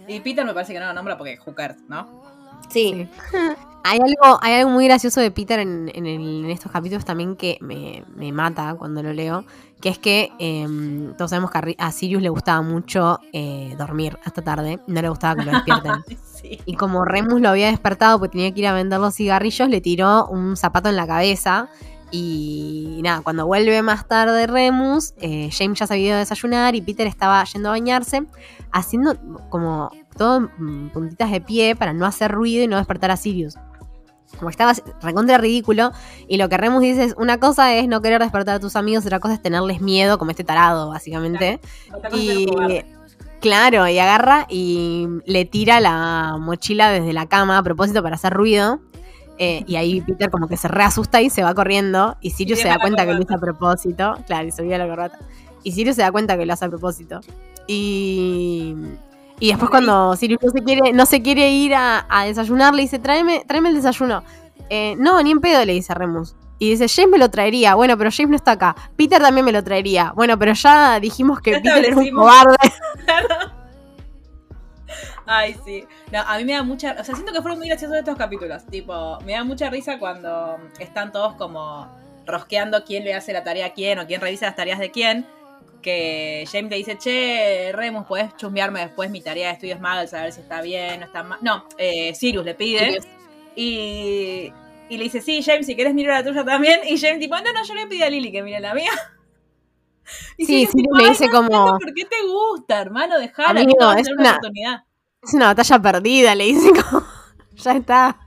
Y 0.07 0.19
Peter 0.19 0.45
me 0.45 0.53
parece 0.53 0.73
que 0.73 0.79
no 0.79 0.87
lo 0.87 0.93
nombra 0.93 1.17
porque 1.17 1.37
Hooker, 1.37 1.75
¿no? 1.87 2.21
Sí. 2.69 3.07
Hay 3.83 3.97
algo, 3.99 4.37
hay 4.43 4.53
algo 4.59 4.69
muy 4.69 4.85
gracioso 4.85 5.21
de 5.21 5.31
Peter 5.31 5.57
en, 5.59 5.89
en 5.95 6.05
el- 6.05 6.45
en 6.45 6.51
estos 6.51 6.71
capítulos 6.71 7.03
también 7.03 7.35
que 7.35 7.57
me, 7.61 8.03
me 8.15 8.31
mata 8.31 8.75
cuando 8.75 9.01
lo 9.01 9.11
leo, 9.11 9.43
que 9.81 9.89
es 9.89 9.99
que 9.99 10.31
em, 10.39 11.13
todos 11.15 11.31
sabemos 11.31 11.51
que 11.51 11.57
a 11.57 11.61
Ri- 11.61 11.75
a 11.77 11.91
Sirius 11.91 12.21
le 12.21 12.29
gustaba 12.29 12.61
mucho 12.61 13.19
eh, 13.33 13.75
dormir 13.77 14.17
hasta 14.23 14.41
tarde, 14.41 14.79
no 14.87 15.01
le 15.01 15.09
gustaba 15.09 15.35
que 15.35 15.45
lo 15.45 15.51
despierten. 15.51 15.93
Sí. 16.41 16.59
Y 16.65 16.73
como 16.75 17.05
Remus 17.05 17.39
lo 17.39 17.49
había 17.49 17.67
despertado 17.67 18.17
porque 18.17 18.31
tenía 18.37 18.51
que 18.51 18.61
ir 18.61 18.67
a 18.67 18.73
vender 18.73 18.99
los 18.99 19.13
cigarrillos, 19.13 19.69
le 19.69 19.79
tiró 19.79 20.25
un 20.25 20.57
zapato 20.57 20.89
en 20.89 20.95
la 20.95 21.05
cabeza. 21.05 21.69
Y 22.09 22.99
nada, 23.03 23.21
cuando 23.21 23.45
vuelve 23.45 23.81
más 23.83 24.07
tarde 24.07 24.47
Remus, 24.47 25.13
eh, 25.17 25.49
James 25.55 25.77
ya 25.79 25.85
se 25.87 25.93
había 25.93 26.07
ido 26.07 26.15
a 26.15 26.19
desayunar 26.19 26.73
y 26.75 26.81
Peter 26.81 27.05
estaba 27.05 27.43
yendo 27.43 27.69
a 27.69 27.73
bañarse, 27.73 28.23
haciendo 28.71 29.15
como 29.49 29.91
todo 30.17 30.49
puntitas 30.93 31.31
de 31.31 31.41
pie 31.41 31.75
para 31.75 31.93
no 31.93 32.05
hacer 32.05 32.31
ruido 32.31 32.63
y 32.63 32.67
no 32.67 32.77
despertar 32.77 33.11
a 33.11 33.17
Sirius. 33.17 33.55
Como 34.37 34.49
que 34.49 34.51
estaba 34.51 34.73
recontra 35.01 35.37
ridículo. 35.37 35.91
Y 36.27 36.37
lo 36.37 36.49
que 36.49 36.57
Remus 36.57 36.81
dice 36.81 37.03
es: 37.03 37.15
una 37.17 37.39
cosa 37.39 37.75
es 37.75 37.87
no 37.87 38.01
querer 38.01 38.21
despertar 38.21 38.55
a 38.55 38.59
tus 38.59 38.75
amigos, 38.75 39.05
otra 39.05 39.19
cosa 39.19 39.35
es 39.35 39.41
tenerles 39.41 39.81
miedo, 39.81 40.17
como 40.17 40.31
este 40.31 40.43
tarado, 40.43 40.89
básicamente. 40.89 41.59
Y 42.13 42.47
claro, 43.39 43.87
y 43.87 43.99
agarra 43.99 44.45
y 44.49 45.07
le 45.25 45.45
tira 45.45 45.79
la 45.79 46.37
mochila 46.39 46.91
desde 46.91 47.13
la 47.13 47.27
cama 47.27 47.57
a 47.57 47.63
propósito 47.63 48.01
para 48.01 48.15
hacer 48.15 48.33
ruido. 48.33 48.79
Eh, 49.37 49.63
y 49.65 49.75
ahí 49.75 50.01
Peter 50.01 50.29
como 50.29 50.47
que 50.47 50.55
se 50.55 50.67
reasusta 50.67 51.19
y 51.21 51.31
se 51.31 51.41
va 51.43 51.55
corriendo. 51.55 52.15
Y 52.21 52.29
Sirius 52.29 52.59
Y 52.59 52.61
se 52.61 52.67
da 52.67 52.77
cuenta 52.77 53.05
que 53.05 53.13
lo 53.13 53.21
hizo 53.21 53.33
a 53.33 53.39
propósito. 53.39 54.15
Claro, 54.27 54.47
y 54.47 54.51
se 54.51 54.61
olvida 54.61 54.77
la 54.77 54.87
corbata. 54.87 55.17
Y 55.63 55.71
Sirius 55.71 55.95
se 55.95 56.03
da 56.03 56.11
cuenta 56.11 56.37
que 56.37 56.45
lo 56.45 56.53
hace 56.53 56.65
a 56.65 56.69
propósito. 56.69 57.21
Y, 57.65 58.75
y 59.41 59.47
después 59.47 59.71
cuando 59.71 60.15
Sirius 60.15 60.39
no 60.43 60.51
se 60.51 60.63
quiere, 60.63 60.93
no 60.93 61.05
se 61.07 61.21
quiere 61.23 61.49
ir 61.49 61.73
a, 61.73 62.05
a 62.07 62.25
desayunar, 62.25 62.75
le 62.75 62.83
dice, 62.83 62.99
tráeme, 62.99 63.43
tráeme 63.47 63.69
el 63.69 63.75
desayuno. 63.75 64.23
Eh, 64.69 64.95
no, 64.99 65.19
ni 65.23 65.31
en 65.31 65.41
pedo, 65.41 65.65
le 65.65 65.73
dice 65.73 65.95
Remus. 65.95 66.35
Y 66.59 66.69
dice, 66.69 66.87
James 66.87 67.09
me 67.09 67.17
lo 67.17 67.31
traería. 67.31 67.73
Bueno, 67.73 67.97
pero 67.97 68.11
James 68.15 68.29
no 68.29 68.35
está 68.35 68.51
acá. 68.51 68.75
Peter 68.95 69.19
también 69.19 69.43
me 69.43 69.51
lo 69.51 69.63
traería. 69.63 70.13
Bueno, 70.15 70.37
pero 70.37 70.53
ya 70.53 70.99
dijimos 70.99 71.41
que 71.41 71.53
Peter 71.53 71.85
era 71.85 71.97
un 71.97 72.11
cobarde. 72.11 72.55
Ay, 75.25 75.55
sí. 75.65 75.85
No, 76.11 76.19
a 76.19 76.37
mí 76.37 76.45
me 76.45 76.53
da 76.53 76.61
mucha. 76.61 76.95
O 76.99 77.03
sea, 77.03 77.15
siento 77.15 77.33
que 77.33 77.41
fueron 77.41 77.57
muy 77.57 77.67
graciosos 77.67 77.97
estos 77.97 78.15
capítulos. 78.15 78.63
Tipo, 78.67 79.19
me 79.21 79.33
da 79.33 79.43
mucha 79.43 79.71
risa 79.71 79.97
cuando 79.97 80.59
están 80.77 81.11
todos 81.11 81.33
como 81.33 81.87
rosqueando 82.27 82.83
quién 82.85 83.03
le 83.05 83.15
hace 83.15 83.33
la 83.33 83.43
tarea 83.43 83.65
a 83.65 83.69
quién 83.73 83.97
o 83.97 84.05
quién 84.05 84.21
revisa 84.21 84.45
las 84.45 84.55
tareas 84.55 84.77
de 84.77 84.91
quién. 84.91 85.25
Que 85.81 86.45
James 86.51 86.69
le 86.69 86.77
dice, 86.77 86.97
che, 86.97 87.71
Remus, 87.73 88.05
¿puedes 88.05 88.35
chusmearme 88.37 88.81
después 88.81 89.09
mi 89.09 89.19
tarea 89.21 89.47
de 89.47 89.53
estudios 89.53 89.79
Muggles 89.79 90.13
a 90.13 90.23
ver 90.23 90.31
si 90.31 90.41
está 90.41 90.61
bien, 90.61 90.99
no 90.99 91.07
está 91.07 91.23
mal? 91.23 91.39
No, 91.41 91.65
eh, 91.77 92.13
Sirius 92.13 92.45
le 92.45 92.53
pide. 92.53 92.79
Sirius. 92.85 93.05
Y, 93.55 94.53
y 94.89 94.97
le 94.97 95.03
dice, 95.05 95.21
sí, 95.21 95.41
James, 95.43 95.65
si 95.65 95.75
quieres 95.75 95.93
mirar 95.95 96.23
la 96.23 96.29
tuya 96.29 96.45
también. 96.45 96.81
Y 96.87 96.99
James, 96.99 97.19
tipo, 97.19 97.35
no, 97.35 97.51
no, 97.51 97.63
yo 97.65 97.73
le 97.73 97.87
pedí 97.87 98.03
a 98.03 98.09
Lily 98.09 98.31
que 98.31 98.43
mire 98.43 98.59
la 98.59 98.73
mía. 98.73 98.91
Y 100.37 100.45
Sí, 100.45 100.65
Sirius, 100.65 100.71
Sirius 100.71 100.97
le 100.97 101.03
"Ay, 101.03 101.09
dice 101.09 101.25
no 101.27 101.31
como- 101.31 101.77
¿Por 101.79 101.93
qué 101.93 102.05
te 102.05 102.15
gusta, 102.27 102.81
hermano? 102.81 103.17
Dejar 103.17 103.57
Amigo, 103.57 103.83
a 103.83 103.99
es 103.99 104.07
una- 104.09 104.21
una 104.21 104.29
oportunidad. 104.31 104.83
Es 105.23 105.33
una 105.33 105.45
batalla 105.47 105.79
perdida, 105.79 106.35
le 106.35 106.43
dice 106.45 106.69
como. 106.71 107.05
ya 107.55 107.71
está. 107.73 108.17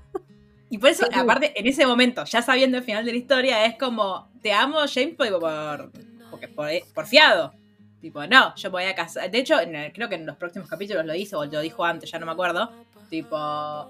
Y 0.71 0.79
por 0.79 0.91
eso, 0.91 1.07
aparte, 1.13 1.53
en 1.59 1.67
ese 1.67 1.87
momento, 1.87 2.25
ya 2.25 2.43
sabiendo 2.43 2.79
el 2.79 2.85
final 2.85 3.05
de 3.05 3.13
la 3.13 3.19
historia, 3.19 3.65
es 3.67 3.77
como, 3.77 4.29
te 4.43 4.53
amo, 4.53 4.79
James, 4.93 5.15
por, 5.17 5.91
porque 6.35 6.49
por, 6.49 6.69
por 6.95 7.07
fiado. 7.07 7.53
Tipo, 8.01 8.27
no, 8.27 8.55
yo 8.57 8.69
me 8.69 8.73
voy 8.73 8.85
a 8.85 8.95
casar. 8.95 9.31
De 9.31 9.39
hecho, 9.39 9.59
en 9.61 9.75
el- 9.75 9.93
creo 9.93 10.09
que 10.09 10.17
en 10.17 10.27
los 10.27 10.37
próximos 10.37 10.69
capítulos 10.69 11.07
lo 11.07 11.15
hizo, 11.15 11.39
o 11.39 11.45
lo 11.47 11.61
dijo 11.61 11.85
antes, 11.85 12.11
ya 12.11 12.19
no 12.19 12.27
me 12.27 12.33
acuerdo. 12.33 12.71
Tipo, 13.09 13.37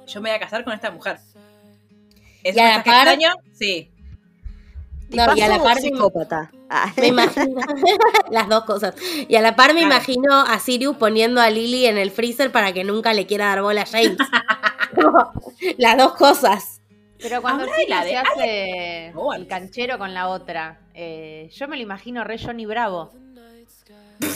yo 0.07 0.21
me 0.21 0.31
voy 0.31 0.37
a 0.37 0.41
casar 0.41 0.63
con 0.65 0.73
esta 0.73 0.91
mujer. 0.91 1.19
¿Es 2.43 2.55
Y 2.57 2.61
a 2.61 2.63
un 2.63 2.69
la 2.69 2.75
mensaje 2.77 2.91
par- 2.91 3.09
extraño? 3.09 3.35
Sí. 3.53 3.91
No, 5.11 5.37
y 5.37 5.41
a 5.41 5.49
la 5.49 5.63
par 5.63 5.77
me- 5.77 5.81
psicópata. 5.83 6.51
Ah. 6.71 6.93
Me 6.97 7.09
imagino 7.09 7.57
las 8.31 8.49
dos 8.49 8.65
cosas. 8.65 8.95
Y 9.29 9.35
a 9.37 9.41
la 9.41 9.55
par 9.57 9.75
me 9.75 9.81
Claro. 9.81 9.95
imagino 9.97 10.41
a 10.41 10.59
Sirius 10.59 10.97
poniendo 10.97 11.41
a 11.41 11.51
Lily 11.51 11.87
en 11.87 11.99
el 11.99 12.11
freezer 12.11 12.51
para 12.53 12.73
que 12.73 12.85
nunca 12.85 13.13
le 13.15 13.27
quiera 13.27 13.47
dar 13.47 13.63
bola 13.63 13.83
a 13.83 13.87
James. 13.87 14.17
Las 15.79 15.97
dos 15.99 16.15
cosas. 16.15 16.74
Pero 17.21 17.43
cuando 17.43 17.65
Sirius 17.65 17.89
la 17.89 18.05
de 18.05 18.11
se 18.11 18.17
hace 18.17 19.07
el 19.37 19.47
canchero 19.47 19.99
con 19.99 20.15
la 20.15 20.29
otra, 20.29 20.81
eh, 20.95 21.49
yo 21.53 21.69
me 21.69 21.77
lo 21.77 21.83
imagino 21.83 22.25
re 22.25 22.39
Johnny 22.39 22.67
Bravo. 22.67 23.13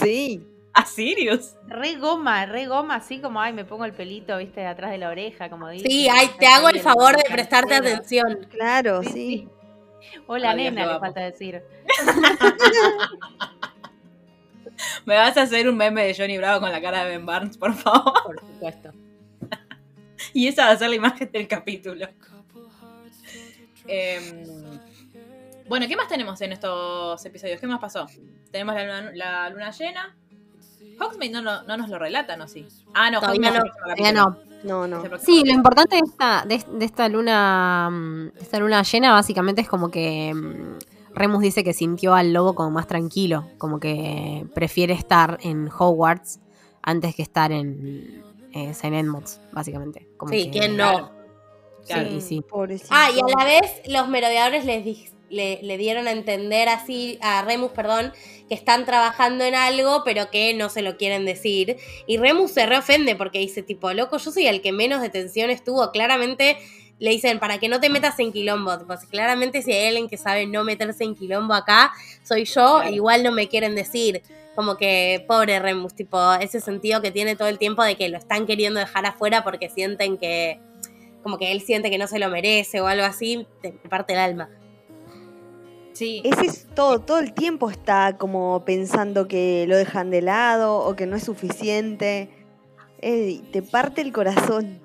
Sí. 0.01 0.45
A 0.73 0.85
Sirius. 0.85 1.55
Re 1.67 1.95
goma, 1.95 2.45
re 2.45 2.67
goma, 2.67 2.95
así 2.95 3.19
como, 3.19 3.41
ay, 3.41 3.53
me 3.53 3.65
pongo 3.65 3.85
el 3.85 3.93
pelito, 3.93 4.37
viste, 4.37 4.65
atrás 4.65 4.91
de 4.91 4.99
la 4.99 5.09
oreja, 5.09 5.49
como 5.49 5.67
dice. 5.67 5.87
Sí, 5.87 6.07
ay, 6.09 6.29
te 6.39 6.45
hago 6.45 6.69
el 6.69 6.79
favor 6.79 7.17
de 7.17 7.23
prestarte 7.23 7.73
atención. 7.75 8.47
Claro, 8.51 9.01
Sí, 9.03 9.09
sí. 9.09 9.13
sí. 9.13 9.49
Hola, 10.27 10.53
nena, 10.53 10.93
le 10.93 10.99
falta 10.99 11.21
decir. 11.21 11.61
¿Me 15.05 15.15
vas 15.15 15.35
a 15.37 15.41
hacer 15.41 15.67
un 15.67 15.75
meme 15.75 16.05
de 16.05 16.15
Johnny 16.15 16.37
Bravo 16.37 16.61
con 16.61 16.71
la 16.71 16.81
cara 16.81 17.03
de 17.03 17.09
Ben 17.11 17.25
Barnes, 17.25 17.57
por 17.57 17.73
favor? 17.73 18.13
Por 18.23 18.39
supuesto. 18.39 18.91
Y 20.33 20.47
esa 20.47 20.65
va 20.65 20.71
a 20.71 20.77
ser 20.77 20.89
la 20.89 20.95
imagen 20.95 21.31
del 21.31 21.47
capítulo. 21.47 22.07
Em, 23.89 24.79
bueno, 25.67 25.87
¿qué 25.87 25.95
más 25.95 26.07
tenemos 26.07 26.39
en 26.41 26.51
estos 26.51 27.25
episodios? 27.25 27.59
¿Qué 27.59 27.67
más 27.67 27.79
pasó? 27.79 28.05
Tenemos 28.51 28.75
la 28.75 28.83
luna, 28.85 29.11
la 29.13 29.49
luna 29.49 29.71
llena. 29.71 30.15
Hogsmeade 30.99 31.31
no, 31.31 31.41
no, 31.41 31.63
no 31.63 31.77
nos 31.77 31.89
lo 31.89 31.97
relatan, 31.99 32.41
¿o 32.41 32.47
sí? 32.47 32.67
Ah, 32.93 33.09
no, 33.09 33.19
Todavía 33.19 33.51
no, 34.11 34.37
no. 34.63 34.87
No, 34.87 35.17
Sí, 35.19 35.43
lo 35.45 35.53
importante 35.53 35.95
de 35.95 36.01
esta, 36.05 36.43
de, 36.45 36.61
de 36.77 36.85
esta 36.85 37.07
luna. 37.07 37.89
mm, 37.89 38.27
Esta 38.41 38.59
luna 38.59 38.83
llena 38.83 39.13
básicamente 39.13 39.61
es 39.61 39.69
como 39.69 39.89
que 39.89 40.33
mm, 40.33 41.13
Remus 41.15 41.41
dice 41.41 41.63
que 41.63 41.73
sintió 41.73 42.13
al 42.13 42.33
lobo 42.33 42.55
como 42.55 42.69
más 42.71 42.85
tranquilo. 42.87 43.47
Como 43.57 43.79
que 43.79 44.45
prefiere 44.53 44.93
estar 44.93 45.37
en 45.43 45.69
Hogwarts 45.69 46.39
antes 46.81 47.15
que 47.15 47.21
estar 47.21 47.53
en 47.53 48.23
eh, 48.53 48.71
St. 48.71 48.99
Edmunds, 48.99 49.39
básicamente. 49.53 50.09
Como 50.17 50.33
Sí, 50.33 50.45
que- 50.51 50.59
¿quién 50.59 50.75
no? 50.75 51.11
Claro. 51.93 52.09
Sí, 52.11 52.21
sí. 52.21 52.41
Pobrecito. 52.41 52.89
Ah, 52.91 53.09
y 53.15 53.19
a 53.19 53.37
la 53.37 53.45
vez 53.45 53.81
los 53.87 54.07
merodeadores 54.07 54.65
les 54.65 54.83
di- 54.85 55.09
le, 55.29 55.59
le 55.61 55.77
dieron 55.77 56.07
a 56.07 56.11
entender 56.11 56.69
así, 56.69 57.19
a 57.21 57.43
Remus, 57.43 57.71
perdón, 57.71 58.11
que 58.47 58.55
están 58.55 58.85
trabajando 58.85 59.43
en 59.43 59.53
algo, 59.53 60.01
pero 60.03 60.31
que 60.31 60.53
no 60.55 60.69
se 60.69 60.81
lo 60.81 60.97
quieren 60.97 61.23
decir. 61.25 61.77
Y 62.07 62.17
Remus 62.17 62.51
se 62.51 62.65
reofende 62.65 63.15
porque 63.15 63.37
dice, 63.39 63.61
tipo, 63.61 63.93
loco, 63.93 64.17
yo 64.17 64.31
soy 64.31 64.47
el 64.47 64.61
que 64.61 64.71
menos 64.71 65.01
detención 65.01 65.51
estuvo. 65.51 65.91
Claramente 65.91 66.57
le 66.97 67.11
dicen, 67.11 67.37
para 67.39 67.59
que 67.59 67.69
no 67.69 67.79
te 67.79 67.89
metas 67.89 68.17
en 68.19 68.33
quilombo. 68.33 68.71
Claramente 69.11 69.61
si 69.61 69.71
hay 69.71 69.87
alguien 69.89 70.09
que 70.09 70.17
sabe 70.17 70.47
no 70.47 70.63
meterse 70.63 71.03
en 71.03 71.13
quilombo 71.15 71.53
acá, 71.53 71.91
soy 72.23 72.45
yo, 72.45 72.79
Claro. 72.81 72.89
igual 72.95 73.21
no 73.23 73.31
me 73.31 73.47
quieren 73.47 73.75
decir. 73.75 74.23
Como 74.55 74.77
que, 74.77 75.23
pobre 75.27 75.59
Remus, 75.59 75.93
tipo, 75.95 76.33
ese 76.33 76.59
sentido 76.59 77.01
que 77.03 77.11
tiene 77.11 77.35
todo 77.35 77.47
el 77.49 77.59
tiempo 77.59 77.83
de 77.83 77.95
que 77.95 78.09
lo 78.09 78.17
están 78.17 78.45
queriendo 78.47 78.79
dejar 78.79 79.05
afuera 79.05 79.43
porque 79.43 79.69
sienten 79.69 80.17
que, 80.17 80.59
como 81.23 81.37
que 81.37 81.51
él 81.51 81.61
siente 81.61 81.89
que 81.89 81.97
no 81.97 82.07
se 82.07 82.19
lo 82.19 82.29
merece 82.29 82.81
o 82.81 82.87
algo 82.87 83.05
así, 83.05 83.45
te 83.61 83.71
parte 83.71 84.13
el 84.13 84.19
alma. 84.19 84.49
Sí. 85.93 86.21
Ese 86.23 86.45
es 86.45 86.67
todo, 86.75 86.99
todo 87.01 87.19
el 87.19 87.33
tiempo 87.33 87.69
está 87.69 88.17
como 88.17 88.63
pensando 88.63 89.27
que 89.27 89.65
lo 89.67 89.75
dejan 89.75 90.09
de 90.11 90.21
lado 90.21 90.77
o 90.77 90.95
que 90.95 91.05
no 91.05 91.15
es 91.17 91.23
suficiente. 91.23 92.29
Eh, 93.01 93.41
te 93.51 93.61
parte 93.61 94.01
el 94.01 94.13
corazón. 94.13 94.79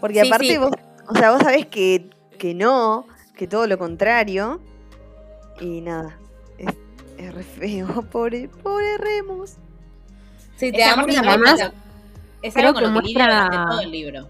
Porque 0.00 0.20
Sí, 0.22 0.26
aparte 0.28 0.46
sí. 0.48 0.56
vos, 0.58 0.70
o 1.08 1.14
sea, 1.14 1.30
vos 1.30 1.42
sabés 1.42 1.66
que, 1.66 2.10
que 2.38 2.54
no, 2.54 3.06
que 3.36 3.46
todo 3.46 3.66
lo 3.66 3.78
contrario. 3.78 4.60
Y 5.60 5.82
nada, 5.82 6.18
es, 6.58 6.74
es 7.18 7.34
re 7.34 7.42
feo, 7.44 8.02
pobre, 8.10 8.48
pobre 8.48 8.96
Remus. 8.98 9.52
Sí, 10.56 10.72
te 10.72 10.78
pena. 10.78 11.72
es 12.42 12.54
creo 12.54 12.68
algo 12.68 12.80
con 12.80 12.84
que 12.84 13.00
muestra- 13.00 13.44
durante 13.44 13.70
todo 13.70 13.80
el 13.82 13.90
libro. 13.90 14.28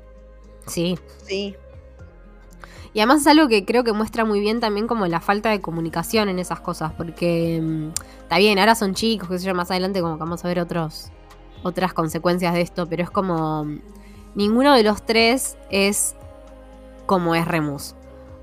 Sí. 0.66 0.98
Sí, 1.26 1.56
Y 2.92 3.00
además 3.00 3.20
es 3.22 3.26
algo 3.28 3.48
que 3.48 3.64
creo 3.64 3.84
que 3.84 3.92
muestra 3.92 4.24
muy 4.24 4.40
bien 4.40 4.60
también 4.60 4.86
como 4.86 5.06
la 5.06 5.20
falta 5.20 5.50
de 5.50 5.60
comunicación 5.60 6.28
en 6.28 6.38
esas 6.38 6.60
cosas, 6.60 6.92
porque 6.92 7.60
mm, 7.62 7.88
está 8.22 8.38
bien, 8.38 8.58
ahora 8.58 8.74
son 8.74 8.94
chicos, 8.94 9.28
que 9.28 9.38
sé 9.38 9.46
yo, 9.46 9.54
más 9.54 9.70
adelante 9.70 10.00
como 10.00 10.14
que 10.14 10.20
vamos 10.20 10.44
a 10.44 10.48
ver 10.48 10.60
otros, 10.60 11.10
otras 11.62 11.92
consecuencias 11.94 12.54
de 12.54 12.62
esto, 12.62 12.88
pero 12.88 13.02
es 13.04 13.10
como 13.10 13.64
mm, 13.64 13.80
ninguno 14.34 14.74
de 14.74 14.82
los 14.82 15.04
tres 15.04 15.56
es 15.70 16.16
como 17.06 17.34
es 17.34 17.46
Remus. 17.46 17.94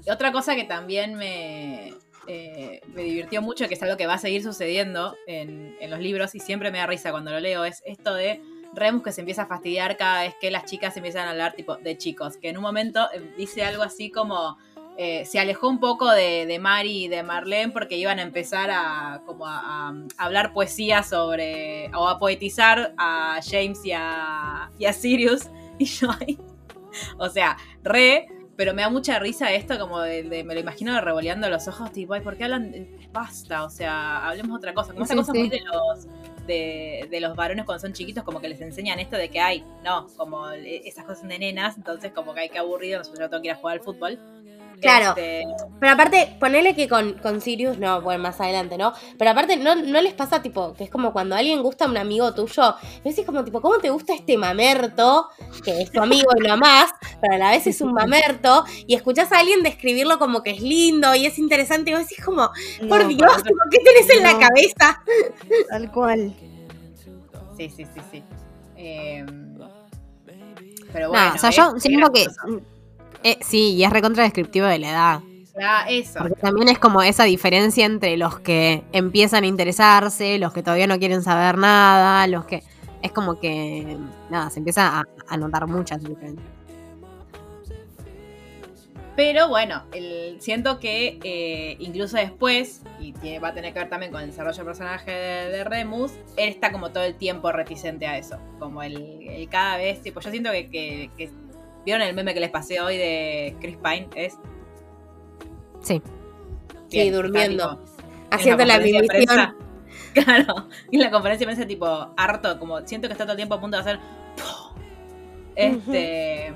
Y 0.06 0.10
otra 0.12 0.32
cosa 0.34 0.54
que 0.56 0.66
también 0.66 1.16
me, 1.16 1.94
eh, 2.28 2.82
me 2.94 3.04
divirtió 3.04 3.42
mucho, 3.42 3.68
que 3.68 3.74
es 3.74 3.84
algo 3.84 3.98
que 3.98 4.08
va 4.08 4.14
a 4.16 4.18
seguir 4.18 4.44
sucediendo 4.44 5.16
en, 5.28 5.76
los 5.90 6.00
libros 6.00 6.34
y 6.36 6.40
siempre 6.40 6.72
me 6.72 6.78
da 6.78 6.88
risa 6.88 7.12
cuando 7.12 7.32
lo 7.32 7.40
leo, 7.40 7.66
es 7.66 7.84
esto 7.86 8.14
de 8.14 8.42
Remus 8.74 9.04
que 9.04 9.12
se 9.12 9.22
empieza 9.22 9.44
a 9.44 9.46
fastidiar 9.48 9.98
cada 9.98 10.24
vez 10.24 10.36
que 10.40 10.50
las 10.50 10.66
chicas 10.66 10.96
empiezan 10.98 11.28
a 11.28 11.32
hablar 11.32 11.54
tipo 11.54 11.76
de 11.76 11.98
chicos, 11.98 12.38
que 12.38 12.50
en 12.50 12.58
un 12.58 12.64
momento 12.64 13.08
eh, 13.14 13.34
dice 13.38 13.64
algo 13.64 13.84
así 13.84 14.10
como 14.10 14.58
eh, 14.98 15.26
se 15.26 15.40
alejó 15.40 15.68
un 15.68 15.80
poco 15.80 16.10
de, 16.12 16.46
de 16.46 16.60
Mari 16.60 17.06
y 17.06 17.08
de 17.08 17.24
Marlene 17.24 17.72
porque 17.72 17.98
iban 17.98 18.20
a 18.20 18.22
empezar 18.22 18.70
a 18.72 19.22
como 19.26 19.46
a, 19.48 19.94
hablar 20.18 20.54
poesía 20.54 21.04
sobre 21.04 21.92
o 21.96 22.08
a 22.08 22.20
poetizar 22.20 22.94
a 22.98 23.40
James 23.44 23.84
y 23.86 23.92
a, 23.92 24.72
Sirius 24.94 25.50
y 25.78 25.86
yo 25.86 26.10
o 27.18 27.30
sea, 27.30 27.58
re, 27.84 28.28
pero 28.56 28.74
me 28.74 28.82
da 28.82 28.90
mucha 28.90 29.18
risa 29.20 29.52
esto, 29.52 29.80
como 29.80 30.00
de, 30.02 30.24
de- 30.24 30.44
me 30.44 30.54
lo 30.54 30.60
imagino 30.60 31.00
revoleando 31.02 31.50
los 31.50 31.68
ojos, 31.68 31.92
tipo, 31.92 32.14
ay, 32.14 32.22
¿por 32.22 32.36
qué 32.38 32.44
hablan? 32.46 32.72
de- 32.72 32.88
Basta, 33.12 33.64
o 33.64 33.70
sea, 33.70 34.28
hablemos 34.28 34.58
otra 34.58 34.74
cosa. 34.74 34.94
Como 34.94 35.06
esa 35.06 35.16
cosa 35.16 35.32
sí. 35.32 35.40
muy 35.40 35.50
de 35.50 35.62
los, 35.62 36.08
de, 36.48 37.08
de 37.10 37.20
los 37.22 37.36
varones 37.36 37.66
cuando 37.66 37.82
son 37.82 37.94
chiquitos, 37.94 38.24
como 38.24 38.40
que 38.42 38.50
les 38.50 38.60
enseñan 38.62 39.00
esto 39.00 39.18
de 39.18 39.30
que 39.30 39.40
hay, 39.40 39.64
no, 39.84 40.08
como 40.18 40.50
eh, 40.52 40.82
esas 40.86 41.06
cosas 41.06 41.28
de 41.28 41.38
nenas, 41.40 41.78
entonces 41.78 42.12
como 42.12 42.34
que 42.34 42.42
hay 42.42 42.50
que 42.50 42.58
aburrido, 42.60 43.00
nosotros 43.00 43.22
yo 43.26 43.30
tengo 43.30 43.42
que 43.42 43.48
ir 43.50 43.54
a 43.54 43.58
jugar 43.58 43.78
al 43.78 43.84
fútbol. 43.84 44.20
Claro. 44.84 45.10
Este, 45.10 45.44
Pero 45.80 45.92
aparte, 45.92 46.36
ponele 46.40 46.76
que 46.76 46.88
con, 46.88 47.14
con 47.14 47.42
Sirius, 47.42 47.78
no, 47.80 48.02
bueno, 48.02 48.22
más 48.22 48.40
adelante, 48.40 48.78
¿no? 48.78 48.94
Pero 49.18 49.32
aparte, 49.32 49.58
¿no, 49.58 49.76
¿no 49.76 50.02
les 50.02 50.14
pasa 50.14 50.42
tipo 50.42 50.74
que 50.74 50.84
es 50.84 50.90
como 50.90 51.14
cuando 51.14 51.36
a 51.36 51.40
alguien 51.40 51.64
gusta 51.64 51.86
a 51.86 51.90
un 51.90 51.98
amigo 51.98 52.34
tuyo? 52.34 52.76
Y 53.04 53.10
decís 53.10 53.26
como 53.26 53.44
tipo, 53.44 53.62
¿cómo 53.62 53.80
te 53.80 53.90
gusta 53.90 54.14
este 54.14 54.38
mamerto? 54.38 55.30
Que 55.64 55.82
es 55.82 55.92
tu 55.92 56.02
amigo 56.02 56.30
y 56.38 56.42
lo 56.46 56.54
amás, 56.54 56.92
pero 57.22 57.36
a 57.36 57.38
la 57.38 57.52
vez 57.52 57.66
es 57.66 57.82
un 57.82 57.94
mamerto. 57.94 58.66
Y 58.86 58.96
escuchás 58.96 59.32
a 59.32 59.40
alguien 59.40 59.64
describirlo 59.64 60.20
como 60.20 60.44
que 60.44 60.52
es 60.52 60.62
lindo 60.62 61.16
y 61.16 61.26
es 61.26 61.40
interesante. 61.40 61.92
Y 61.92 61.94
vos 61.94 62.04
decís 62.04 62.24
como, 62.24 62.50
por 62.88 63.02
No, 63.04 63.08
Dios, 63.08 63.44
tipo, 63.44 63.60
¿qué 63.72 63.80
tenés 63.80 64.10
en 64.10 64.24
la 64.24 64.38
cabeza? 64.38 65.04
Tal 65.70 65.92
cual. 65.92 66.34
sí, 67.58 67.70
sí, 67.70 67.86
sí, 67.86 68.02
sí. 68.12 68.24
Eh, 68.76 69.26
pero 70.94 71.10
bueno. 71.10 71.34
o 71.36 71.38
sea, 71.38 71.50
yo 71.50 71.80
siento 71.80 72.12
que. 72.12 72.28
Eh, 73.24 73.38
sí, 73.42 73.74
y 73.76 73.84
es 73.84 73.90
recontra 73.92 74.24
descriptivo 74.24 74.66
de 74.68 74.80
la 74.80 74.90
edad. 74.90 75.20
Ya, 75.60 75.84
eso. 75.88 76.20
Porque 76.20 76.40
también 76.42 76.68
es 76.70 76.80
como 76.80 77.02
esa 77.04 77.26
diferencia 77.26 77.86
entre 77.86 78.18
los 78.18 78.40
que 78.40 78.84
empiezan 78.92 79.44
a 79.44 79.48
interesarse, 79.48 80.40
los 80.40 80.52
que 80.52 80.64
todavía 80.64 80.88
no 80.88 80.98
quieren 80.98 81.22
saber 81.22 81.58
nada, 81.58 82.26
los 82.28 82.46
que. 82.46 82.64
Es 83.04 83.12
como 83.12 83.40
que. 83.40 83.98
Nada, 84.30 84.50
se 84.50 84.60
empieza 84.60 85.00
a, 85.00 85.04
a 85.28 85.38
notar 85.38 85.68
muchas 85.68 86.02
diferencias. 86.04 86.48
Pero 89.16 89.48
bueno, 89.48 89.84
el- 89.94 90.38
siento 90.42 90.80
que 90.80 91.20
eh, 91.24 91.76
incluso 91.80 92.18
después, 92.18 92.82
y 93.00 93.14
tiene- 93.14 93.38
va 93.40 93.50
a 93.50 93.54
tener 93.54 93.72
que 93.74 93.80
ver 93.80 93.90
también 93.90 94.12
con 94.12 94.22
el 94.22 94.32
desarrollo 94.32 94.58
del 94.58 94.66
personaje 94.66 95.12
de, 95.12 95.50
de 95.52 95.64
Remus, 95.64 96.14
él 96.36 96.50
está 96.50 96.72
como 96.72 96.90
todo 96.92 97.04
el 97.04 97.14
tiempo 97.14 97.52
reticente 97.52 98.08
a 98.08 98.18
eso. 98.18 98.38
Como 98.58 98.82
el, 98.82 98.98
el 99.30 99.48
cada 99.50 99.78
vez, 99.78 100.02
tipo, 100.02 100.20
yo 100.20 100.32
siento 100.32 100.52
que, 100.52 100.68
que- 100.70 101.12
que- 101.16 101.30
¿Vieron 101.86 102.02
el 102.02 102.14
meme 102.16 102.34
que 102.34 102.40
les 102.40 102.50
pasé 102.50 102.80
hoy 102.82 102.98
de 102.98 103.56
Chris 103.60 103.78
Pine? 103.78 104.08
¿Es? 104.16 104.38
Sí. 105.82 106.02
Sí, 106.90 107.10
durmiendo. 107.10 107.78
tipo, 107.78 107.92
Haciendo 108.32 108.66
la 108.66 108.80
de 108.80 108.86
misión. 108.92 109.56
Claro, 110.14 110.68
y 110.92 110.98
en 110.98 111.02
la 111.02 111.10
conferencia 111.10 111.48
de 111.48 111.54
prensa 111.56 111.68
tipo 111.68 111.88
harto, 112.18 112.60
como 112.60 112.80
siento 112.86 113.08
que 113.08 113.14
está 113.14 113.24
todo 113.26 113.32
el 113.34 113.38
tiempo 113.38 113.56
a 113.56 113.60
punto 113.62 113.78
de 113.78 113.82
hacer 113.82 114.00
¡pum! 114.38 114.78
este 115.56 116.54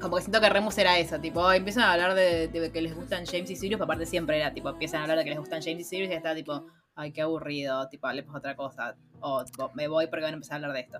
como 0.00 0.16
que 0.16 0.22
siento 0.22 0.40
que 0.40 0.48
Remus 0.50 0.76
era 0.78 0.98
eso, 0.98 1.18
tipo, 1.20 1.50
empiezan 1.52 1.84
a 1.84 1.92
hablar 1.92 2.14
de, 2.14 2.48
de 2.48 2.72
que 2.72 2.82
les 2.82 2.94
gustan 2.94 3.24
James 3.24 3.48
y 3.50 3.56
Sirius, 3.56 3.78
pero 3.78 3.84
aparte 3.84 4.04
siempre 4.04 4.36
era 4.36 4.52
tipo, 4.52 4.68
empiezan 4.68 5.00
a 5.00 5.02
hablar 5.04 5.18
de 5.18 5.24
que 5.24 5.30
les 5.30 5.38
gustan 5.38 5.62
James 5.62 5.80
y 5.80 5.84
Sirius 5.84 6.10
y 6.10 6.14
está 6.14 6.34
tipo, 6.34 6.66
ay, 6.96 7.12
qué 7.12 7.22
aburrido, 7.22 7.88
tipo, 7.88 8.08
hablemos 8.08 8.34
otra 8.34 8.56
cosa, 8.56 8.96
o 9.20 9.44
tipo, 9.44 9.70
me 9.74 9.86
voy 9.88 10.08
porque 10.08 10.22
van 10.24 10.32
a 10.32 10.34
empezar 10.34 10.54
a 10.54 10.56
hablar 10.56 10.72
de 10.72 10.80
esto. 10.80 10.98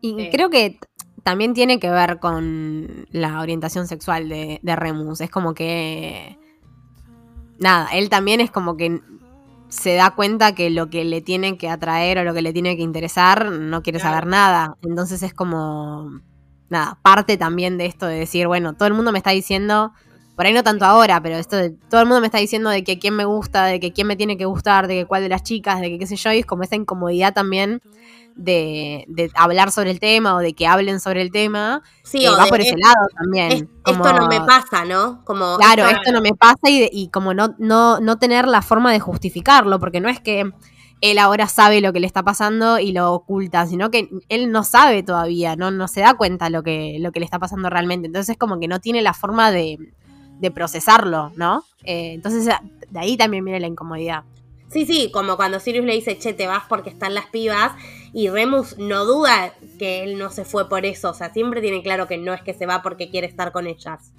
Y 0.00 0.20
Eh. 0.20 0.30
creo 0.32 0.50
que 0.50 0.78
también 1.24 1.54
tiene 1.54 1.80
que 1.80 1.90
ver 1.90 2.18
con 2.20 3.06
la 3.10 3.40
orientación 3.40 3.88
sexual 3.88 4.28
de, 4.28 4.60
de 4.62 4.76
Remus. 4.76 5.20
Es 5.20 5.30
como 5.30 5.54
que. 5.54 6.38
Nada, 7.58 7.88
él 7.92 8.08
también 8.10 8.40
es 8.40 8.50
como 8.50 8.76
que 8.76 9.00
se 9.68 9.94
da 9.94 10.10
cuenta 10.10 10.54
que 10.54 10.70
lo 10.70 10.90
que 10.90 11.04
le 11.04 11.20
tiene 11.22 11.56
que 11.56 11.68
atraer 11.68 12.18
o 12.18 12.24
lo 12.24 12.34
que 12.34 12.42
le 12.42 12.52
tiene 12.52 12.76
que 12.76 12.82
interesar 12.82 13.50
no 13.50 13.82
quiere 13.82 13.98
Claro. 13.98 14.14
saber 14.14 14.26
nada. 14.28 14.76
Entonces 14.82 15.22
es 15.22 15.34
como. 15.34 16.20
Nada, 16.68 16.98
parte 17.02 17.36
también 17.36 17.78
de 17.78 17.86
esto 17.86 18.06
de 18.06 18.18
decir, 18.18 18.46
bueno, 18.46 18.74
todo 18.74 18.86
el 18.88 18.94
mundo 18.94 19.10
me 19.10 19.18
está 19.18 19.30
diciendo. 19.30 19.92
Por 20.36 20.46
ahí 20.46 20.52
no 20.52 20.64
tanto 20.64 20.84
ahora, 20.84 21.22
pero 21.22 21.36
esto 21.36 21.56
de 21.56 21.70
todo 21.70 22.00
el 22.00 22.06
mundo 22.08 22.20
me 22.20 22.26
está 22.26 22.38
diciendo 22.38 22.68
de 22.68 22.82
que 22.82 22.98
quién 22.98 23.14
me 23.14 23.24
gusta, 23.24 23.66
de 23.66 23.78
que 23.78 23.92
quién 23.92 24.08
me 24.08 24.16
tiene 24.16 24.36
que 24.36 24.46
gustar, 24.46 24.88
de 24.88 24.94
que 24.96 25.06
cuál 25.06 25.22
de 25.22 25.28
las 25.28 25.44
chicas, 25.44 25.80
de 25.80 25.90
que 25.90 25.98
qué 26.00 26.06
sé 26.08 26.16
yo, 26.16 26.32
y 26.32 26.40
es 26.40 26.46
como 26.46 26.64
esa 26.64 26.74
incomodidad 26.74 27.32
también 27.32 27.80
de, 28.36 29.04
de 29.08 29.30
hablar 29.34 29.70
sobre 29.70 29.90
el 29.90 30.00
tema 30.00 30.34
o 30.34 30.38
de 30.38 30.54
que 30.54 30.66
hablen 30.66 31.00
sobre 31.00 31.22
el 31.22 31.30
tema, 31.30 31.82
Sí, 32.02 32.24
eh, 32.24 32.28
o 32.30 32.36
va 32.36 32.46
por 32.46 32.60
ese 32.60 32.70
es- 32.70 32.76
lado 32.80 33.06
también. 33.16 33.52
es- 33.52 33.64
como- 33.82 34.04
esto 34.06 34.20
no 34.20 34.26
me 34.28 34.40
pasa, 34.40 34.84
¿no? 34.84 35.24
Como 35.24 35.56
Claro, 35.56 35.86
esto 35.88 36.12
no 36.12 36.20
me 36.20 36.32
pasa 36.34 36.58
y, 36.68 37.08
como 37.10 37.32
no, 37.34 37.54
no, 37.58 38.00
no 38.00 38.18
tener 38.18 38.46
la 38.48 38.62
forma 38.62 38.92
de 38.92 39.00
justificarlo, 39.00 39.78
porque 39.78 40.00
no 40.00 40.08
es 40.08 40.20
que 40.20 40.50
él 41.00 41.18
ahora 41.18 41.46
sabe 41.48 41.80
lo 41.80 41.92
que 41.92 42.00
le 42.00 42.06
está 42.06 42.22
pasando 42.22 42.78
y 42.78 42.92
lo 42.92 43.12
oculta, 43.12 43.66
sino 43.66 43.90
que 43.90 44.08
él 44.28 44.50
no 44.50 44.64
sabe 44.64 45.02
todavía, 45.02 45.54
no, 45.54 45.70
no 45.70 45.86
se 45.86 46.00
da 46.00 46.14
cuenta 46.14 46.48
lo 46.50 46.62
que, 46.62 46.96
lo 47.00 47.12
que 47.12 47.20
le 47.20 47.24
está 47.26 47.38
pasando 47.38 47.68
realmente. 47.68 48.06
Entonces 48.06 48.30
es 48.30 48.38
como 48.38 48.58
que 48.58 48.68
no 48.68 48.80
tiene 48.80 49.02
la 49.02 49.12
forma 49.12 49.50
de, 49.50 49.78
de 50.40 50.50
procesarlo, 50.50 51.30
¿no? 51.36 51.64
Eh, 51.84 52.12
entonces 52.14 52.46
de 52.90 52.98
ahí 52.98 53.16
también 53.16 53.44
viene 53.44 53.60
la 53.60 53.66
incomodidad. 53.66 54.24
Sí, 54.70 54.86
sí, 54.86 55.10
como 55.12 55.36
cuando 55.36 55.60
Sirius 55.60 55.84
le 55.84 55.92
dice, 55.92 56.18
che, 56.18 56.32
te 56.32 56.46
vas 56.46 56.64
porque 56.68 56.90
están 56.90 57.14
las 57.14 57.26
pibas, 57.26 57.72
y 58.14 58.28
Remus 58.30 58.78
no 58.78 59.04
duda 59.04 59.52
que 59.78 60.04
él 60.04 60.16
no 60.18 60.30
se 60.30 60.44
fue 60.46 60.68
por 60.68 60.86
eso, 60.86 61.10
o 61.10 61.14
sea, 61.14 61.32
siempre 61.32 61.60
tiene 61.60 61.82
claro 61.82 62.06
que 62.06 62.16
no 62.16 62.32
es 62.32 62.40
que 62.42 62.54
se 62.54 62.64
va 62.64 62.80
porque 62.80 63.10
quiere 63.10 63.26
estar 63.26 63.52
con 63.52 63.66
ellas. 63.66 64.12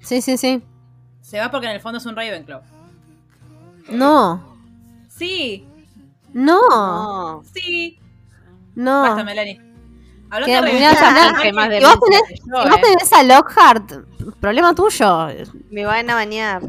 Sí, 0.00 0.22
sí, 0.22 0.38
sí. 0.38 0.62
Se 1.20 1.38
va 1.38 1.50
porque 1.50 1.66
en 1.66 1.72
el 1.74 1.80
fondo 1.80 1.98
es 1.98 2.06
un 2.06 2.16
Ravenclaw. 2.16 2.62
No, 3.90 4.56
Sí, 5.08 5.66
no, 6.32 6.60
No. 6.70 7.42
sí. 7.52 7.98
no. 8.74 9.02
Basta, 9.02 9.24
Melanie. 9.24 9.60
Hablando 10.30 10.46
Que 10.46 10.52
de 10.52 10.60
Ravenclaw, 10.60 11.42
que 11.42 11.52
más 11.52 11.68
que- 11.68 11.74
de 11.74 11.80
Si 11.80 11.84
vos 11.86 11.94
demencia 11.94 12.00
tenés, 12.06 12.22
que 12.28 12.36
si 12.36 12.42
yo, 12.48 12.56
vos 12.70 12.78
eh. 12.78 12.80
tenés 12.82 13.12
a 13.12 13.22
Lockhart, 13.24 13.92
problema 14.40 14.74
tuyo. 14.74 15.26
Me 15.70 15.84
van 15.84 16.08
a 16.08 16.14
bañar. 16.14 16.62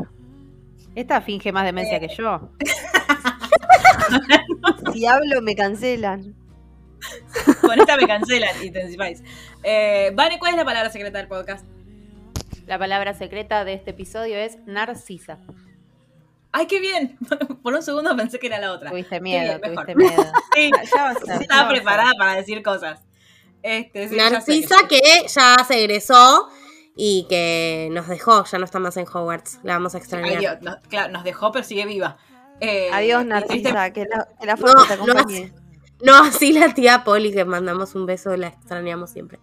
Esta 0.95 1.21
finge 1.21 1.51
más 1.53 1.63
demencia 1.63 1.99
que 1.99 2.09
yo. 2.13 2.49
Si 4.93 5.05
hablo, 5.05 5.41
me 5.41 5.55
cancelan. 5.55 6.35
Con 7.61 7.79
esta 7.79 7.97
me 7.97 8.07
cancelan 8.07 8.63
Intensifáis. 8.63 9.23
Eh, 9.63 10.11
Vane, 10.13 10.39
¿cuál 10.39 10.51
es 10.51 10.57
la 10.57 10.65
palabra 10.65 10.89
secreta 10.89 11.17
del 11.17 11.27
podcast? 11.27 11.65
La 12.67 12.77
palabra 12.79 13.13
secreta 13.13 13.65
de 13.65 13.73
este 13.73 13.91
episodio 13.91 14.37
es 14.37 14.57
narcisa. 14.65 15.39
¡Ay, 16.53 16.67
qué 16.67 16.79
bien! 16.79 17.17
Por 17.63 17.73
un 17.73 17.81
segundo 17.81 18.15
pensé 18.15 18.37
que 18.39 18.47
era 18.47 18.59
la 18.59 18.73
otra. 18.73 18.89
Tuviste 18.89 19.19
miedo, 19.21 19.57
bien, 19.59 19.73
tuviste 19.73 19.95
miedo. 19.95 20.23
Sí, 20.55 20.69
Ya 20.95 21.03
va 21.03 21.09
a 21.11 21.15
ya 21.25 21.35
estaba 21.35 21.61
a 21.61 21.69
preparada 21.69 22.11
para 22.17 22.35
decir 22.35 22.61
cosas. 22.61 22.99
Este, 23.63 24.09
sí, 24.09 24.15
ya 24.15 24.27
sé 24.27 24.31
Narcisa 24.33 24.75
que- 24.89 24.99
que 25.01 25.27
ya 25.27 25.55
se 25.65 25.79
egresó 25.79 26.49
y 26.95 27.25
que 27.29 27.87
nos 27.91 28.07
dejó, 28.07 28.43
ya 28.43 28.57
no 28.57 28.65
está 28.65 28.79
más 28.79 28.97
en 28.97 29.05
Hogwarts, 29.07 29.59
la 29.63 29.73
vamos 29.73 29.93
a 29.93 29.97
Ay, 29.97 30.01
extrañar. 30.01 30.39
Dios, 30.39 30.57
no, 30.61 30.77
claro, 30.89 31.13
nos 31.13 31.23
dejó, 31.23 31.51
pero 31.51 31.63
sigue 31.63 31.85
viva. 31.85 32.17
Eh, 32.59 32.89
Adiós, 32.91 33.25
Narcisa. 33.25 33.91
Que 33.91 34.05
la, 34.05 34.27
que 34.39 34.45
la 34.45 34.57
fuerza 34.57 34.77
No, 34.77 34.85
te 34.87 34.93
acompañe. 34.93 35.51
No, 35.55 35.60
así 36.23 36.53
la 36.53 36.73
tía 36.73 37.03
Poli, 37.03 37.31
que 37.31 37.45
mandamos 37.45 37.95
un 37.95 38.05
beso, 38.05 38.35
la 38.37 38.47
extrañamos 38.47 39.11
siempre. 39.11 39.39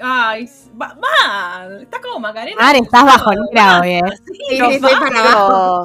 Ay, 0.00 0.48
va, 0.80 0.94
va, 0.94 1.68
está 1.80 2.00
como 2.00 2.18
Macarena. 2.18 2.60
Mar, 2.60 2.76
estás 2.76 3.04
bajonera 3.04 3.80
hoy, 3.80 3.90
eh. 3.90 4.00
Sí, 4.26 4.34
Sí, 4.34 4.56
sí, 4.56 4.74
estoy 4.74 4.94
para 4.94 5.20
abajo. 5.20 5.84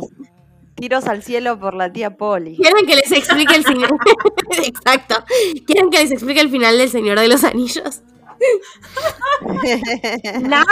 Tiros, 0.75 1.07
al 1.07 1.23
cielo 1.23 1.59
por 1.59 1.73
la 1.73 1.91
tía 1.91 2.17
Poli. 2.17 2.55
¿Quieren 2.55 2.85
que 2.85 2.95
les 2.95 3.11
explique 3.11 3.55
el 3.55 3.63
final? 3.63 3.89
Exacto. 4.63 5.15
¿Quieren 5.65 5.89
que 5.89 5.99
les 5.99 6.11
explique 6.11 6.39
el 6.39 6.49
final 6.49 6.77
del 6.77 6.89
Señor 6.89 7.19
de 7.19 7.27
los 7.27 7.43
Anillos? 7.43 8.01
¡No! 10.41 10.63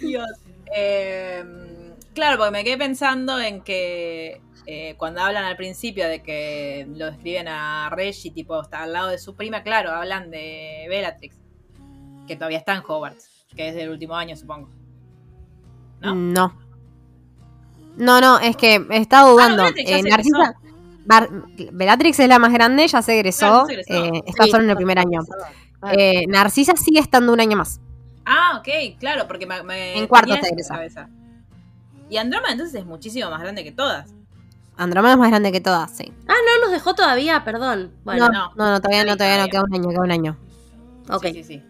Dios. 0.00 0.26
Eh, 0.74 1.44
claro, 2.14 2.38
porque 2.38 2.50
me 2.50 2.64
quedé 2.64 2.76
pensando 2.76 3.38
en 3.38 3.62
que 3.62 4.40
eh, 4.72 4.94
cuando 4.96 5.20
hablan 5.20 5.44
al 5.44 5.56
principio 5.56 6.06
de 6.08 6.22
que 6.22 6.86
lo 6.96 7.06
describen 7.06 7.48
a 7.48 7.88
Reggie, 7.90 8.30
tipo, 8.30 8.60
está 8.62 8.82
al 8.84 8.92
lado 8.92 9.08
de 9.08 9.18
su 9.18 9.34
prima, 9.34 9.62
claro, 9.62 9.90
hablan 9.90 10.30
de 10.30 10.86
Bellatrix, 10.88 11.36
que 12.26 12.36
todavía 12.36 12.58
está 12.58 12.74
en 12.74 12.82
Hogwarts, 12.86 13.28
que 13.56 13.68
es 13.68 13.74
del 13.74 13.90
último 13.90 14.14
año, 14.14 14.36
supongo. 14.36 14.68
¿No? 16.00 16.14
No. 16.14 16.54
No, 17.96 18.20
no, 18.20 18.38
es 18.38 18.56
que 18.56 18.86
estaba 18.90 19.28
dudando. 19.30 19.62
Ah, 19.64 19.70
Bellatrix 19.74 19.90
ya 19.90 19.96
Eh, 19.98 20.02
se 20.02 20.08
Narcisa. 20.08 20.54
Bar- 21.04 21.30
Bellatrix 21.72 22.20
es 22.20 22.28
la 22.28 22.38
más 22.38 22.52
grande, 22.52 22.86
ya 22.86 23.02
se 23.02 23.14
egresó. 23.14 23.64
Claro, 23.66 23.68
ya 23.68 23.82
se 23.84 23.96
egresó. 23.98 24.14
eh, 24.14 24.22
está 24.26 24.44
Sí. 24.44 24.50
solo 24.50 24.64
en 24.64 24.70
el 24.70 24.76
primer 24.76 24.98
año. 24.98 25.20
Ah. 25.82 25.92
Eh, 25.96 26.26
Narcisa 26.28 26.76
sigue 26.76 27.00
estando 27.00 27.32
un 27.32 27.40
año 27.40 27.56
más. 27.56 27.80
Ah, 28.24 28.58
ok, 28.60 28.98
claro, 29.00 29.26
porque 29.26 29.46
me, 29.46 29.62
me 29.62 29.98
En 29.98 30.06
cuarto 30.06 30.28
la 30.32 30.38
egresa. 30.38 30.74
cabeza. 30.74 31.08
Y 32.08 32.16
Andrómeda 32.16 32.52
entonces 32.52 32.80
es 32.80 32.86
muchísimo 32.86 33.30
más 33.30 33.40
grande 33.40 33.64
que 33.64 33.72
todas. 33.72 34.12
Andrómeda 34.82 35.12
es 35.12 35.18
más 35.18 35.28
grande 35.30 35.52
que 35.52 35.60
todas, 35.60 35.90
sí. 35.96 36.12
Ah, 36.26 36.32
no 36.46 36.64
nos 36.66 36.72
dejó 36.72 36.94
todavía, 36.94 37.44
perdón. 37.44 37.92
Bueno, 38.04 38.28
no, 38.28 38.32
no. 38.32 38.52
no, 38.56 38.70
no, 38.72 38.80
todavía 38.80 39.04
no, 39.04 39.16
todavía 39.16 39.42
no 39.42 39.48
queda 39.48 39.62
un 39.64 39.74
año, 39.74 39.88
queda 39.90 40.00
un 40.00 40.10
año. 40.10 40.36
ok. 41.10 41.22
Sí, 41.26 41.32
sí, 41.34 41.44
sí. 41.44 41.62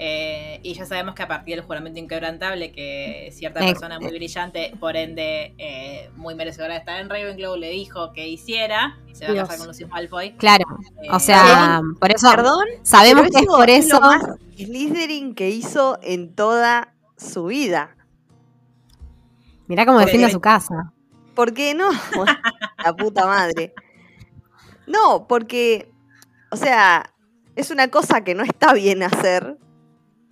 Eh, 0.00 0.60
y 0.62 0.74
ya 0.74 0.86
sabemos 0.86 1.16
que 1.16 1.24
a 1.24 1.26
partir 1.26 1.56
del 1.56 1.64
juramento 1.64 1.98
inquebrantable, 1.98 2.70
que 2.70 3.30
cierta 3.32 3.60
Eh, 3.64 3.72
persona 3.72 3.98
muy 3.98 4.12
brillante, 4.12 4.72
por 4.78 4.94
ende 4.96 5.54
eh, 5.58 6.10
muy 6.16 6.36
merecedora 6.36 6.74
de 6.74 6.78
estar 6.80 7.00
en 7.00 7.08
Ravenclaw, 7.10 7.56
le 7.56 7.70
dijo 7.70 8.12
que 8.12 8.28
hiciera, 8.28 8.96
se 9.12 9.26
va 9.26 9.32
a 9.32 9.36
casar 9.42 9.58
con 9.58 9.66
Lucius 9.66 9.90
Malfoy. 9.90 10.36
Claro, 10.36 10.64
Eh, 11.02 11.08
o 11.10 11.18
sea, 11.18 11.80
por 11.98 12.12
eso 12.12 12.30
Perdón, 12.30 12.64
sabemos 12.84 13.22
que 13.24 13.38
es 13.38 13.42
eso 13.42 13.56
por 13.56 13.70
es 13.70 13.86
eso. 13.86 13.94
lo 13.96 14.00
más 14.06 14.22
Slytherin 14.56 15.34
que 15.34 15.50
hizo 15.50 15.98
en 16.02 16.32
toda 16.34 16.94
su 17.16 17.46
vida. 17.46 17.96
Mirá 19.66 19.84
cómo 19.84 19.98
defiende 19.98 20.26
a 20.28 20.30
su 20.30 20.40
casa. 20.40 20.92
¿Por 21.38 21.54
qué 21.54 21.72
no? 21.72 21.88
La 22.84 22.96
puta 22.96 23.24
madre. 23.24 23.72
No, 24.88 25.28
porque, 25.28 25.88
o 26.50 26.56
sea, 26.56 27.14
es 27.54 27.70
una 27.70 27.88
cosa 27.92 28.24
que 28.24 28.34
no 28.34 28.42
está 28.42 28.72
bien 28.72 29.04
hacer, 29.04 29.56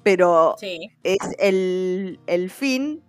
pero 0.02 0.56
Sí, 0.58 0.90
es 1.04 1.18
el, 1.38 2.18
el 2.26 2.50
fin 2.50 3.04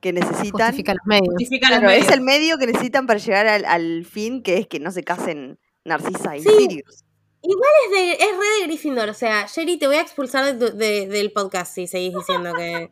que 0.00 0.12
necesitan. 0.12 0.70
Justifica 0.70 0.94
los 0.94 1.06
medios. 1.06 1.28
justifica 1.34 1.70
los 1.70 1.78
Claro, 1.78 1.90
es 1.92 2.10
el 2.10 2.20
medio 2.20 2.58
que 2.58 2.66
necesitan 2.66 3.06
para 3.06 3.20
llegar 3.20 3.46
al, 3.46 3.64
al 3.64 4.04
fin, 4.04 4.42
que 4.42 4.58
es 4.58 4.66
que 4.66 4.80
no 4.80 4.90
se 4.90 5.04
casen 5.04 5.60
Narcisa 5.84 6.36
y 6.36 6.42
Sí. 6.42 6.48
Sirius. 6.48 7.04
Es, 7.42 7.90
de, 7.92 8.12
es 8.14 8.18
re 8.18 8.60
de 8.60 8.66
Gryffindor, 8.66 9.08
o 9.08 9.14
sea, 9.14 9.46
Sherry, 9.46 9.78
te 9.78 9.86
voy 9.86 9.94
a 9.96 10.00
expulsar 10.00 10.44
de 10.44 10.54
tu- 10.70 10.76
de- 10.76 11.06
del 11.06 11.30
podcast 11.30 11.72
si 11.72 11.86
seguís 11.86 12.12
diciendo 12.12 12.52
que, 12.54 12.90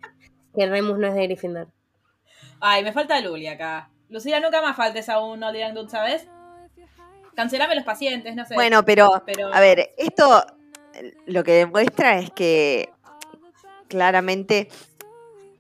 que 0.55 0.67
Remus 0.67 0.97
no 0.99 1.09
es 1.09 1.15
de 1.15 1.25
Gryffindor. 1.27 1.67
Ay, 2.61 2.85
me 2.85 2.93
falta 2.93 3.21
Luli 3.21 3.49
acá. 3.49 3.91
Lucila, 4.15 4.39
nunca 4.39 4.63
más 4.63 4.77
faltes 4.77 5.09
a 5.09 5.19
un 5.19 5.43
Old 5.43 5.59
Young 5.59 5.75
Dude, 5.75 5.91
¿sabes? 5.91 6.29
Cancelame 7.35 7.75
los 7.75 7.85
pacientes, 7.85 8.37
no 8.37 8.47
sé. 8.47 8.55
Bueno, 8.55 8.85
pero, 8.85 9.11
pero 9.27 9.53
a 9.53 9.59
ver, 9.59 9.91
esto 9.99 10.47
lo 11.27 11.43
que 11.43 11.55
demuestra 11.55 12.21
es 12.21 12.31
que 12.31 12.91
claramente 13.89 14.69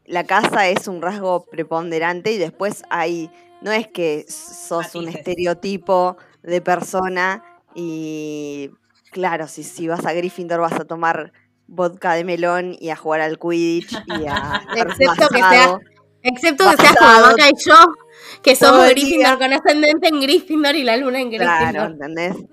la 0.04 0.22
casa 0.22 0.68
es 0.68 0.86
un 0.86 1.02
rasgo 1.02 1.46
preponderante 1.46 2.30
y 2.30 2.38
después 2.38 2.84
hay, 2.90 3.28
no 3.60 3.72
es 3.72 3.88
que 3.88 4.24
sos 4.28 4.94
un 4.94 5.08
estereotipo 5.08 6.16
de 6.44 6.60
persona 6.60 7.42
y 7.74 8.70
claro, 9.10 9.48
si, 9.48 9.64
si 9.64 9.88
vas 9.88 10.06
a 10.06 10.12
Gryffindor 10.12 10.60
vas 10.60 10.74
a 10.74 10.84
tomar 10.84 11.32
vodka 11.66 12.12
de 12.12 12.22
melón 12.22 12.76
y 12.78 12.90
a 12.90 12.96
jugar 12.96 13.20
al 13.20 13.36
Quidditch 13.36 13.94
y 14.06 14.26
a 14.28 14.62
Excepto 14.76 15.28
que 15.28 15.40
basado. 15.40 15.80
Excepto 16.22 16.70
que 16.70 16.76
seas 16.76 16.96
como 16.96 17.36
y 17.36 17.52
yo, 17.66 18.03
que 18.42 18.56
somos 18.56 18.88
Gryffindor 18.90 19.38
con 19.38 19.52
ascendente 19.52 20.08
en 20.08 20.20
Gryffindor 20.20 20.74
y 20.76 20.82
la 20.84 20.96
luna 20.96 21.20
en 21.20 21.30
Gryffindor. 21.30 21.70
Claro, 21.70 21.92
¿entendés? 21.92 22.34
Eh, 22.36 22.44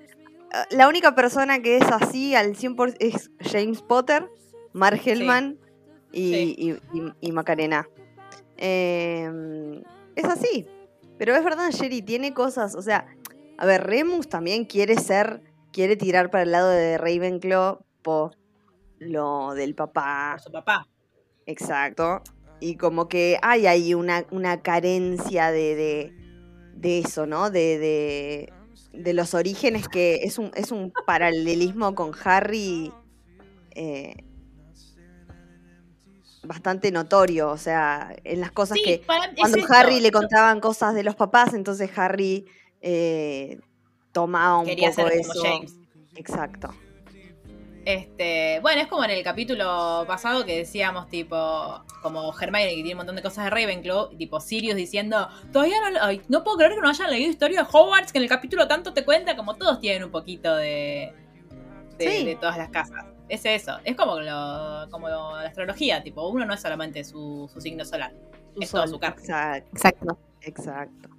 La 0.71 0.87
única 0.87 1.15
persona 1.15 1.61
que 1.61 1.77
es 1.77 1.83
así 1.91 2.35
al 2.35 2.55
100% 2.55 2.95
es 2.99 3.31
James 3.39 3.81
Potter, 3.81 4.27
Mark 4.73 4.99
Hellman 5.05 5.57
y, 6.11 6.33
Sí. 6.33 6.55
y- 6.57 6.71
y- 6.99 7.13
y 7.21 7.31
Macarena. 7.31 7.87
Eh, 8.57 9.81
es 10.15 10.25
así. 10.25 10.67
Pero 11.17 11.35
es 11.35 11.43
verdad, 11.43 11.69
Sherry, 11.71 12.01
tiene 12.01 12.33
cosas. 12.33 12.75
O 12.75 12.81
sea, 12.81 13.05
a 13.57 13.65
ver, 13.65 13.83
Remus 13.85 14.27
también 14.27 14.65
quiere 14.65 14.95
ser, 14.97 15.41
quiere 15.71 15.95
tirar 15.95 16.29
para 16.31 16.43
el 16.43 16.51
lado 16.51 16.69
de 16.69 16.97
Ravenclaw 16.97 17.79
por 18.01 18.35
lo 18.99 19.53
del 19.53 19.75
papá. 19.75 20.31
Por 20.35 20.41
su 20.41 20.51
papá. 20.51 20.87
Exacto. 21.45 22.21
Y 22.61 22.77
como 22.77 23.09
que 23.09 23.39
hay 23.41 23.67
ahí 23.67 23.93
una, 23.95 24.25
una 24.31 24.61
carencia 24.61 25.51
de, 25.51 25.75
de, 25.75 26.13
de 26.75 26.99
eso, 26.99 27.25
¿no? 27.25 27.49
De, 27.51 27.79
de, 27.79 28.53
de 28.93 29.13
los 29.13 29.33
orígenes 29.33 29.87
que 29.89 30.23
es 30.23 30.37
un, 30.39 30.51
es 30.55 30.71
un 30.71 30.93
paralelismo 31.07 31.95
con 31.95 32.11
Harry 32.23 32.93
eh, 33.71 34.15
bastante 36.43 36.91
notorio. 36.91 37.49
O 37.49 37.57
sea, 37.57 38.15
en 38.23 38.39
las 38.41 38.51
cosas 38.51 38.77
Sí, 38.77 38.83
que 38.83 38.93
es 38.95 39.01
cuando 39.05 39.57
esto. 39.59 39.73
Harry 39.73 39.99
le 39.99 40.11
contaban 40.11 40.59
cosas 40.59 40.93
de 40.93 41.03
los 41.03 41.15
papás, 41.15 41.53
entonces 41.53 41.89
Harry 41.97 42.45
eh, 42.81 43.59
tomaba 44.11 44.59
un 44.59 44.65
Quería 44.65 44.89
poco 44.91 45.09
ser 45.09 45.19
eso. 45.19 45.33
como 45.33 45.43
James. 45.43 45.73
Exacto. 46.15 46.80
Este, 47.83 48.59
bueno, 48.61 48.81
es 48.81 48.87
como 48.87 49.03
en 49.03 49.09
el 49.11 49.23
capítulo 49.23 50.03
pasado 50.07 50.45
que 50.45 50.57
decíamos, 50.57 51.09
tipo, 51.09 51.83
como 52.03 52.31
Hermione 52.39 52.69
que 52.69 52.75
tiene 52.75 52.91
un 52.91 52.97
montón 52.97 53.15
de 53.15 53.23
cosas 53.23 53.45
de 53.45 53.49
Ravenclaw, 53.49 54.09
y 54.11 54.17
tipo 54.17 54.39
Sirius 54.39 54.75
diciendo, 54.75 55.27
todavía 55.51 55.77
no, 55.89 55.97
ay, 56.01 56.21
no 56.29 56.43
puedo 56.43 56.57
creer 56.57 56.75
que 56.75 56.81
no 56.81 56.89
hayan 56.89 57.09
leído 57.09 57.31
historia 57.31 57.63
de 57.63 57.67
Hogwarts, 57.71 58.11
que 58.11 58.19
en 58.19 58.23
el 58.23 58.29
capítulo 58.29 58.67
tanto 58.67 58.93
te 58.93 59.03
cuenta, 59.03 59.35
como 59.35 59.55
todos 59.55 59.79
tienen 59.79 60.03
un 60.03 60.11
poquito 60.11 60.55
de, 60.55 61.11
de, 61.97 62.07
Sí. 62.11 62.25
de 62.25 62.35
todas 62.35 62.57
las 62.57 62.69
casas. 62.69 63.03
Es 63.29 63.45
eso, 63.45 63.79
es 63.83 63.95
como, 63.95 64.19
lo, 64.19 64.87
como 64.91 65.07
la 65.09 65.41
astrología, 65.47 66.03
tipo, 66.03 66.27
uno 66.27 66.45
no 66.45 66.53
es 66.53 66.61
solamente 66.61 67.03
su, 67.03 67.49
su 67.51 67.61
signo 67.61 67.83
solar, 67.85 68.13
Su 68.55 68.61
es 68.61 68.69
sol. 68.69 68.87
su 68.89 68.99
carta. 68.99 69.57
Exacto. 69.57 70.19
Exacto. 70.41 71.09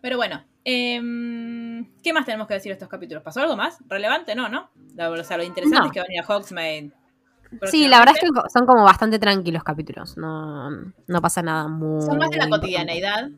Pero 0.00 0.16
bueno, 0.16 0.44
em, 0.70 1.86
¿qué 2.02 2.12
más 2.12 2.24
tenemos 2.26 2.46
que 2.46 2.54
decir 2.54 2.70
de 2.70 2.74
estos 2.74 2.88
capítulos? 2.88 3.22
¿Pasó 3.22 3.40
algo 3.40 3.56
más? 3.56 3.78
¿Relevante? 3.88 4.34
No, 4.34 4.48
¿no? 4.48 4.70
Lo- 4.96 5.12
O 5.12 5.24
sea, 5.24 5.36
lo 5.38 5.42
interesante 5.44 5.80
No. 5.80 5.86
es 5.86 5.92
que 5.92 6.00
van 6.00 6.10
a 6.10 6.14
ir 6.14 6.20
a 6.20 6.26
Hogsmeade. 6.26 6.92
Sí, 7.70 7.88
la 7.88 8.00
verdad 8.00 8.14
es 8.16 8.20
que 8.20 8.28
son 8.52 8.66
como 8.66 8.84
bastante 8.84 9.18
tranquilos 9.18 9.64
capítulos. 9.64 10.18
No, 10.18 10.70
no 10.70 11.20
pasa 11.22 11.40
nada 11.42 11.66
muy. 11.68 12.02
Son 12.02 12.18
más 12.18 12.28
de 12.28 12.36
la 12.36 12.48
cotidianeidad 12.50 13.30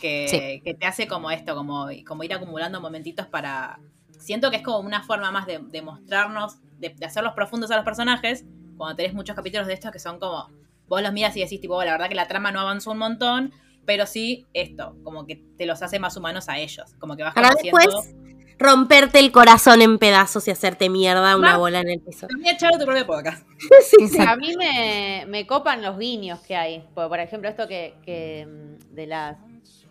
que, 0.00 0.28
Sí. 0.28 0.60
que 0.62 0.74
te 0.74 0.86
hace 0.86 1.08
como 1.08 1.30
esto, 1.30 1.54
como, 1.54 1.88
como 2.06 2.22
ir 2.24 2.34
acumulando 2.34 2.80
momentitos 2.80 3.26
para... 3.26 3.78
Siento 4.18 4.50
que 4.50 4.56
es 4.58 4.62
como 4.62 4.78
una 4.80 5.02
forma 5.02 5.30
más 5.30 5.46
de, 5.46 5.58
de 5.60 5.80
mostrarnos, 5.82 6.58
de, 6.78 6.90
de 6.90 7.06
hacerlos 7.06 7.32
profundos 7.34 7.70
a 7.70 7.76
los 7.76 7.84
personajes, 7.84 8.44
cuando 8.76 8.96
tenés 8.96 9.14
muchos 9.14 9.34
capítulos 9.36 9.66
de 9.66 9.72
estos 9.74 9.90
que 9.92 9.98
son 9.98 10.18
como... 10.18 10.48
Vos 10.86 11.00
los 11.00 11.12
miras 11.14 11.34
y 11.36 11.40
decís, 11.40 11.60
tipo, 11.62 11.76
"Oh, 11.76 11.84
la 11.84 11.92
verdad 11.92 12.08
que 12.10 12.14
la 12.14 12.28
trama 12.28 12.52
no 12.52 12.60
avanzó 12.60 12.90
un 12.90 12.98
montón, 12.98 13.52
pero 13.84 14.06
sí 14.06 14.46
esto, 14.54 14.96
como 15.02 15.26
que 15.26 15.42
te 15.56 15.66
los 15.66 15.82
hace 15.82 15.98
más 15.98 16.16
humanos 16.16 16.48
a 16.48 16.58
ellos, 16.58 16.94
como 16.98 17.16
que 17.16 17.22
vas 17.22 17.34
Para 17.34 17.48
conociendo... 17.50 17.78
después 17.78 18.14
romperte 18.58 19.18
el 19.18 19.32
corazón 19.32 19.82
en 19.82 19.98
pedazos 19.98 20.46
y 20.46 20.50
hacerte 20.52 20.88
mierda 20.88 21.36
una 21.36 21.56
bola 21.56 21.80
en 21.80 21.88
el 21.90 22.00
piso. 22.00 22.26
También 22.28 22.54
echar 22.54 22.70
tu 22.78 22.84
propio 22.84 23.06
podcast. 23.06 23.46
Sí, 23.90 24.08
sí. 24.08 24.18
A 24.20 24.36
mí 24.36 24.54
me, 24.56 25.24
me 25.26 25.46
copan 25.46 25.82
los 25.82 25.98
guiños 25.98 26.40
que 26.40 26.54
hay. 26.54 26.86
Por, 26.94 27.08
por 27.08 27.18
ejemplo, 27.18 27.48
esto 27.48 27.66
que, 27.66 27.94
que, 28.04 28.46
mm, 28.46 28.94
de 28.94 29.06
las 29.06 29.38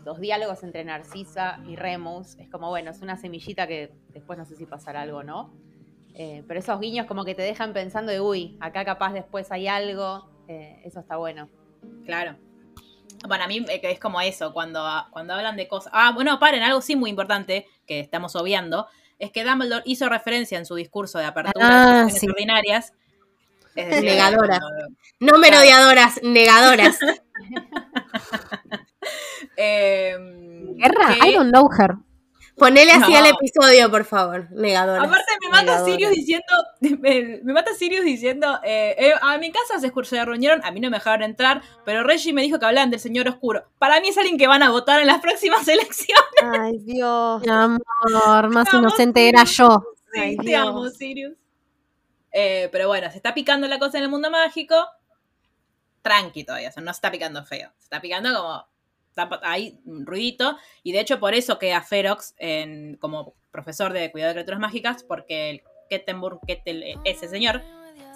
los 0.05 0.19
diálogos 0.19 0.63
entre 0.63 0.83
Narcisa 0.83 1.59
y 1.65 1.77
Remus, 1.77 2.35
es 2.37 2.49
como, 2.49 2.69
bueno, 2.69 2.91
es 2.91 3.01
una 3.01 3.15
semillita 3.17 3.67
que 3.67 3.91
después 4.09 4.37
no 4.37 4.45
sé 4.45 4.55
si 4.57 4.65
pasará 4.65 5.01
algo 5.01 5.19
o 5.19 5.23
no. 5.23 5.53
Eh, 6.13 6.43
pero 6.47 6.59
esos 6.59 6.79
guiños 6.79 7.05
como 7.05 7.23
que 7.23 7.35
te 7.35 7.41
dejan 7.41 7.71
pensando 7.73 8.11
de, 8.11 8.19
uy, 8.19 8.57
acá 8.59 8.83
capaz 8.85 9.13
después 9.13 9.51
hay 9.51 9.67
algo. 9.67 10.29
eh, 10.47 10.81
eso 10.83 10.99
está 10.99 11.15
bueno. 11.17 11.47
Claro. 12.05 12.35
Para 13.27 13.47
mí 13.47 13.65
eh, 13.69 13.79
es 13.83 13.99
como 13.99 14.21
eso, 14.21 14.53
cuando, 14.53 14.83
cuando 15.11 15.33
hablan 15.33 15.55
de 15.55 15.67
cosas... 15.67 15.91
Ah, 15.95 16.11
bueno, 16.13 16.39
paren, 16.39 16.61
algo 16.63 16.81
sí 16.81 16.95
muy 16.95 17.09
importante 17.09 17.67
que 17.87 17.99
estamos 17.99 18.35
obviando, 18.35 18.87
es 19.19 19.31
que 19.31 19.43
Dumbledore 19.43 19.83
hizo 19.85 20.09
referencia 20.09 20.57
en 20.57 20.65
su 20.65 20.75
discurso 20.75 21.19
de 21.19 21.25
apertura 21.25 22.03
Ah, 22.03 22.09
sí. 22.09 22.27
ordinarias. 22.27 22.93
Es 23.75 23.87
decir, 23.89 24.05
Negadoras. 24.05 24.59
cuando- 24.59 24.95
No 25.19 25.37
merodeadoras, 25.39 26.21
negadoras. 26.21 26.99
eh, 29.57 30.15
Guerra, 30.75 31.15
que- 31.19 31.29
I 31.29 31.33
don't 31.33 31.49
know 31.51 31.69
her. 31.77 31.95
Ponele 32.55 32.91
así 32.91 33.11
No. 33.11 33.17
al 33.17 33.25
episodio, 33.27 33.89
por 33.89 34.05
favor. 34.05 34.47
Negadoras. 34.51 35.07
Aparte 35.07 35.32
mata 35.53 35.63
Negadoras. 35.63 35.93
Sirius 35.93 36.11
diciendo, 36.11 36.53
me, 36.81 37.39
me 37.43 37.53
mata 37.53 37.73
Sirius 37.73 38.03
diciendo, 38.05 38.59
eh, 38.63 38.95
eh, 38.97 39.13
a 39.21 39.37
mi 39.37 39.51
casa 39.51 39.79
se, 39.79 39.91
se 40.03 40.25
reunieron, 40.25 40.63
a 40.65 40.71
mí 40.71 40.79
no 40.79 40.89
me 40.89 40.97
dejaron 40.97 41.23
entrar, 41.23 41.61
pero 41.85 42.03
Reggie 42.03 42.33
me 42.33 42.41
dijo 42.41 42.59
que 42.59 42.65
hablaban 42.65 42.89
del 42.91 42.99
señor 42.99 43.27
oscuro. 43.27 43.65
Para 43.79 43.99
mí 44.01 44.09
es 44.09 44.17
alguien 44.17 44.37
que 44.37 44.47
van 44.47 44.63
a 44.63 44.71
votar 44.71 44.99
en 44.99 45.07
las 45.07 45.21
próximas 45.21 45.67
elecciones. 45.67 46.23
Ay, 46.41 46.77
Dios. 46.79 47.41
Mi 47.41 47.49
amor, 47.51 48.49
más 48.49 48.73
inocente 48.73 49.29
era 49.29 49.43
yo. 49.45 49.83
Sí, 50.13 50.19
Ay, 50.19 50.37
te 50.37 50.43
Dios. 50.43 50.67
amo, 50.67 50.89
Sirius. 50.89 51.33
Eh, 52.31 52.69
pero 52.71 52.87
bueno, 52.87 53.09
se 53.11 53.17
está 53.17 53.33
picando 53.33 53.67
la 53.67 53.79
cosa 53.79 53.99
en 53.99 54.05
el 54.05 54.09
mundo 54.09 54.29
mágico. 54.31 54.75
Tranqui 56.01 56.43
todavía, 56.43 56.69
o 56.69 56.71
sea, 56.71 56.83
no 56.83 56.91
se 56.91 56.97
está 56.97 57.11
picando 57.11 57.43
feo. 57.45 57.71
Se 57.77 57.83
está 57.85 58.01
picando 58.01 58.33
como. 58.35 58.72
Ahí 59.43 59.79
un 59.85 60.05
ruidito. 60.05 60.57
Y 60.83 60.91
de 60.91 60.99
hecho, 60.99 61.19
por 61.19 61.33
eso 61.33 61.59
queda 61.59 61.81
Ferox 61.81 62.35
en, 62.37 62.97
como 62.97 63.33
profesor 63.51 63.93
de 63.93 64.11
cuidado 64.11 64.29
de 64.29 64.35
criaturas 64.35 64.59
mágicas, 64.59 65.03
porque 65.03 65.49
el 65.49 65.61
Kettenburg, 65.89 66.39
Kettel, 66.47 66.83
eh, 66.83 66.95
ese 67.05 67.27
señor, 67.27 67.61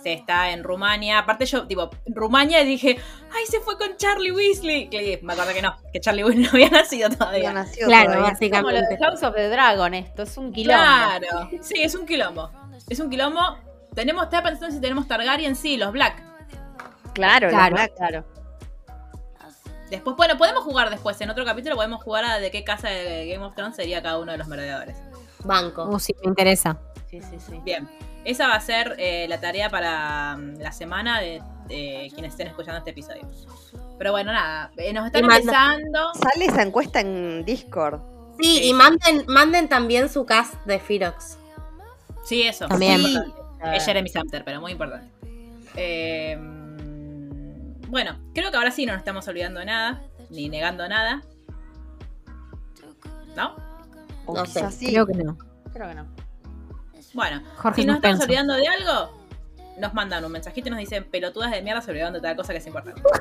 se 0.01 0.13
está 0.13 0.51
en 0.51 0.63
Rumania. 0.63 1.19
Aparte, 1.19 1.45
yo, 1.45 1.67
tipo, 1.67 1.89
Rumania 2.07 2.61
y 2.61 2.65
dije, 2.67 2.97
¡ay, 3.35 3.45
se 3.47 3.59
fue 3.59 3.77
con 3.77 3.97
Charlie 3.97 4.31
Weasley! 4.31 4.89
Me 5.21 5.33
acordé 5.33 5.53
que 5.53 5.61
no, 5.61 5.75
que 5.91 5.99
Charlie 5.99 6.23
Weasley 6.23 6.43
no 6.45 6.49
había 6.51 6.69
nacido 6.69 7.07
Había 7.07 7.17
todavía. 7.17 7.53
nacido 7.53 7.87
Claro, 7.87 8.13
todavía. 8.13 8.51
Como 8.61 8.71
lo 8.71 8.77
de. 8.81 8.97
House 8.99 9.23
of 9.23 9.35
the 9.35 9.49
Dragon, 9.49 9.93
esto 9.93 10.23
es 10.23 10.37
un 10.37 10.51
quilombo. 10.51 10.81
Claro, 10.81 11.49
sí, 11.61 11.81
es 11.81 11.93
un 11.95 12.05
quilombo. 12.05 12.51
Es 12.89 12.99
un 12.99 13.09
quilombo. 13.09 13.41
Tenemos, 13.95 14.23
estaba 14.25 14.49
pensando 14.49 14.73
si 14.73 14.79
tenemos 14.79 15.07
Targaryen, 15.07 15.55
sí, 15.55 15.77
los 15.77 15.91
Black. 15.91 16.23
Claro, 17.13 17.49
Claro. 17.49 17.75
la- 17.75 17.87
Claro. 17.89 18.25
Después, 19.89 20.15
bueno, 20.17 20.37
podemos 20.37 20.63
jugar 20.63 20.89
después. 20.89 21.19
En 21.21 21.29
otro 21.29 21.45
capítulo 21.45 21.75
podemos 21.75 22.03
jugar 22.03 22.25
a 22.25 22.39
de 22.39 22.51
qué 22.51 22.63
casa 22.63 22.89
de 22.89 23.27
Game 23.27 23.43
of 23.45 23.55
Thrones 23.55 23.75
sería 23.75 24.01
cada 24.01 24.19
uno 24.19 24.31
de 24.33 24.37
los 24.37 24.47
merodeadores. 24.47 24.97
Banco. 25.43 25.85
Uh, 25.85 25.99
sí, 25.99 26.13
me 26.23 26.29
interesa. 26.29 26.77
Sí, 27.09 27.21
sí, 27.21 27.37
sí. 27.39 27.59
Bien. 27.63 27.87
Esa 28.25 28.47
va 28.47 28.55
a 28.55 28.61
ser 28.61 28.95
eh, 28.97 29.25
la 29.29 29.39
tarea 29.39 29.69
para 29.69 30.35
mm, 30.35 30.57
la 30.59 30.71
semana 30.73 31.21
de, 31.21 31.41
de 31.67 32.09
quienes 32.13 32.33
estén 32.33 32.47
escuchando 32.47 32.79
este 32.79 32.89
episodio. 32.91 33.21
Pero 33.97 34.11
bueno, 34.11 34.33
nada. 34.33 34.71
eh, 34.77 34.91
nos 34.91 35.05
están 35.05 35.23
empezando. 35.23 36.13
Sale 36.13 36.45
esa 36.45 36.61
encuesta 36.63 36.99
en 36.99 37.45
Discord. 37.45 38.01
Sí, 38.41 38.57
Sí. 38.57 38.67
y 38.69 38.73
manden, 38.73 39.23
manden 39.27 39.69
también 39.69 40.09
su 40.09 40.25
cast 40.25 40.53
de 40.65 40.79
Firox. 40.79 41.37
Sí, 42.25 42.43
eso. 42.43 42.67
También. 42.67 43.01
Sí. 43.01 43.17
Es 43.73 43.85
Jeremy 43.85 44.09
Sumter, 44.09 44.43
pero 44.43 44.59
muy 44.61 44.73
importante. 44.73 45.09
Eh, 45.75 46.37
bueno, 47.87 48.17
creo 48.33 48.51
que 48.51 48.57
ahora 48.57 48.71
sí 48.71 48.85
no 48.85 48.93
nos 48.93 48.99
estamos 48.99 49.27
olvidando 49.27 49.59
de 49.59 49.65
nada, 49.65 50.01
ni 50.29 50.49
negando 50.49 50.87
nada. 50.87 51.21
¿No? 53.35 53.55
O 54.25 54.35
No 54.35 54.43
quizás 54.43 54.73
sé, 54.73 54.85
sí. 54.85 54.91
Creo 54.91 55.05
que 55.05 55.13
no. 55.13 55.37
Creo 55.73 55.87
que 55.87 55.95
no. 55.95 56.07
Bueno, 57.13 57.41
Jorge 57.55 57.81
si 57.81 57.87
nos 57.87 57.95
estamos 57.97 58.21
olvidando 58.21 58.53
de 58.55 58.67
algo, 58.67 59.17
nos 59.77 59.93
mandan 59.93 60.25
un 60.25 60.31
mensajito 60.31 60.67
y 60.67 60.71
nos 60.71 60.79
dicen 60.79 61.05
pelotudas 61.05 61.51
de 61.51 61.61
mierda 61.61 61.81
se 61.81 61.91
olvidaron 61.91 62.13
de 62.13 62.21
tal 62.21 62.35
cosa 62.35 62.53
que 62.53 62.59
es 62.59 62.67
importante. 62.67 63.01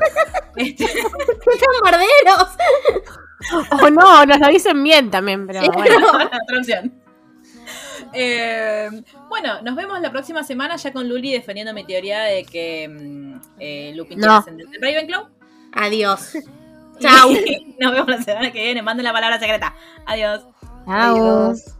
Este, 0.56 0.86
¡Qué 0.86 1.66
bombarderos! 1.74 2.56
O 3.82 3.90
no, 3.90 4.24
nos 4.24 4.40
lo 4.40 4.48
dicen 4.48 4.82
bien 4.82 5.10
también, 5.10 5.46
pero 5.46 5.60
bueno. 5.70 6.06
otra 6.08 6.58
opción. 6.58 7.05
Eh, 8.12 8.88
bueno, 9.28 9.60
nos 9.62 9.74
vemos 9.76 10.00
la 10.00 10.10
próxima 10.10 10.42
semana 10.44 10.76
ya 10.76 10.92
con 10.92 11.08
Luli 11.08 11.32
defendiendo 11.32 11.72
mi 11.74 11.84
teoría 11.84 12.20
de 12.22 12.44
que 12.44 12.88
mm, 12.88 13.40
eh, 13.58 13.92
Lupin 13.94 14.18
No. 14.18 14.24
tiene 14.26 14.38
ascendente 14.38 14.76
en 14.76 14.82
Ravenclaw. 14.82 15.28
Adiós. 15.72 16.32
Chau. 17.00 17.30
Y 17.32 17.76
nos 17.80 17.92
vemos 17.92 18.08
la 18.08 18.22
semana 18.22 18.50
que 18.52 18.62
viene. 18.62 18.82
Manden 18.82 19.04
la 19.04 19.12
palabra 19.12 19.38
secreta. 19.38 19.74
Adiós. 20.06 20.42
Chao. 20.86 21.16
Adiós. 21.46 21.75